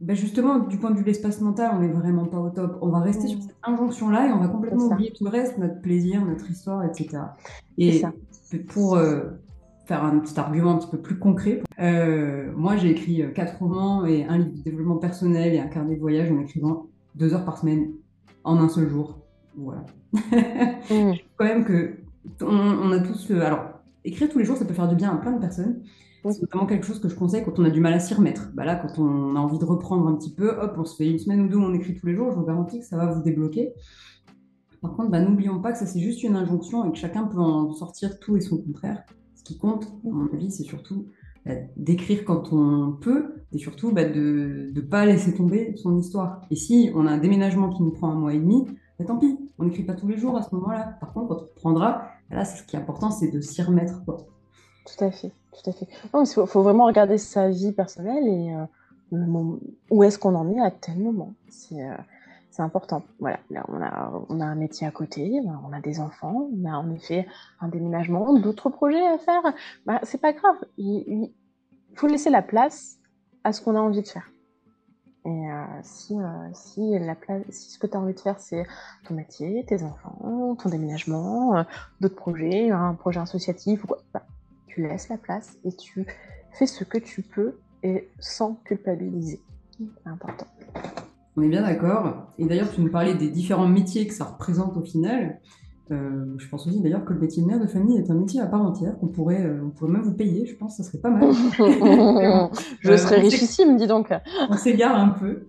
ben 0.00 0.14
justement, 0.14 0.60
du 0.60 0.78
point 0.78 0.92
de 0.92 0.96
vue 0.96 1.02
de 1.02 1.08
l'espace 1.08 1.40
mental, 1.40 1.72
on 1.74 1.80
n'est 1.80 1.92
vraiment 1.92 2.26
pas 2.26 2.38
au 2.38 2.50
top. 2.50 2.78
On 2.82 2.88
va 2.88 3.00
rester 3.00 3.26
sur 3.26 3.42
cette 3.42 3.56
injonction-là 3.64 4.28
et 4.28 4.32
on 4.32 4.38
va 4.38 4.46
complètement 4.46 4.86
oublier 4.86 5.12
tout 5.12 5.24
le 5.24 5.30
reste, 5.30 5.58
notre 5.58 5.80
plaisir, 5.80 6.24
notre 6.24 6.48
histoire, 6.48 6.84
etc. 6.84 7.18
Et 7.78 8.02
pour 8.68 8.94
euh, 8.94 9.24
faire 9.86 10.04
un 10.04 10.20
petit 10.20 10.38
argument 10.38 10.76
un 10.76 10.78
petit 10.78 10.88
peu 10.88 10.98
plus 10.98 11.18
concret, 11.18 11.62
euh, 11.80 12.52
moi 12.54 12.76
j'ai 12.76 12.90
écrit 12.90 13.24
quatre 13.34 13.58
romans 13.58 14.06
et 14.06 14.24
un 14.24 14.38
livre 14.38 14.52
de 14.52 14.62
développement 14.62 14.98
personnel 14.98 15.52
et 15.52 15.58
un 15.58 15.66
carnet 15.66 15.96
de 15.96 16.00
voyage 16.00 16.30
en 16.30 16.38
écrivant 16.38 16.86
deux 17.14 17.34
heures 17.34 17.44
par 17.44 17.58
semaine 17.58 17.92
en 18.44 18.58
un 18.58 18.68
seul 18.68 18.88
jour. 18.88 19.20
Voilà. 19.56 19.84
mmh. 20.12 21.14
Quand 21.36 21.44
même 21.44 21.64
que 21.64 21.98
on, 22.42 22.92
a 22.92 23.00
tous 23.00 23.30
Alors, 23.32 23.64
écrire 24.04 24.28
tous 24.28 24.38
les 24.38 24.44
jours, 24.44 24.56
ça 24.56 24.64
peut 24.64 24.74
faire 24.74 24.88
du 24.88 24.96
bien 24.96 25.10
à 25.10 25.16
plein 25.16 25.32
de 25.32 25.40
personnes. 25.40 25.82
C'est 26.24 26.42
notamment 26.42 26.66
quelque 26.66 26.84
chose 26.84 27.00
que 27.00 27.08
je 27.08 27.14
conseille 27.14 27.44
quand 27.44 27.58
on 27.58 27.64
a 27.64 27.70
du 27.70 27.80
mal 27.80 27.94
à 27.94 28.00
s'y 28.00 28.12
remettre. 28.12 28.50
Bah 28.52 28.64
là, 28.64 28.74
quand 28.76 29.00
on 29.00 29.36
a 29.36 29.38
envie 29.38 29.58
de 29.58 29.64
reprendre 29.64 30.06
un 30.08 30.14
petit 30.14 30.34
peu, 30.34 30.50
hop, 30.50 30.74
on 30.76 30.84
se 30.84 30.96
fait 30.96 31.08
une 31.08 31.18
semaine 31.18 31.40
ou 31.40 31.48
deux 31.48 31.56
où 31.56 31.62
on 31.62 31.72
écrit 31.72 31.94
tous 31.94 32.06
les 32.06 32.14
jours, 32.14 32.30
je 32.32 32.36
vous 32.36 32.44
garantis 32.44 32.80
que 32.80 32.84
ça 32.84 32.96
va 32.96 33.06
vous 33.06 33.22
débloquer. 33.22 33.72
Par 34.82 34.94
contre, 34.94 35.10
bah, 35.10 35.20
n'oublions 35.20 35.60
pas 35.60 35.72
que 35.72 35.78
ça, 35.78 35.86
c'est 35.86 36.00
juste 36.00 36.22
une 36.22 36.36
injonction 36.36 36.84
et 36.84 36.92
que 36.92 36.98
chacun 36.98 37.24
peut 37.24 37.38
en 37.38 37.72
sortir 37.72 38.18
tout 38.18 38.36
et 38.36 38.40
son 38.40 38.58
contraire. 38.58 39.04
Ce 39.34 39.42
qui 39.42 39.58
compte, 39.58 39.84
à 40.04 40.10
mon 40.10 40.26
avis, 40.32 40.50
c'est 40.50 40.64
surtout 40.64 41.06
bah, 41.48 41.54
d'écrire 41.78 42.26
quand 42.26 42.52
on 42.52 42.92
peut 42.92 43.36
et 43.52 43.58
surtout 43.58 43.90
bah, 43.90 44.04
de 44.04 44.70
ne 44.74 44.80
pas 44.82 45.06
laisser 45.06 45.34
tomber 45.34 45.74
son 45.76 45.96
histoire. 45.96 46.42
Et 46.50 46.56
si 46.56 46.92
on 46.94 47.06
a 47.06 47.12
un 47.12 47.16
déménagement 47.18 47.70
qui 47.70 47.82
nous 47.82 47.90
prend 47.90 48.10
un 48.10 48.16
mois 48.16 48.34
et 48.34 48.38
demi, 48.38 48.66
bah, 48.98 49.06
tant 49.06 49.16
pis, 49.16 49.38
on 49.58 49.64
n'écrit 49.64 49.84
pas 49.84 49.94
tous 49.94 50.08
les 50.08 50.18
jours 50.18 50.36
à 50.36 50.42
ce 50.42 50.54
moment-là. 50.54 50.98
Par 51.00 51.14
contre, 51.14 51.28
quand 51.28 51.42
on 51.42 51.46
reprendra, 51.46 52.10
là, 52.30 52.44
ce 52.44 52.62
qui 52.64 52.76
est 52.76 52.78
important, 52.78 53.10
c'est 53.10 53.30
de 53.30 53.40
s'y 53.40 53.62
remettre. 53.62 54.04
Quoi. 54.04 54.18
Tout 54.84 55.04
à 55.04 55.10
fait, 55.10 55.32
tout 55.52 55.70
à 55.70 55.72
fait. 55.72 55.88
il 56.14 56.46
faut, 56.46 56.62
vraiment 56.62 56.84
regarder 56.84 57.16
sa 57.16 57.48
vie 57.48 57.72
personnelle 57.72 58.26
et 58.28 58.54
euh, 58.54 59.56
où 59.90 60.02
est-ce 60.02 60.18
qu'on 60.18 60.34
en 60.34 60.50
est 60.50 60.60
à 60.60 60.70
tel 60.70 60.98
moment. 60.98 61.32
C'est 61.48 61.82
euh, 61.82 61.94
important. 62.62 63.02
Voilà, 63.20 63.38
on 63.68 63.80
a, 63.80 64.24
on 64.28 64.40
a 64.40 64.44
un 64.44 64.54
métier 64.54 64.86
à 64.86 64.90
côté, 64.90 65.40
on 65.66 65.72
a 65.72 65.80
des 65.80 66.00
enfants, 66.00 66.48
on 66.52 66.68
a 66.68 66.76
en 66.76 66.90
effet 66.92 67.26
un 67.60 67.68
déménagement, 67.68 68.38
d'autres 68.38 68.70
projets 68.70 69.06
à 69.06 69.18
faire. 69.18 69.42
Bah, 69.86 70.00
c'est 70.02 70.20
pas 70.20 70.32
grave. 70.32 70.56
Faut 71.98 72.06
laisser 72.06 72.30
la 72.30 72.42
place 72.42 72.98
à 73.44 73.52
ce 73.52 73.60
qu'on 73.60 73.74
a 73.74 73.80
envie 73.80 74.02
de 74.02 74.08
faire. 74.08 74.30
Et 75.24 75.28
euh, 75.28 75.64
si, 75.82 76.16
si, 76.54 76.98
la 76.98 77.14
place, 77.14 77.42
si 77.50 77.72
ce 77.72 77.78
que 77.78 77.86
tu 77.86 77.96
as 77.96 78.00
envie 78.00 78.14
de 78.14 78.20
faire, 78.20 78.38
c'est 78.38 78.64
ton 79.06 79.14
métier, 79.14 79.64
tes 79.66 79.82
enfants, 79.82 80.56
ton 80.56 80.68
déménagement, 80.68 81.64
d'autres 82.00 82.14
projets, 82.14 82.70
un 82.70 82.94
projet 82.94 83.20
associatif 83.20 83.84
ou 83.84 83.88
quoi, 83.88 83.98
bah, 84.14 84.22
tu 84.68 84.86
laisses 84.86 85.08
la 85.08 85.18
place 85.18 85.58
et 85.64 85.72
tu 85.72 86.06
fais 86.52 86.66
ce 86.66 86.84
que 86.84 86.98
tu 86.98 87.22
peux 87.22 87.58
et 87.82 88.08
sans 88.20 88.54
culpabiliser. 88.64 89.40
C'est 89.76 90.08
important. 90.08 90.46
On 91.36 91.42
est 91.42 91.48
bien 91.48 91.62
d'accord. 91.62 92.32
Et 92.38 92.46
d'ailleurs, 92.46 92.70
tu 92.70 92.80
nous 92.80 92.90
parlais 92.90 93.14
des 93.14 93.28
différents 93.28 93.68
métiers 93.68 94.06
que 94.06 94.14
ça 94.14 94.24
représente 94.24 94.76
au 94.76 94.82
final. 94.82 95.40
Euh, 95.90 96.26
je 96.36 96.48
pense 96.48 96.66
aussi 96.66 96.80
d'ailleurs 96.80 97.04
que 97.04 97.12
le 97.12 97.20
métier 97.20 97.42
de 97.42 97.46
mère 97.46 97.58
de 97.60 97.66
famille 97.66 97.96
est 97.96 98.10
un 98.10 98.14
métier 98.14 98.40
à 98.40 98.46
part 98.46 98.62
entière, 98.62 98.98
qu'on 98.98 99.08
pourrait, 99.08 99.42
euh, 99.42 99.62
on 99.64 99.70
pourrait 99.70 99.92
même 99.92 100.02
vous 100.02 100.12
payer, 100.12 100.44
je 100.46 100.54
pense 100.54 100.76
ça 100.76 100.82
serait 100.82 100.98
pas 100.98 101.10
mal. 101.10 101.32
je 102.80 102.96
serais 102.96 103.18
euh, 103.18 103.22
richissime, 103.22 103.76
dis 103.76 103.86
donc. 103.86 104.12
on 104.50 104.54
s'égare 104.54 104.96
un 104.96 105.08
peu. 105.10 105.44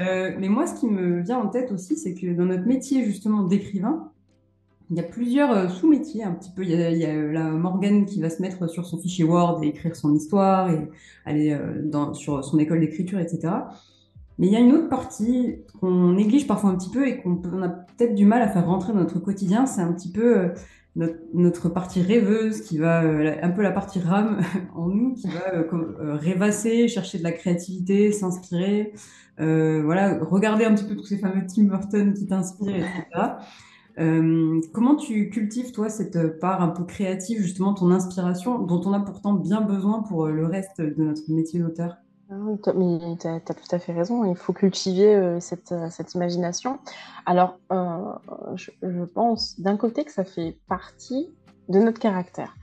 mais 0.00 0.48
moi, 0.48 0.66
ce 0.66 0.78
qui 0.78 0.86
me 0.86 1.20
vient 1.20 1.38
en 1.38 1.48
tête 1.48 1.72
aussi, 1.72 1.96
c'est 1.96 2.14
que 2.14 2.34
dans 2.34 2.44
notre 2.44 2.66
métier 2.66 3.04
justement 3.04 3.44
d'écrivain, 3.44 4.10
il 4.90 4.96
y 4.96 5.00
a 5.00 5.02
plusieurs 5.02 5.52
euh, 5.52 5.68
sous-métiers 5.68 6.24
un 6.24 6.32
petit 6.32 6.50
peu. 6.50 6.62
Il 6.62 6.70
y, 6.70 6.74
a, 6.74 6.90
il 6.90 6.98
y 6.98 7.04
a 7.04 7.10
euh, 7.10 7.32
la 7.32 7.44
Morgane 7.44 8.06
qui 8.06 8.20
va 8.20 8.30
se 8.30 8.40
mettre 8.40 8.68
sur 8.68 8.86
son 8.86 8.98
fichier 8.98 9.24
Word 9.24 9.62
et 9.62 9.68
écrire 9.68 9.94
son 9.94 10.14
histoire 10.14 10.70
et 10.70 10.88
aller 11.26 11.52
euh, 11.52 11.82
dans, 11.82 12.14
sur 12.14 12.42
son 12.42 12.58
école 12.58 12.80
d'écriture, 12.80 13.18
etc. 13.18 13.52
Mais 14.38 14.46
il 14.46 14.52
y 14.52 14.56
a 14.56 14.60
une 14.60 14.72
autre 14.72 14.88
partie 14.88 15.56
qu'on 15.80 16.12
néglige 16.12 16.46
parfois 16.46 16.70
un 16.70 16.76
petit 16.76 16.90
peu 16.90 17.06
et 17.08 17.18
qu'on 17.20 17.62
a 17.62 17.68
peut-être 17.68 18.14
du 18.14 18.24
mal 18.24 18.42
à 18.42 18.48
faire 18.48 18.66
rentrer 18.66 18.92
dans 18.92 19.00
notre 19.00 19.18
quotidien. 19.18 19.66
C'est 19.66 19.80
un 19.80 19.92
petit 19.92 20.12
peu 20.12 20.52
notre, 20.94 21.18
notre, 21.34 21.68
partie 21.68 22.02
rêveuse 22.02 22.60
qui 22.62 22.78
va, 22.78 23.00
un 23.00 23.50
peu 23.50 23.62
la 23.62 23.72
partie 23.72 23.98
rame 23.98 24.40
en 24.74 24.88
nous, 24.88 25.14
qui 25.14 25.26
va 25.28 26.16
rêvasser, 26.16 26.88
chercher 26.88 27.18
de 27.18 27.24
la 27.24 27.32
créativité, 27.32 28.12
s'inspirer, 28.12 28.92
euh, 29.40 29.82
voilà, 29.84 30.18
regarder 30.18 30.64
un 30.64 30.74
petit 30.74 30.84
peu 30.84 30.96
tous 30.96 31.04
ces 31.04 31.18
fameux 31.18 31.46
Tim 31.46 31.64
Burton 31.64 32.12
qui 32.14 32.26
t'inspirent, 32.26 32.76
etc. 32.76 33.04
Euh, 33.98 34.60
comment 34.72 34.96
tu 34.96 35.28
cultives, 35.30 35.72
toi, 35.72 35.88
cette 35.88 36.38
part 36.40 36.62
un 36.62 36.68
peu 36.68 36.84
créative, 36.84 37.40
justement, 37.40 37.74
ton 37.74 37.90
inspiration, 37.90 38.58
dont 38.58 38.80
on 38.84 38.92
a 38.92 39.00
pourtant 39.00 39.34
bien 39.34 39.60
besoin 39.60 40.02
pour 40.02 40.26
euh, 40.26 40.32
le 40.32 40.46
reste 40.46 40.80
de 40.80 41.02
notre 41.02 41.22
métier 41.28 41.60
d'auteur? 41.60 41.96
Mais 42.30 43.16
tu 43.18 43.26
as, 43.26 43.40
tout 43.40 43.74
à 43.74 43.78
fait 43.78 43.92
raison, 43.92 44.24
il 44.24 44.36
faut 44.36 44.52
cultiver 44.52 45.14
euh, 45.14 45.40
cette, 45.40 45.74
cette, 45.90 46.14
imagination. 46.14 46.78
Alors, 47.26 47.58
je, 48.54 49.04
pense 49.04 49.58
d'un 49.60 49.76
côté 49.76 50.04
que 50.04 50.12
ça 50.12 50.24
fait 50.24 50.56
partie 50.68 51.30
de 51.68 51.78
notre 51.78 51.98
caractère. 51.98 52.54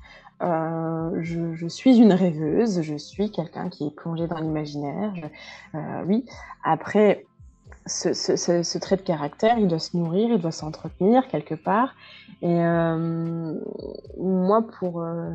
Je, 0.41 1.67
suis 1.67 1.97
une 1.97 2.13
rêveuse, 2.13 2.81
je 2.81 2.95
suis 2.95 3.31
quelqu'un 3.31 3.69
qui 3.69 3.87
est 3.87 3.95
plongé 3.95 4.27
dans 4.27 4.39
l'imaginaire. 4.39 5.13
oui, 6.05 6.25
après, 6.63 7.25
ce, 7.85 8.77
trait 8.77 8.97
de 8.97 9.01
caractère, 9.01 9.57
il 9.57 9.67
doit 9.67 9.79
se 9.79 9.95
nourrir, 9.95 10.29
il 10.31 10.39
doit 10.39 10.51
s'entretenir 10.51 11.27
quelque 11.27 11.55
part. 11.55 11.95
Et 12.41 12.63
euh, 12.63 13.53
moi, 14.17 14.65
pour, 14.79 15.01
euh, 15.01 15.31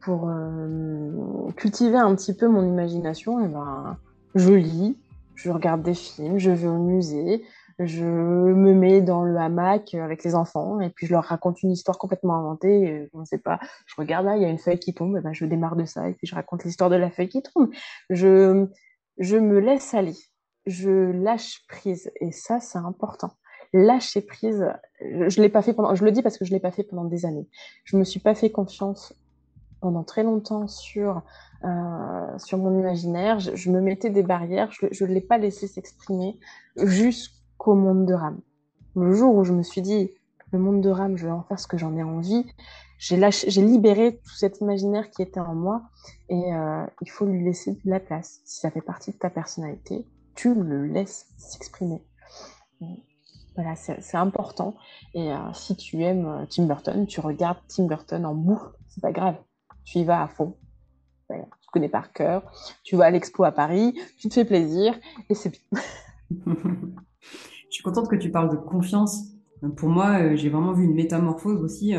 pour 0.00 0.28
euh, 0.28 1.50
cultiver 1.56 1.98
un 1.98 2.14
petit 2.14 2.34
peu 2.34 2.48
mon 2.48 2.64
imagination, 2.64 3.40
et 3.40 3.44
eh 3.44 3.48
ben, 3.48 3.98
je 4.34 4.52
lis, 4.52 4.96
je 5.34 5.50
regarde 5.50 5.82
des 5.82 5.94
films, 5.94 6.38
je 6.38 6.50
vais 6.50 6.68
au 6.68 6.78
musée, 6.78 7.44
je 7.78 8.04
me 8.04 8.74
mets 8.74 9.00
dans 9.00 9.24
le 9.24 9.36
hamac 9.38 9.94
avec 9.94 10.22
les 10.22 10.34
enfants 10.34 10.80
et 10.80 10.90
puis 10.90 11.06
je 11.06 11.12
leur 11.12 11.24
raconte 11.24 11.62
une 11.62 11.70
histoire 11.70 11.96
complètement 11.96 12.34
inventée. 12.34 13.08
Je 13.10 13.18
ne 13.18 13.24
sais 13.24 13.38
pas, 13.38 13.58
je 13.86 13.94
regarde 13.96 14.26
là, 14.26 14.36
il 14.36 14.42
y 14.42 14.44
a 14.44 14.48
une 14.48 14.58
feuille 14.58 14.78
qui 14.78 14.92
tombe, 14.92 15.16
et 15.16 15.20
ben, 15.20 15.32
je 15.32 15.46
démarre 15.46 15.76
de 15.76 15.86
ça 15.86 16.08
et 16.08 16.12
puis 16.12 16.26
je 16.26 16.34
raconte 16.34 16.64
l'histoire 16.64 16.90
de 16.90 16.96
la 16.96 17.10
feuille 17.10 17.28
qui 17.28 17.42
tombe. 17.42 17.70
Je, 18.10 18.66
je 19.18 19.36
me 19.36 19.60
laisse 19.60 19.94
aller 19.94 20.16
je 20.66 20.90
lâche 20.90 21.62
prise. 21.68 22.10
Et 22.20 22.32
ça, 22.32 22.60
c'est 22.60 22.78
important. 22.78 23.30
lâcher 23.72 24.20
prise. 24.20 24.64
Je, 25.00 25.40
l'ai 25.40 25.48
pas 25.48 25.62
fait 25.62 25.74
pendant, 25.74 25.94
je 25.94 26.04
le 26.04 26.12
dis 26.12 26.22
parce 26.22 26.38
que 26.38 26.44
je 26.44 26.52
l'ai 26.52 26.60
pas 26.60 26.70
fait 26.70 26.84
pendant 26.84 27.04
des 27.04 27.24
années. 27.26 27.48
Je 27.84 27.96
me 27.96 28.04
suis 28.04 28.20
pas 28.20 28.34
fait 28.34 28.50
confiance 28.50 29.14
pendant 29.80 30.02
très 30.02 30.22
longtemps 30.22 30.68
sur, 30.68 31.22
euh, 31.64 32.38
sur 32.38 32.58
mon 32.58 32.78
imaginaire. 32.78 33.40
Je, 33.40 33.70
me 33.70 33.80
mettais 33.80 34.10
des 34.10 34.22
barrières, 34.22 34.70
je 34.72 35.04
ne 35.04 35.12
l'ai 35.12 35.20
pas 35.20 35.38
laissé 35.38 35.66
s'exprimer 35.66 36.38
jusqu'au 36.76 37.74
monde 37.74 38.06
de 38.06 38.14
rame. 38.14 38.40
Le 38.96 39.12
jour 39.12 39.34
où 39.34 39.44
je 39.44 39.52
me 39.52 39.62
suis 39.62 39.82
dit, 39.82 40.10
le 40.52 40.58
monde 40.58 40.80
de 40.80 40.90
rame, 40.90 41.16
je 41.16 41.26
vais 41.26 41.32
en 41.32 41.42
faire 41.42 41.60
ce 41.60 41.66
que 41.66 41.78
j'en 41.78 41.96
ai 41.96 42.02
envie, 42.02 42.44
j'ai 42.98 43.62
libéré 43.62 44.16
tout 44.18 44.34
cet 44.34 44.60
imaginaire 44.60 45.10
qui 45.10 45.22
était 45.22 45.40
en 45.40 45.54
moi 45.54 45.82
et 46.28 46.52
euh, 46.52 46.84
il 47.00 47.10
faut 47.10 47.24
lui 47.24 47.42
laisser 47.44 47.72
de 47.72 47.80
la 47.90 48.00
place. 48.00 48.40
Si 48.44 48.60
ça 48.60 48.70
fait 48.70 48.82
partie 48.82 49.12
de 49.12 49.16
ta 49.16 49.30
personnalité, 49.30 50.06
tu 50.34 50.54
le 50.54 50.86
laisses 50.86 51.26
s'exprimer. 51.38 52.02
Voilà, 53.54 53.74
c'est 53.76 54.16
important. 54.16 54.74
Et 55.14 55.32
euh, 55.32 55.52
si 55.54 55.76
tu 55.76 56.02
aimes 56.02 56.46
Tim 56.50 56.66
Burton, 56.66 57.06
tu 57.06 57.20
regardes 57.20 57.58
Tim 57.68 57.86
Burton 57.86 58.24
en 58.26 58.34
boucle, 58.34 58.70
c'est 58.88 59.00
pas 59.00 59.12
grave. 59.12 59.36
Tu 59.90 59.98
y 59.98 60.04
vas 60.04 60.22
à 60.22 60.28
fond. 60.28 60.54
tu 61.28 61.36
connais 61.72 61.88
par 61.88 62.12
cœur. 62.12 62.44
Tu 62.84 62.94
vas 62.94 63.06
à 63.06 63.10
l'expo 63.10 63.42
à 63.42 63.50
Paris, 63.50 63.98
tu 64.18 64.28
te 64.28 64.34
fais 64.34 64.44
plaisir 64.44 64.94
et 65.28 65.34
c'est 65.34 65.50
bien. 65.50 65.82
Je 67.20 67.74
suis 67.74 67.82
contente 67.82 68.08
que 68.08 68.14
tu 68.14 68.30
parles 68.30 68.50
de 68.50 68.56
confiance. 68.56 69.32
Pour 69.76 69.88
moi, 69.88 70.20
euh, 70.20 70.36
j'ai 70.36 70.48
vraiment 70.48 70.72
vu 70.72 70.84
une 70.84 70.94
métamorphose 70.94 71.62
aussi, 71.62 71.94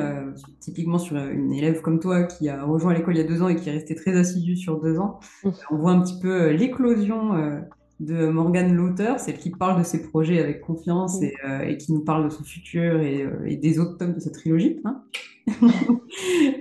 typiquement 0.61 0.97
sur 0.97 1.17
une 1.17 1.53
élève 1.53 1.81
comme 1.81 1.99
toi 1.99 2.23
qui 2.23 2.47
a 2.47 2.63
rejoint 2.63 2.93
l'école 2.93 3.15
il 3.15 3.21
y 3.21 3.25
a 3.25 3.27
deux 3.27 3.43
ans 3.43 3.49
et 3.49 3.57
qui 3.57 3.67
est 3.67 3.73
restée 3.73 3.93
très 3.93 4.15
assidue 4.17 4.55
sur 4.55 4.79
deux 4.79 4.97
ans. 4.97 5.19
Mmh. 5.43 5.49
On 5.71 5.77
voit 5.77 5.91
un 5.91 6.01
petit 6.01 6.17
peu 6.19 6.51
l'éclosion 6.51 7.61
de 8.01 8.27
Morgane 8.27 8.73
l'auteur, 8.73 9.19
celle 9.19 9.37
qui 9.37 9.51
parle 9.51 9.77
de 9.77 9.83
ses 9.83 10.01
projets 10.01 10.41
avec 10.41 10.61
confiance 10.61 11.19
euh, 11.45 11.61
et, 11.61 11.77
qui 11.77 11.93
nous 11.93 12.03
parle 12.03 12.25
de 12.25 12.29
son 12.29 12.43
futur 12.43 12.99
et, 12.99 13.21
euh, 13.21 13.57
des 13.57 13.79
autres 13.79 13.97
tomes 13.97 14.15
de 14.15 14.19
cette 14.19 14.33
trilogie. 14.33 14.81
Hein. 14.85 15.03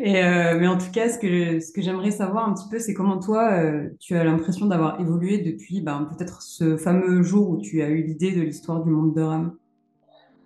et, 0.01 0.23
euh, 0.23 0.59
mais 0.61 0.69
en 0.69 0.77
tout 0.77 0.91
cas, 0.93 1.09
ce 1.09 1.19
que, 1.19 1.59
ce 1.61 1.73
que 1.73 1.81
j'aimerais 1.81 2.11
savoir 2.11 2.47
un 2.47 2.53
petit 2.53 2.69
peu, 2.71 2.79
c'est 2.79 2.93
comment 2.93 3.19
toi, 3.19 3.51
tu 3.99 4.15
as 4.17 4.25
l'impression 4.25 4.67
d'avoir 4.67 5.01
évolué 5.01 5.39
depuis 5.39 5.81
ben, 5.81 6.07
peut-être 6.11 6.43
ce 6.43 6.77
fameux 6.77 7.23
jour 7.23 7.49
où 7.49 7.59
tu 7.59 7.81
as 7.83 7.89
eu 7.89 8.03
l'idée 8.03 8.33
de 8.33 8.43
l'histoire 8.43 8.85
du 8.85 8.91
monde 8.91 9.15
de 9.15 9.23
Ram? 9.23 9.57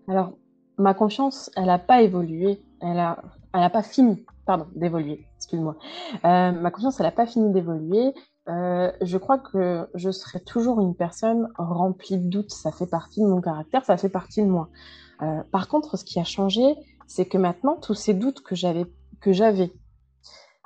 Alors, 0.07 0.33
ma 0.79 0.95
confiance, 0.95 1.51
elle 1.57 1.67
n'a 1.67 1.79
pas 1.79 2.03
évolué, 2.03 2.61
elle 2.81 2.95
n'a 2.95 3.21
elle 3.53 3.63
a 3.63 3.71
pas 3.71 3.85
fini, 3.85 4.25
pardon, 4.47 4.67
d'évoluer, 4.75 5.27
excuse-moi. 5.37 5.77
ma 6.23 6.71
confiance, 6.73 6.99
elle 7.01 7.07
n'a 7.07 7.13
pas 7.13 7.27
fini 7.27 7.53
d'évoluer. 7.53 8.13
Euh, 8.49 8.93
je 9.01 9.17
crois 9.17 9.39
que 9.39 9.89
je 9.95 10.11
serai 10.11 10.41
toujours 10.41 10.81
une 10.81 10.95
personne 10.95 11.49
remplie 11.57 12.19
de 12.19 12.29
doutes. 12.29 12.53
Ça 12.53 12.73
fait 12.73 12.87
partie 12.87 13.21
de 13.21 13.27
mon 13.27 13.41
caractère, 13.41 13.85
ça 13.85 13.97
fait 13.97 14.09
partie 14.09 14.43
de 14.43 14.49
moi. 14.49 14.69
Euh, 15.23 15.43
par 15.51 15.69
contre, 15.69 15.97
ce 15.97 16.05
qui 16.05 16.21
a 16.21 16.25
changé, 16.25 16.77
c'est 17.07 17.27
que 17.27 17.39
maintenant, 17.39 17.77
tous 17.77 17.95
ces 17.95 18.15
doutes 18.15 18.43
que 18.43 18.55
j'avais, 18.55 18.87
que 19.21 19.33
j'avais, 19.33 19.73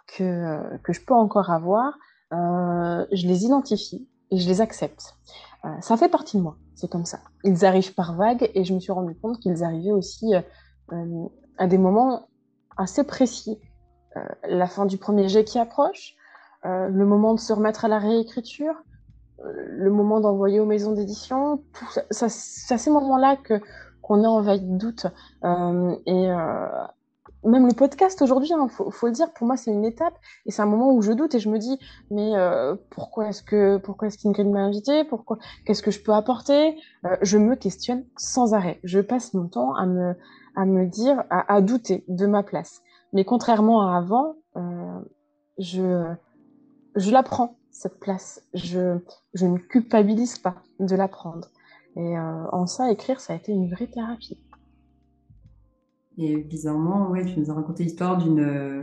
que, 0.07 0.79
que 0.83 0.93
je 0.93 1.05
peux 1.05 1.15
encore 1.15 1.51
avoir, 1.51 1.95
euh, 2.33 3.07
je 3.13 3.27
les 3.27 3.45
identifie 3.45 4.09
et 4.31 4.39
je 4.39 4.49
les 4.49 4.61
accepte. 4.61 5.15
Euh, 5.65 5.69
ça 5.81 5.97
fait 5.97 6.09
partie 6.09 6.37
de 6.37 6.43
moi, 6.43 6.57
c'est 6.75 6.91
comme 6.91 7.05
ça. 7.05 7.21
Ils 7.45 7.65
arrivent 7.65 7.95
par 7.95 8.15
vagues 8.15 8.51
et 8.55 8.65
je 8.65 8.75
me 8.75 8.81
suis 8.81 8.93
rendu 8.93 9.15
compte 9.15 9.41
qu'ils 9.41 9.65
arrivaient 9.65 9.93
aussi 9.93 10.35
euh, 10.35 11.27
à 11.57 11.67
des 11.67 11.79
moments 11.79 12.29
assez 12.77 13.05
précis. 13.05 13.59
la 14.49 14.67
fin 14.67 14.87
du 14.87 14.99
premier 14.99 15.29
jet 15.29 15.45
qui 15.45 15.59
approche, 15.59 16.17
euh, 16.17 16.18
le 16.65 17.05
moment 17.05 17.35
de 17.35 17.41
se 17.41 17.53
remettre 17.53 17.85
à 17.85 17.89
la 17.89 17.99
réécriture, 17.99 18.75
euh, 19.45 19.53
le 19.69 19.91
moment 19.91 20.21
d'envoyer 20.21 20.61
aux 20.61 20.67
maisons 20.67 20.93
d'édition, 20.93 21.63
c'est 22.11 22.25
à 22.25 22.79
ces 22.79 22.91
moments-là 22.91 23.37
que 23.37 23.55
qu'on 24.03 24.23
est 24.23 24.27
envahi 24.27 24.61
de 24.61 24.79
doute. 24.79 25.07
Euh, 25.45 25.95
et 26.07 26.29
même 27.45 27.67
le 27.67 27.75
podcast 27.75 28.21
aujourd'hui, 28.23 28.49
il 28.51 28.55
hein, 28.55 28.69
faut, 28.69 29.07
le 29.07 29.13
dire, 29.13 29.33
pour 29.33 29.47
moi 29.47 29.57
c'est 29.57 29.71
une 29.71 29.85
étape 29.85 30.15
et 30.47 30.51
c'est 30.51 30.63
un 30.63 30.67
moment 30.67 30.93
où 30.93 31.03
je 31.03 31.13
doute 31.13 31.35
et 31.35 31.39
je 31.39 31.49
me 31.49 31.59
dis 31.59 31.79
mais 32.11 32.33
pourquoi 32.91 33.29
est-ce 33.29 33.43
que 33.43 33.77
pourquoi 33.77 34.09
est-ce 34.09 34.19
qu'Ingrid 34.19 34.49
m'a 34.49 34.61
invité 34.61 35.05
Pourquoi 35.05 35.39
Qu'est-ce 35.65 35.83
que 35.83 35.91
je 35.91 36.03
peux 36.03 36.13
apporter? 36.13 36.77
Je 37.23 37.39
me 37.39 37.55
questionne 37.55 38.05
sans 38.17 38.55
arrêt. 38.55 38.81
Je 38.83 39.01
passe 39.01 39.35
mon 39.35 39.47
temps 39.47 39.75
à 39.75 39.87
me 39.87 40.15
à 40.57 40.65
me 40.65 40.87
dire 40.87 41.23
à, 41.31 41.55
à 41.55 41.61
douter 41.61 42.05
de 42.09 42.27
ma 42.27 42.43
place. 42.43 42.81
Mais 43.13 43.25
contrairement 43.25 43.83
à 43.83 43.97
avant, 43.97 44.35
je 45.59 46.15
je 46.97 47.11
la 47.11 47.23
prends, 47.23 47.59
cette 47.71 48.01
place. 48.01 48.43
Je, 48.55 48.99
je 49.35 49.47
ne 49.47 49.59
culpabilise 49.59 50.39
pas 50.39 50.57
de 50.81 50.97
la 50.97 51.09
prendre. 51.09 51.49
Et 51.97 52.17
euh, 52.17 52.45
en 52.53 52.67
ça, 52.67 52.91
écrire, 52.91 53.21
ça 53.21 53.33
a 53.33 53.37
été 53.37 53.53
une 53.53 53.71
vraie 53.71 53.87
thérapie. 53.87 54.39
Et 56.17 56.37
bizarrement, 56.37 57.11
ouais, 57.11 57.25
tu 57.25 57.39
nous 57.39 57.51
as 57.51 57.55
raconté 57.55 57.85
l'histoire 57.85 58.19
d'une 58.19 58.41
euh, 58.41 58.83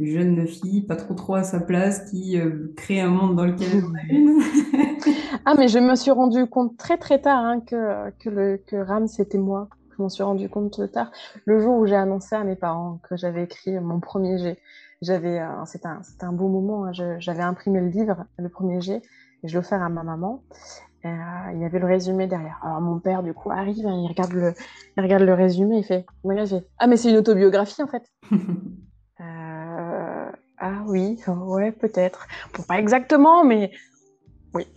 jeune 0.00 0.46
fille, 0.46 0.82
pas 0.82 0.96
trop 0.96 1.14
trop 1.14 1.34
à 1.34 1.44
sa 1.44 1.60
place, 1.60 2.10
qui 2.10 2.38
euh, 2.38 2.72
crée 2.76 3.00
un 3.00 3.10
monde 3.10 3.36
dans 3.36 3.46
lequel 3.46 3.68
elle 4.08 4.16
une. 4.16 4.40
ah, 5.44 5.54
mais 5.56 5.68
je 5.68 5.78
me 5.78 5.94
suis 5.94 6.10
rendu 6.10 6.46
compte 6.46 6.76
très 6.76 6.98
très 6.98 7.20
tard 7.20 7.44
hein, 7.44 7.60
que, 7.60 8.10
que, 8.18 8.30
le, 8.30 8.56
que 8.66 8.76
Ram, 8.76 9.06
c'était 9.06 9.38
moi. 9.38 9.68
Je 9.96 10.02
m'en 10.02 10.08
suis 10.08 10.22
rendu 10.22 10.48
compte 10.48 10.80
tard. 10.90 11.10
Le 11.44 11.60
jour 11.60 11.76
où 11.78 11.86
j'ai 11.86 11.96
annoncé 11.96 12.34
à 12.34 12.44
mes 12.44 12.56
parents 12.56 13.00
que 13.08 13.16
j'avais 13.16 13.44
écrit 13.44 13.78
mon 13.78 14.00
premier 14.00 14.38
jet. 14.38 14.58
J'avais, 15.02 15.40
euh, 15.40 15.64
c'était 15.66 15.88
un, 15.88 16.00
un, 16.20 16.32
beau 16.32 16.48
moment. 16.48 16.86
Hein. 16.86 16.92
J'avais 17.18 17.42
imprimé 17.42 17.80
le 17.80 17.88
livre, 17.88 18.24
le 18.38 18.48
premier 18.48 18.80
jet, 18.80 19.02
et 19.42 19.48
je 19.48 19.52
l'ai 19.52 19.58
offert 19.58 19.82
à 19.82 19.88
ma 19.88 20.04
maman. 20.04 20.44
Et, 21.02 21.08
euh, 21.08 21.52
il 21.54 21.60
y 21.60 21.64
avait 21.64 21.80
le 21.80 21.86
résumé 21.86 22.28
derrière. 22.28 22.60
Alors 22.62 22.80
mon 22.80 23.00
père, 23.00 23.24
du 23.24 23.34
coup, 23.34 23.50
arrive, 23.50 23.84
hein, 23.84 24.00
il 24.00 24.06
regarde 24.06 24.32
le, 24.32 24.54
il 24.96 25.02
regarde 25.02 25.24
le 25.24 25.34
résumé, 25.34 25.78
il 25.78 25.84
fait, 25.84 26.06
ah 26.78 26.86
mais 26.86 26.96
c'est 26.96 27.10
une 27.10 27.16
autobiographie 27.16 27.82
en 27.82 27.88
fait. 27.88 28.04
euh, 29.20 30.30
ah 30.58 30.84
oui, 30.86 31.18
ouais, 31.26 31.72
peut-être. 31.72 32.28
Bon, 32.56 32.62
pas 32.62 32.78
exactement, 32.78 33.44
mais 33.44 33.72
oui. 34.54 34.68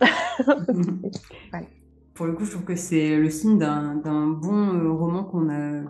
Pour 2.14 2.26
le 2.26 2.32
coup, 2.32 2.44
je 2.44 2.50
trouve 2.50 2.64
que 2.64 2.74
c'est 2.74 3.16
le 3.16 3.30
signe 3.30 3.58
d'un 3.58 4.26
bon 4.26 4.96
roman 4.96 5.22
qu'on 5.22 5.50
a 5.50 5.82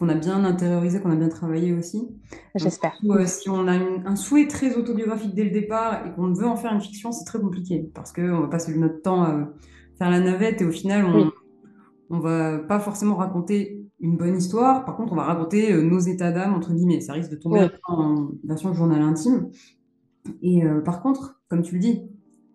qu'on 0.00 0.08
a 0.08 0.14
bien 0.14 0.46
intériorisé, 0.46 0.98
qu'on 0.98 1.10
a 1.10 1.16
bien 1.16 1.28
travaillé 1.28 1.74
aussi. 1.74 2.08
J'espère. 2.54 2.98
Euh, 3.04 3.26
si 3.26 3.50
on 3.50 3.68
a 3.68 3.74
un 3.74 4.16
souhait 4.16 4.48
très 4.48 4.74
autobiographique 4.74 5.34
dès 5.34 5.44
le 5.44 5.50
départ 5.50 6.06
et 6.06 6.12
qu'on 6.12 6.32
veut 6.32 6.46
en 6.46 6.56
faire 6.56 6.72
une 6.72 6.80
fiction, 6.80 7.12
c'est 7.12 7.26
très 7.26 7.38
compliqué 7.38 7.90
parce 7.94 8.10
qu'on 8.10 8.40
va 8.40 8.48
passer 8.48 8.74
notre 8.78 9.02
temps 9.02 9.22
à 9.22 9.50
faire 9.98 10.08
la 10.08 10.20
navette 10.20 10.62
et 10.62 10.64
au 10.64 10.70
final, 10.70 11.04
on, 11.04 11.30
on 12.08 12.18
va 12.18 12.58
pas 12.60 12.80
forcément 12.80 13.16
raconter 13.16 13.84
une 14.00 14.16
bonne 14.16 14.38
histoire. 14.38 14.86
Par 14.86 14.96
contre, 14.96 15.12
on 15.12 15.16
va 15.16 15.24
raconter 15.24 15.70
euh, 15.70 15.82
nos 15.82 15.98
états 15.98 16.32
d'âme, 16.32 16.54
entre 16.54 16.72
guillemets. 16.72 17.02
Ça 17.02 17.12
risque 17.12 17.30
de 17.30 17.36
tomber 17.36 17.68
en 17.86 18.30
version 18.42 18.72
journal 18.72 19.02
intime. 19.02 19.50
Et 20.40 20.64
euh, 20.64 20.80
par 20.80 21.02
contre, 21.02 21.42
comme 21.48 21.60
tu 21.60 21.74
le 21.74 21.80
dis, 21.80 22.08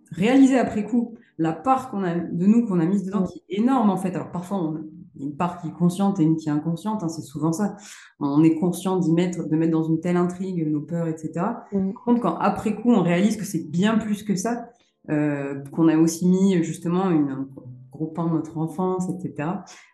réaliser 0.10 0.58
après 0.58 0.84
coup 0.84 1.14
la 1.38 1.54
part 1.54 1.92
qu'on 1.92 2.04
a 2.04 2.16
de 2.16 2.46
nous 2.48 2.66
qu'on 2.66 2.80
a 2.80 2.86
mise 2.86 3.04
dedans, 3.04 3.22
qui 3.22 3.44
est 3.50 3.60
énorme 3.60 3.92
en 3.92 3.98
fait. 3.98 4.16
Alors 4.16 4.32
parfois, 4.32 4.58
on, 4.58 4.84
une 5.20 5.36
part 5.36 5.62
qui 5.62 5.68
est 5.68 5.74
consciente 5.74 6.20
et 6.20 6.24
une 6.24 6.36
qui 6.36 6.50
est 6.50 6.52
inconsciente, 6.52 7.04
hein, 7.04 7.10
c'est 7.10 7.22
souvent 7.22 7.52
ça. 7.52 7.76
On 8.20 8.44
est 8.44 8.56
conscient 8.56 8.98
d'y 8.98 9.12
mettre, 9.12 9.48
de 9.48 9.56
mettre 9.56 9.72
dans 9.72 9.84
une 9.84 10.00
telle 10.00 10.18
intrigue 10.18 10.68
nos 10.68 10.82
peurs, 10.82 11.08
etc. 11.08 11.32
Mm. 11.72 11.94
Par 11.94 12.04
contre, 12.04 12.22
quand 12.22 12.38
après 12.38 12.76
coup 12.76 12.92
on 12.92 13.02
réalise 13.02 13.38
que 13.38 13.46
c'est 13.46 13.70
bien 13.70 13.98
plus 13.98 14.24
que 14.24 14.36
ça, 14.36 14.70
euh, 15.10 15.62
qu'on 15.72 15.88
a 15.88 15.98
aussi 15.98 16.28
mis 16.28 16.64
justement 16.64 17.10
une, 17.10 17.30
un 17.30 17.48
gros 17.92 18.08
pan 18.08 18.26
de 18.26 18.34
notre 18.34 18.58
enfance, 18.58 19.08
etc. 19.10 19.50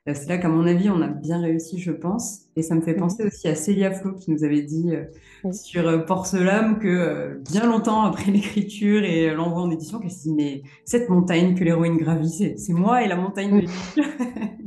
Euh, 0.07 0.13
c'est 0.15 0.27
là 0.27 0.37
qu'à 0.37 0.49
mon 0.49 0.65
avis 0.65 0.89
on 0.89 1.01
a 1.01 1.07
bien 1.07 1.39
réussi, 1.39 1.79
je 1.79 1.91
pense. 1.91 2.45
Et 2.55 2.61
ça 2.61 2.75
me 2.75 2.81
fait 2.81 2.93
mm. 2.93 2.99
penser 2.99 3.25
aussi 3.25 3.47
à 3.47 3.55
Célia 3.55 3.91
Flo 3.91 4.13
qui 4.13 4.31
nous 4.31 4.43
avait 4.43 4.61
dit 4.61 4.91
euh, 4.91 5.51
sur 5.51 6.05
Porcelam 6.05 6.79
que 6.79 7.41
bien 7.49 7.65
longtemps 7.65 8.03
après 8.03 8.31
l'écriture 8.31 9.03
et 9.03 9.33
l'envoi 9.33 9.61
en 9.61 9.71
édition, 9.71 9.99
qu'elle 9.99 10.11
s'est 10.11 10.29
dit 10.29 10.35
mais 10.35 10.63
cette 10.85 11.09
montagne 11.09 11.55
que 11.55 11.63
l'héroïne 11.63 11.97
gravissait, 11.97 12.55
c'est 12.57 12.73
moi 12.73 13.03
et 13.03 13.07
la 13.07 13.15
montagne 13.15 13.61
de 13.61 14.01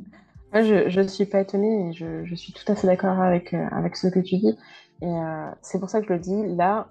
l'écriture. 0.54 0.90
je 0.90 1.00
ne 1.00 1.08
suis 1.08 1.26
pas 1.26 1.40
étonnée 1.40 1.88
et 1.88 1.92
je, 1.92 2.34
suis 2.34 2.52
tout 2.52 2.70
à 2.70 2.74
fait 2.74 2.86
d'accord 2.86 3.20
avec, 3.20 3.54
euh, 3.54 3.66
avec 3.70 3.96
ce 3.96 4.08
que 4.08 4.20
tu 4.20 4.36
dis. 4.36 4.56
Et 5.02 5.06
euh, 5.06 5.50
c'est 5.62 5.78
pour 5.78 5.90
ça 5.90 6.00
que 6.00 6.08
je 6.08 6.12
le 6.12 6.18
dis. 6.18 6.46
Là, 6.54 6.88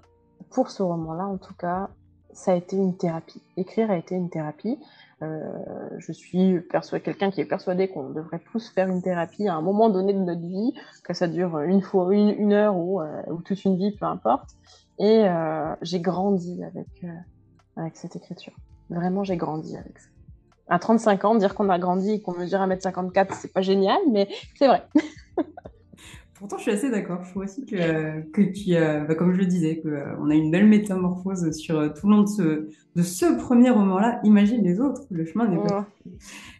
pour 0.50 0.70
ce 0.70 0.82
roman-là, 0.82 1.26
en 1.26 1.38
tout 1.38 1.54
cas, 1.54 1.90
ça 2.32 2.52
a 2.52 2.54
été 2.54 2.76
une 2.76 2.96
thérapie. 2.96 3.42
Écrire 3.56 3.90
a 3.90 3.96
été 3.96 4.14
une 4.14 4.30
thérapie. 4.30 4.78
Euh, 5.22 5.40
je 5.98 6.12
suis 6.12 6.58
quelqu'un 7.02 7.30
qui 7.30 7.40
est 7.40 7.46
persuadé 7.46 7.88
qu'on 7.88 8.10
devrait 8.10 8.40
tous 8.52 8.68
faire 8.70 8.88
une 8.88 9.00
thérapie 9.00 9.48
à 9.48 9.54
un 9.54 9.62
moment 9.62 9.88
donné 9.88 10.12
de 10.12 10.18
notre 10.18 10.42
vie, 10.42 10.74
que 11.04 11.14
ça 11.14 11.28
dure 11.28 11.60
une 11.60 11.80
fois 11.80 12.12
une, 12.12 12.52
heure 12.52 12.76
ou, 12.76 13.00
ou, 13.00 13.40
toute 13.42 13.64
une 13.64 13.76
vie, 13.76 13.92
peu 13.92 14.06
importe. 14.06 14.50
Et 14.98 15.24
j'ai 15.82 16.00
grandi 16.00 16.62
avec, 16.64 16.88
avec 17.76 17.96
cette 17.96 18.16
écriture. 18.16 18.54
Vraiment, 18.90 19.24
j'ai 19.24 19.36
grandi 19.36 19.76
avec 19.76 19.98
ça 19.98 20.08
à 20.68 20.78
35 20.78 21.24
ans, 21.24 21.34
dire 21.34 21.54
qu'on 21.54 21.68
a 21.68 21.78
grandi 21.78 22.12
et 22.12 22.22
qu'on 22.22 22.36
mesure 22.38 22.60
1m54, 22.60 23.28
c'est 23.32 23.52
pas 23.52 23.60
génial, 23.60 23.98
mais 24.10 24.28
c'est 24.58 24.66
vrai. 24.66 24.82
Pourtant, 26.34 26.58
je 26.58 26.62
suis 26.62 26.72
assez 26.72 26.90
d'accord. 26.90 27.22
Je 27.24 27.30
trouve 27.30 27.44
aussi 27.44 27.64
que, 27.64 28.20
que 28.32 28.42
tu, 28.42 28.74
bah, 28.74 29.14
comme 29.14 29.32
je 29.32 29.38
le 29.38 29.46
disais, 29.46 29.80
qu'on 29.80 30.28
a 30.28 30.34
une 30.34 30.50
belle 30.50 30.66
métamorphose 30.66 31.52
sur 31.52 31.94
tout 31.94 32.06
le 32.06 32.16
long 32.16 32.22
de 32.22 32.28
ce, 32.28 32.68
de 32.96 33.02
ce 33.02 33.38
premier 33.38 33.70
roman-là. 33.70 34.20
Imagine 34.24 34.62
les 34.62 34.78
autres, 34.78 35.02
le 35.10 35.24
chemin 35.24 35.48
n'est 35.48 35.62
pas. 35.62 35.86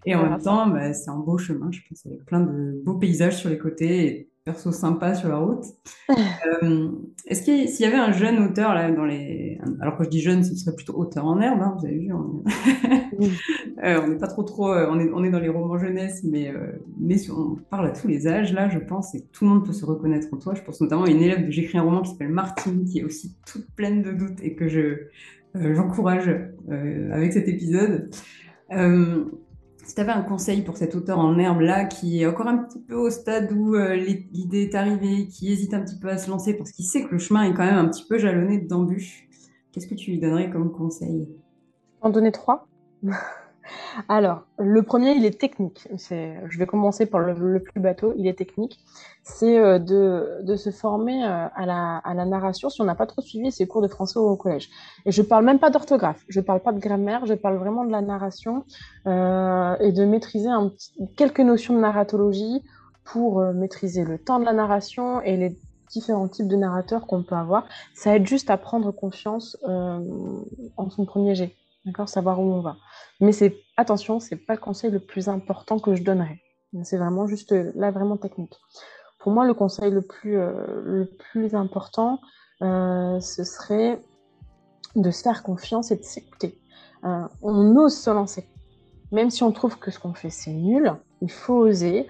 Et 0.06 0.14
en 0.14 0.22
même 0.22 0.40
temps, 0.40 0.68
bah, 0.68 0.94
c'est 0.94 1.10
un 1.10 1.18
beau 1.18 1.36
chemin, 1.36 1.70
je 1.70 1.80
pense, 1.88 2.06
avec 2.06 2.24
plein 2.24 2.40
de 2.40 2.80
beaux 2.84 2.94
paysages 2.94 3.36
sur 3.36 3.50
les 3.50 3.58
côtés 3.58 4.06
et 4.06 4.28
perso 4.44 4.72
sympa 4.72 5.14
sur 5.14 5.28
la 5.28 5.36
route. 5.36 5.64
Euh, 6.62 6.90
est-ce 7.26 7.42
qu'il 7.42 7.66
s'il 7.68 7.86
y 7.86 7.88
avait 7.88 7.96
un 7.96 8.12
jeune 8.12 8.38
auteur 8.38 8.74
là 8.74 8.90
dans 8.90 9.06
les, 9.06 9.58
alors 9.80 9.96
que 9.96 10.04
je 10.04 10.10
dis 10.10 10.20
jeune, 10.20 10.44
ce 10.44 10.54
serait 10.54 10.76
plutôt 10.76 10.92
auteur 10.94 11.24
en 11.24 11.40
herbe, 11.40 11.62
hein, 11.62 11.74
vous 11.78 11.86
avez 11.86 11.98
vu, 11.98 12.12
on 12.12 12.44
euh, 13.84 14.06
n'est 14.06 14.18
pas 14.18 14.26
trop 14.26 14.42
trop, 14.42 14.70
euh, 14.70 14.86
on 14.90 15.00
est, 15.00 15.10
on 15.10 15.24
est 15.24 15.30
dans 15.30 15.38
les 15.38 15.48
romans 15.48 15.78
jeunesse, 15.78 16.22
mais 16.24 16.52
mais 17.00 17.16
on 17.30 17.56
parle 17.70 17.86
à 17.86 17.90
tous 17.90 18.06
les 18.06 18.28
âges 18.28 18.52
là, 18.52 18.68
je 18.68 18.78
pense, 18.78 19.14
et 19.14 19.24
tout 19.32 19.44
le 19.44 19.50
monde 19.50 19.64
peut 19.64 19.72
se 19.72 19.86
reconnaître 19.86 20.28
en 20.32 20.36
toi. 20.36 20.54
Je 20.54 20.62
pense 20.62 20.80
notamment 20.82 21.04
à 21.04 21.10
une 21.10 21.22
élève 21.22 21.46
de 21.46 21.50
j'écris 21.50 21.78
un 21.78 21.82
roman 21.82 22.02
qui 22.02 22.10
s'appelle 22.10 22.28
Martine, 22.28 22.84
qui 22.84 22.98
est 22.98 23.04
aussi 23.04 23.34
toute 23.46 23.66
pleine 23.74 24.02
de 24.02 24.12
doutes 24.12 24.42
et 24.42 24.54
que 24.54 24.68
je 24.68 25.08
j'encourage 25.54 26.28
avec 26.68 27.32
cet 27.32 27.48
épisode. 27.48 28.10
Si 29.84 29.94
tu 29.94 30.00
avais 30.00 30.12
un 30.12 30.22
conseil 30.22 30.62
pour 30.62 30.78
cet 30.78 30.94
auteur 30.94 31.18
en 31.18 31.38
herbe 31.38 31.60
là, 31.60 31.84
qui 31.84 32.22
est 32.22 32.26
encore 32.26 32.46
un 32.46 32.56
petit 32.56 32.80
peu 32.80 32.94
au 32.94 33.10
stade 33.10 33.52
où 33.52 33.74
euh, 33.74 33.94
l'idée 33.94 34.62
est 34.62 34.74
arrivée, 34.74 35.28
qui 35.28 35.52
hésite 35.52 35.74
un 35.74 35.80
petit 35.80 35.98
peu 35.98 36.08
à 36.08 36.16
se 36.16 36.30
lancer 36.30 36.54
parce 36.54 36.72
qu'il 36.72 36.86
sait 36.86 37.04
que 37.04 37.10
le 37.10 37.18
chemin 37.18 37.42
est 37.42 37.52
quand 37.52 37.66
même 37.66 37.76
un 37.76 37.88
petit 37.88 38.04
peu 38.08 38.16
jalonné 38.16 38.58
d'embûches, 38.58 39.28
qu'est-ce 39.72 39.86
que 39.86 39.94
tu 39.94 40.10
lui 40.10 40.18
donnerais 40.18 40.48
comme 40.48 40.72
conseil? 40.72 41.28
En 42.00 42.08
donner 42.08 42.32
trois? 42.32 42.66
Alors, 44.08 44.42
le 44.58 44.82
premier, 44.82 45.12
il 45.12 45.24
est 45.24 45.38
technique. 45.38 45.88
Je 45.98 46.58
vais 46.58 46.66
commencer 46.66 47.06
par 47.06 47.20
le, 47.20 47.60
plus 47.62 47.80
bateau, 47.80 48.12
il 48.16 48.26
est 48.26 48.34
technique. 48.34 48.80
C'est 49.22 49.58
euh, 49.58 49.78
de, 49.78 50.56
se 50.56 50.70
former 50.70 51.24
euh, 51.24 51.46
à 51.54 51.66
la, 51.66 52.24
narration 52.24 52.68
si 52.68 52.80
on 52.82 52.84
n'a 52.84 52.94
pas 52.94 53.06
trop 53.06 53.22
suivi 53.22 53.50
ses 53.50 53.66
cours 53.66 53.82
de 53.82 53.88
français 53.88 54.18
au 54.18 54.36
collège. 54.36 54.68
Et 55.06 55.12
je 55.12 55.22
ne 55.22 55.26
parle 55.26 55.44
même 55.44 55.58
pas 55.58 55.70
d'orthographe, 55.70 56.24
je 56.28 56.40
ne 56.40 56.44
parle 56.44 56.60
pas 56.60 56.72
de 56.72 56.78
grammaire, 56.78 57.24
je 57.26 57.34
parle 57.34 57.56
vraiment 57.56 57.84
de 57.84 57.90
la 57.90 58.02
narration 58.02 58.64
euh, 59.06 59.76
et 59.80 59.92
de 59.92 60.04
maîtriser 60.04 60.50
quelques 61.16 61.40
notions 61.40 61.74
de 61.74 61.80
narratologie 61.80 62.62
pour 63.04 63.40
maîtriser 63.40 64.04
le 64.04 64.18
temps 64.18 64.38
de 64.38 64.44
la 64.44 64.52
narration 64.52 65.20
et 65.20 65.36
les 65.36 65.56
différents 65.90 66.28
types 66.28 66.48
de 66.48 66.56
narrateurs 66.56 67.06
qu'on 67.06 67.22
peut 67.22 67.34
avoir. 67.34 67.66
Ça 67.94 68.16
aide 68.16 68.26
juste 68.26 68.50
à 68.50 68.56
prendre 68.56 68.90
confiance 68.92 69.58
en 69.64 70.90
son 70.90 71.04
premier 71.04 71.34
jet. 71.34 71.54
D'accord 71.84 72.08
Savoir 72.08 72.40
où 72.40 72.52
on 72.52 72.60
va. 72.60 72.76
Mais 73.20 73.32
c'est 73.32 73.56
attention, 73.76 74.20
c'est 74.20 74.36
pas 74.36 74.54
le 74.54 74.60
conseil 74.60 74.90
le 74.90 75.00
plus 75.00 75.28
important 75.28 75.78
que 75.78 75.94
je 75.94 76.02
donnerais. 76.02 76.40
C'est 76.82 76.96
vraiment 76.96 77.26
juste 77.26 77.52
là, 77.74 77.90
vraiment 77.90 78.16
technique. 78.16 78.58
Pour 79.18 79.32
moi, 79.32 79.46
le 79.46 79.54
conseil 79.54 79.90
le 79.90 80.02
plus, 80.02 80.38
euh, 80.38 80.82
le 80.84 81.06
plus 81.06 81.54
important, 81.54 82.20
euh, 82.62 83.20
ce 83.20 83.44
serait 83.44 84.02
de 84.96 85.10
se 85.10 85.22
faire 85.22 85.42
confiance 85.42 85.92
et 85.92 85.96
de 85.96 86.02
s'écouter. 86.02 86.58
Euh, 87.04 87.26
on 87.42 87.76
ose 87.76 87.96
se 87.96 88.10
lancer. 88.10 88.48
Même 89.12 89.30
si 89.30 89.42
on 89.42 89.52
trouve 89.52 89.78
que 89.78 89.90
ce 89.90 89.98
qu'on 89.98 90.14
fait, 90.14 90.30
c'est 90.30 90.52
nul, 90.52 90.92
il 91.20 91.30
faut 91.30 91.54
oser. 91.54 92.06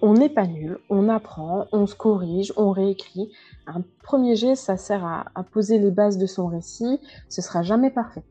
on 0.00 0.14
n'est 0.14 0.30
pas 0.30 0.46
nul, 0.46 0.78
on 0.88 1.08
apprend, 1.08 1.66
on 1.72 1.86
se 1.86 1.94
corrige, 1.94 2.52
on 2.56 2.70
réécrit. 2.70 3.30
Un 3.66 3.82
premier 4.02 4.36
jet, 4.36 4.54
ça 4.54 4.76
sert 4.76 5.04
à, 5.04 5.26
à 5.34 5.42
poser 5.42 5.78
les 5.78 5.90
bases 5.90 6.16
de 6.16 6.26
son 6.26 6.46
récit. 6.46 7.00
Ce 7.28 7.42
sera 7.42 7.62
jamais 7.62 7.90
parfait. 7.90 8.22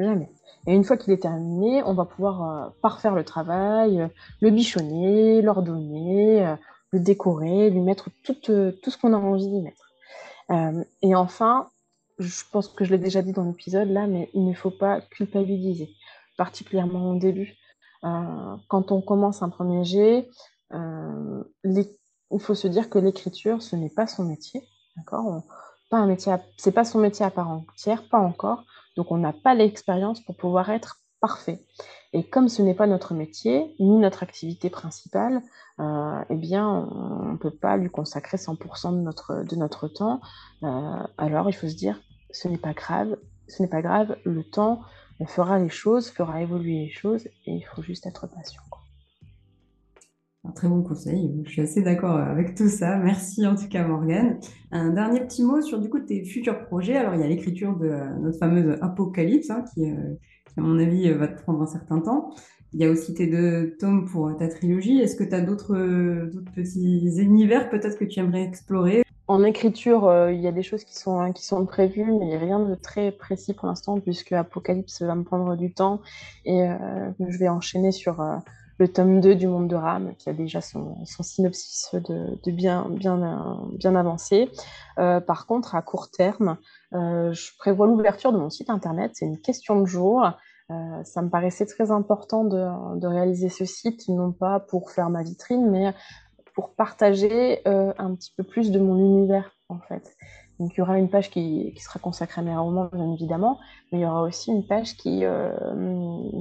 Jamais. 0.00 0.30
Et 0.66 0.74
une 0.74 0.84
fois 0.84 0.96
qu'il 0.96 1.12
est 1.12 1.22
terminé, 1.22 1.82
on 1.84 1.94
va 1.94 2.04
pouvoir 2.04 2.42
euh, 2.42 2.68
parfaire 2.82 3.14
le 3.14 3.24
travail, 3.24 4.00
euh, 4.00 4.08
le 4.40 4.50
bichonner, 4.50 5.42
l'ordonner, 5.42 6.46
euh, 6.46 6.56
le 6.92 7.00
décorer, 7.00 7.70
lui 7.70 7.80
mettre 7.80 8.08
tout, 8.24 8.34
ce 8.42 8.96
qu'on 8.98 9.12
a 9.12 9.16
envie 9.16 9.48
d'y 9.48 9.60
mettre. 9.60 9.92
et 11.02 11.14
enfin, 11.14 11.68
je 12.18 12.42
pense 12.50 12.68
que 12.68 12.84
je 12.84 12.90
l'ai 12.90 12.98
déjà 12.98 13.22
dit 13.22 13.32
dans 13.32 13.44
l'épisode 13.44 13.88
là, 13.88 14.06
mais 14.08 14.28
il 14.34 14.44
ne 14.44 14.54
faut 14.54 14.72
pas 14.72 15.00
culpabiliser, 15.00 15.90
particulièrement 16.36 17.12
au 17.12 17.18
début. 17.18 17.54
quand 18.02 18.90
on 18.90 19.00
commence 19.02 19.42
un 19.42 19.50
premier 19.50 19.84
jet, 19.84 20.28
il 20.72 22.40
faut 22.40 22.56
se 22.56 22.66
dire 22.66 22.90
que 22.90 22.98
l'écriture, 22.98 23.62
ce 23.62 23.76
n'est 23.76 23.88
pas 23.88 24.08
son 24.08 24.24
métier, 24.24 24.64
d'accord? 24.96 25.44
Pas 25.90 25.98
un 25.98 26.06
métier, 26.06 26.34
c'est 26.56 26.72
pas 26.72 26.84
son 26.84 26.98
métier 26.98 27.24
à 27.24 27.30
part 27.30 27.50
entière, 27.50 28.08
pas 28.08 28.18
encore. 28.18 28.64
Donc 29.00 29.12
on 29.12 29.16
n'a 29.16 29.32
pas 29.32 29.54
l'expérience 29.54 30.20
pour 30.20 30.36
pouvoir 30.36 30.68
être 30.68 31.00
parfait. 31.22 31.64
Et 32.12 32.22
comme 32.22 32.50
ce 32.50 32.60
n'est 32.60 32.74
pas 32.74 32.86
notre 32.86 33.14
métier, 33.14 33.74
ni 33.80 33.96
notre 33.96 34.22
activité 34.22 34.68
principale, 34.68 35.40
euh, 35.78 36.22
eh 36.28 36.36
bien, 36.36 36.68
on 36.68 37.32
ne 37.32 37.36
peut 37.38 37.50
pas 37.50 37.78
lui 37.78 37.88
consacrer 37.88 38.36
100% 38.36 38.92
de 38.92 39.56
notre, 39.56 39.88
temps. 39.88 40.20
Euh, 40.64 41.06
alors, 41.16 41.48
il 41.48 41.54
faut 41.54 41.66
se 41.66 41.76
dire, 41.76 41.98
ce 42.30 42.46
n'est 42.48 42.58
pas 42.58 42.74
grave, 42.74 43.16
ce 43.48 43.62
n'est 43.62 43.70
pas 43.70 43.80
grave, 43.80 44.18
le 44.26 44.44
temps 44.44 44.82
fera 45.26 45.58
les 45.58 45.70
choses, 45.70 46.10
fera 46.10 46.42
évoluer 46.42 46.80
les 46.84 46.90
choses, 46.90 47.24
et 47.46 47.54
il 47.54 47.62
faut 47.62 47.80
juste 47.80 48.04
être 48.04 48.26
patient. 48.26 48.60
Un 50.42 50.52
très 50.52 50.68
bon 50.68 50.82
conseil. 50.82 51.30
Je 51.44 51.50
suis 51.50 51.60
assez 51.60 51.82
d'accord 51.82 52.16
avec 52.16 52.54
tout 52.54 52.68
ça. 52.68 52.96
Merci 52.96 53.46
en 53.46 53.56
tout 53.56 53.68
cas, 53.68 53.86
Morgane. 53.86 54.40
Un 54.72 54.88
dernier 54.90 55.20
petit 55.20 55.44
mot 55.44 55.60
sur 55.60 55.78
du 55.78 55.90
coup 55.90 56.00
tes 56.00 56.24
futurs 56.24 56.64
projets. 56.64 56.96
Alors, 56.96 57.14
il 57.14 57.20
y 57.20 57.24
a 57.24 57.26
l'écriture 57.26 57.76
de 57.76 57.90
notre 58.20 58.38
fameuse 58.38 58.78
Apocalypse, 58.80 59.50
hein, 59.50 59.62
qui, 59.74 59.90
euh, 59.90 59.96
qui, 60.46 60.58
à 60.58 60.62
mon 60.62 60.78
avis, 60.78 61.10
va 61.12 61.28
te 61.28 61.42
prendre 61.42 61.60
un 61.60 61.66
certain 61.66 62.00
temps. 62.00 62.30
Il 62.72 62.80
y 62.80 62.86
a 62.86 62.90
aussi 62.90 63.12
tes 63.12 63.26
deux 63.26 63.76
tomes 63.78 64.08
pour 64.08 64.34
ta 64.38 64.48
trilogie. 64.48 64.98
Est-ce 65.00 65.16
que 65.16 65.24
tu 65.24 65.34
as 65.34 65.42
d'autres 65.42 65.76
petits 66.54 67.20
univers 67.20 67.68
peut-être 67.68 67.98
que 67.98 68.06
tu 68.06 68.20
aimerais 68.20 68.44
explorer? 68.44 69.02
En 69.28 69.44
écriture, 69.44 70.08
euh, 70.08 70.32
il 70.32 70.40
y 70.40 70.46
a 70.46 70.52
des 70.52 70.62
choses 70.62 70.84
qui 70.84 70.96
sont, 70.96 71.32
qui 71.32 71.44
sont 71.44 71.66
prévues, 71.66 72.10
mais 72.18 72.38
rien 72.38 72.60
de 72.60 72.74
très 72.74 73.12
précis 73.12 73.52
pour 73.52 73.68
l'instant, 73.68 74.00
puisque 74.00 74.32
Apocalypse 74.32 75.02
va 75.02 75.14
me 75.14 75.22
prendre 75.22 75.54
du 75.56 75.72
temps 75.72 76.00
et 76.46 76.62
euh, 76.62 77.10
je 77.28 77.38
vais 77.38 77.48
enchaîner 77.48 77.92
sur, 77.92 78.20
le 78.80 78.88
tome 78.88 79.20
2 79.20 79.34
du 79.34 79.46
Monde 79.46 79.68
de 79.68 79.76
Ram, 79.76 80.14
qui 80.16 80.30
a 80.30 80.32
déjà 80.32 80.62
son, 80.62 80.96
synopsis 81.04 81.94
de, 81.94 82.50
bien, 82.50 82.88
bien, 82.88 83.60
bien 83.74 83.94
avancé. 83.94 84.50
Euh, 84.98 85.20
par 85.20 85.46
contre, 85.46 85.74
à 85.74 85.82
court 85.82 86.10
terme, 86.10 86.56
euh, 86.94 87.30
je 87.32 87.50
prévois 87.58 87.86
l'ouverture 87.86 88.32
de 88.32 88.38
mon 88.38 88.48
site 88.48 88.70
internet. 88.70 89.12
C'est 89.14 89.26
une 89.26 89.38
question 89.38 89.80
de 89.80 89.84
jour. 89.84 90.24
Euh, 90.70 91.04
ça 91.04 91.20
me 91.20 91.28
paraissait 91.28 91.66
très 91.66 91.90
important 91.90 92.44
de, 92.44 93.06
réaliser 93.06 93.50
ce 93.50 93.66
site, 93.66 94.08
non 94.08 94.32
pas 94.32 94.60
pour 94.60 94.90
faire 94.90 95.10
ma 95.10 95.22
vitrine, 95.22 95.70
mais 95.70 95.92
pour 96.54 96.74
partager 96.74 97.60
un 97.66 98.14
petit 98.14 98.32
peu 98.34 98.44
plus 98.44 98.70
de 98.70 98.80
mon 98.80 98.96
univers, 98.96 99.54
en 99.68 99.78
fait. 99.80 100.16
Il 100.60 100.76
y 100.76 100.80
aura 100.82 100.98
une 100.98 101.08
page 101.08 101.30
qui, 101.30 101.72
sera 101.78 101.98
consacrée 101.98 102.42
à 102.42 102.44
mes 102.44 102.54
romans, 102.54 102.90
bien 102.92 103.10
évidemment, 103.12 103.58
mais 103.90 103.98
il 103.98 104.02
y 104.02 104.04
aura 104.04 104.22
aussi 104.22 104.50
une 104.50 104.66
page 104.66 104.94
qui, 104.96 105.24
euh, 105.24 105.54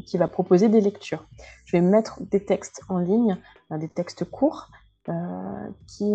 qui 0.06 0.18
va 0.18 0.28
proposer 0.28 0.68
des 0.68 0.82
lectures. 0.82 1.26
Je 1.64 1.78
vais 1.78 1.82
mettre 1.82 2.22
des 2.30 2.44
textes 2.44 2.82
en 2.90 2.98
ligne, 2.98 3.38
euh, 3.72 3.78
des 3.78 3.88
textes 3.88 4.26
courts, 4.26 4.70
euh, 5.08 5.14
qui, 5.88 6.12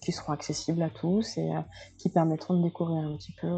qui 0.00 0.12
seront 0.12 0.32
accessibles 0.32 0.80
à 0.80 0.88
tous 0.88 1.36
et 1.36 1.50
qui 1.98 2.08
permettront 2.08 2.54
de 2.56 2.62
découvrir 2.62 3.04
un 3.04 3.16
petit 3.16 3.34
peu 3.38 3.48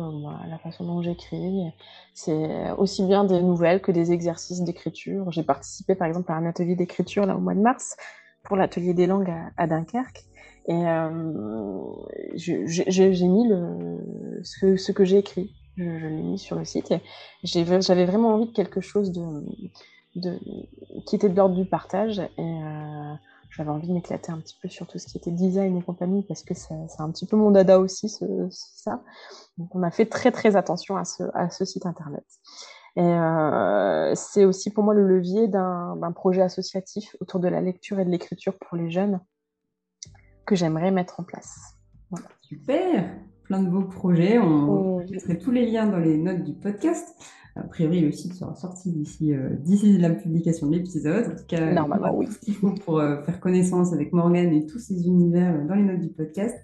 la 0.48 0.58
façon 0.58 0.84
dont 0.84 1.02
j'écris. 1.02 1.70
C'est 2.14 2.72
aussi 2.72 3.04
bien 3.04 3.24
des 3.24 3.42
nouvelles 3.42 3.80
que 3.80 3.92
des 3.92 4.10
exercices 4.10 4.62
d'écriture. 4.62 5.30
J'ai 5.30 5.44
participé 5.44 5.94
par 5.94 6.08
exemple 6.08 6.32
à 6.32 6.34
un 6.34 6.46
atelier 6.46 6.74
d'écriture 6.74 7.28
au 7.28 7.38
mois 7.38 7.54
de 7.54 7.60
mars 7.60 7.96
pour 8.42 8.56
l'atelier 8.56 8.94
des 8.94 9.06
langues 9.06 9.32
à 9.56 9.66
Dunkerque. 9.68 10.24
Et 10.66 10.88
euh, 10.88 11.92
j'ai 12.34 13.28
mis 13.28 13.48
le, 13.48 14.42
ce, 14.42 14.92
que 14.92 15.04
j'ai 15.04 15.18
écrit, 15.18 15.54
je, 15.76 15.84
l'ai 15.84 16.22
mis 16.22 16.38
sur 16.38 16.56
le 16.56 16.64
site. 16.64 16.94
J'avais 17.42 18.06
vraiment 18.06 18.34
envie 18.34 18.46
de 18.46 18.52
quelque 18.52 18.80
chose 18.80 19.12
de, 19.12 19.44
de 20.16 20.38
qui 21.06 21.16
était 21.16 21.28
de 21.28 21.36
l'ordre 21.36 21.54
du 21.54 21.66
partage. 21.66 22.18
Et 22.18 22.28
euh, 22.38 23.14
j'avais 23.50 23.70
envie 23.70 23.88
de 23.88 23.92
m'éclater 23.92 24.32
un 24.32 24.38
petit 24.38 24.56
peu 24.60 24.68
sur 24.68 24.86
tout 24.86 24.98
ce 24.98 25.06
qui 25.06 25.18
était 25.18 25.30
design 25.30 25.76
et 25.76 25.82
compagnie, 25.82 26.22
parce 26.22 26.42
que 26.42 26.54
c'est 26.54 26.74
un 26.98 27.10
petit 27.10 27.26
peu 27.26 27.36
mon 27.36 27.50
dada 27.50 27.78
aussi, 27.78 28.08
ce, 28.08 28.24
ça. 28.50 29.02
Donc 29.58 29.74
on 29.74 29.82
a 29.82 29.90
fait 29.90 30.06
très 30.06 30.32
très 30.32 30.56
attention 30.56 30.96
à 30.96 31.04
ce, 31.04 31.24
à 31.34 31.50
ce 31.50 31.64
site 31.64 31.86
internet. 31.86 32.24
Et 32.96 33.02
euh, 33.02 34.14
c'est 34.14 34.44
aussi 34.44 34.70
pour 34.70 34.84
moi 34.84 34.94
le 34.94 35.06
levier 35.06 35.48
d'un 35.48 36.12
projet 36.14 36.42
associatif 36.42 37.16
autour 37.20 37.40
de 37.40 37.48
la 37.48 37.60
lecture 37.60 37.98
et 38.00 38.04
de 38.04 38.10
l'écriture 38.10 38.54
pour 38.58 38.76
les 38.76 38.90
jeunes 38.90 39.20
que 40.44 40.54
j'aimerais 40.54 40.90
mettre 40.90 41.20
en 41.20 41.22
place. 41.22 41.76
Super, 42.42 43.10
plein 43.44 43.62
de 43.62 43.68
beaux 43.68 43.84
projets. 43.84 44.38
On 44.38 44.98
mettrait 44.98 45.38
tous 45.38 45.50
les 45.50 45.66
liens 45.70 45.86
dans 45.86 45.98
les 45.98 46.16
notes 46.16 46.42
du 46.42 46.52
podcast. 46.52 47.08
A 47.56 47.62
priori, 47.62 48.00
le 48.00 48.10
site 48.10 48.34
sera 48.34 48.54
sorti 48.56 48.90
d'ici 48.90 49.32
euh, 49.32 49.50
d'ici 49.60 49.96
la 49.98 50.10
publication 50.10 50.66
de 50.66 50.76
l'épisode. 50.76 51.26
En 51.26 51.36
tout 51.36 51.46
cas, 51.46 51.72
normalement, 51.72 52.16
oui. 52.16 52.26
Pour 52.84 52.98
euh, 52.98 53.22
faire 53.22 53.38
connaissance 53.38 53.92
avec 53.92 54.12
Morgane 54.12 54.52
et 54.52 54.66
tous 54.66 54.80
ses 54.80 55.06
univers 55.06 55.54
euh, 55.54 55.66
dans 55.66 55.74
les 55.74 55.84
notes 55.84 56.00
du 56.00 56.08
podcast. 56.08 56.56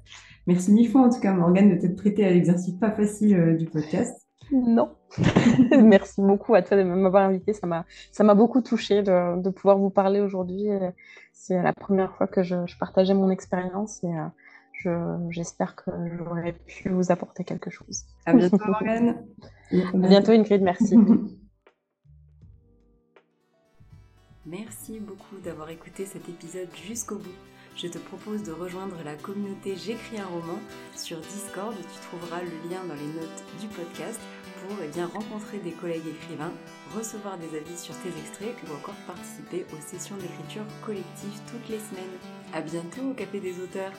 Merci 0.49 0.73
mille 0.73 0.91
fois, 0.91 1.03
en 1.03 1.11
tout 1.11 1.21
cas, 1.21 1.33
Morgane, 1.33 1.71
de 1.71 1.81
t'être 1.81 1.97
prêtée 1.97 2.25
à 2.25 2.31
l'exercice 2.31 2.75
pas 2.75 2.91
facile 2.91 3.57
du 3.57 3.67
podcast. 3.67 4.27
Non. 4.51 4.89
Merci 5.83 6.21
beaucoup 6.21 6.55
à 6.55 6.63
toi 6.63 6.77
de 6.77 6.83
m'avoir 6.83 7.25
invité. 7.25 7.53
Ça 7.53 7.67
m'a, 7.67 7.85
ça 8.13 8.25
m'a 8.25 8.35
beaucoup 8.35 8.61
touché 8.61 9.03
de, 9.03 9.41
de 9.41 9.51
pouvoir 9.51 9.79
vous 9.79 9.91
parler 9.91 10.21
aujourd'hui. 10.21 10.69
C'est 11.33 11.61
la 11.61 11.73
première 11.73 12.15
fois 12.15 12.27
que 12.27 12.43
je, 12.43 12.67
je 12.67 12.79
partageais 12.79 13.15
mon 13.15 13.31
expérience 13.31 14.05
et, 14.05 14.13
euh, 14.15 14.29
J'espère 15.29 15.77
que 15.77 15.91
j'aurai 16.17 16.53
pu 16.53 16.89
vous 16.89 17.13
apporter 17.13 17.45
quelque 17.45 17.71
chose. 17.71 18.05
À 18.27 18.33
bientôt, 18.33 18.57
Morgane. 18.67 19.27
à 19.73 19.97
bientôt, 19.97 20.33
Ingrid. 20.33 20.63
Merci. 20.63 20.97
Merci 24.47 24.99
beaucoup 25.01 25.37
d'avoir 25.45 25.69
écouté 25.71 26.07
cet 26.07 26.29
épisode 26.29 26.69
jusqu'au 26.87 27.17
bout. 27.17 27.35
Je 27.77 27.87
te 27.87 27.99
propose 27.99 28.43
de 28.43 28.51
rejoindre 28.53 28.97
la 29.05 29.15
communauté 29.15 29.77
J'écris 29.77 30.19
un 30.19 30.27
roman 30.27 30.59
sur 30.97 31.21
Discord. 31.21 31.75
Tu 31.77 32.01
trouveras 32.09 32.41
le 32.43 32.51
lien 32.69 32.83
dans 32.89 32.95
les 32.95 33.13
notes 33.21 33.45
du 33.61 33.69
podcast 33.69 34.21
pour 34.61 34.77
eh 34.85 34.89
bien, 34.89 35.07
rencontrer 35.07 35.59
des 35.59 35.73
collègues 35.73 36.07
écrivains, 36.07 36.53
recevoir 36.95 37.39
des 37.39 37.57
avis 37.57 37.79
sur 37.79 37.95
tes 37.99 38.09
extraits 38.09 38.55
ou 38.69 38.75
encore 38.75 38.95
participer 39.07 39.67
aux 39.73 39.81
sessions 39.81 40.17
d'écriture 40.17 40.65
collective 40.85 41.41
toutes 41.51 41.69
les 41.69 41.79
semaines. 41.79 42.19
A 42.53 42.61
bientôt 42.61 43.11
au 43.11 43.15
Café 43.15 43.41
des 43.41 43.61
auteurs 43.61 43.93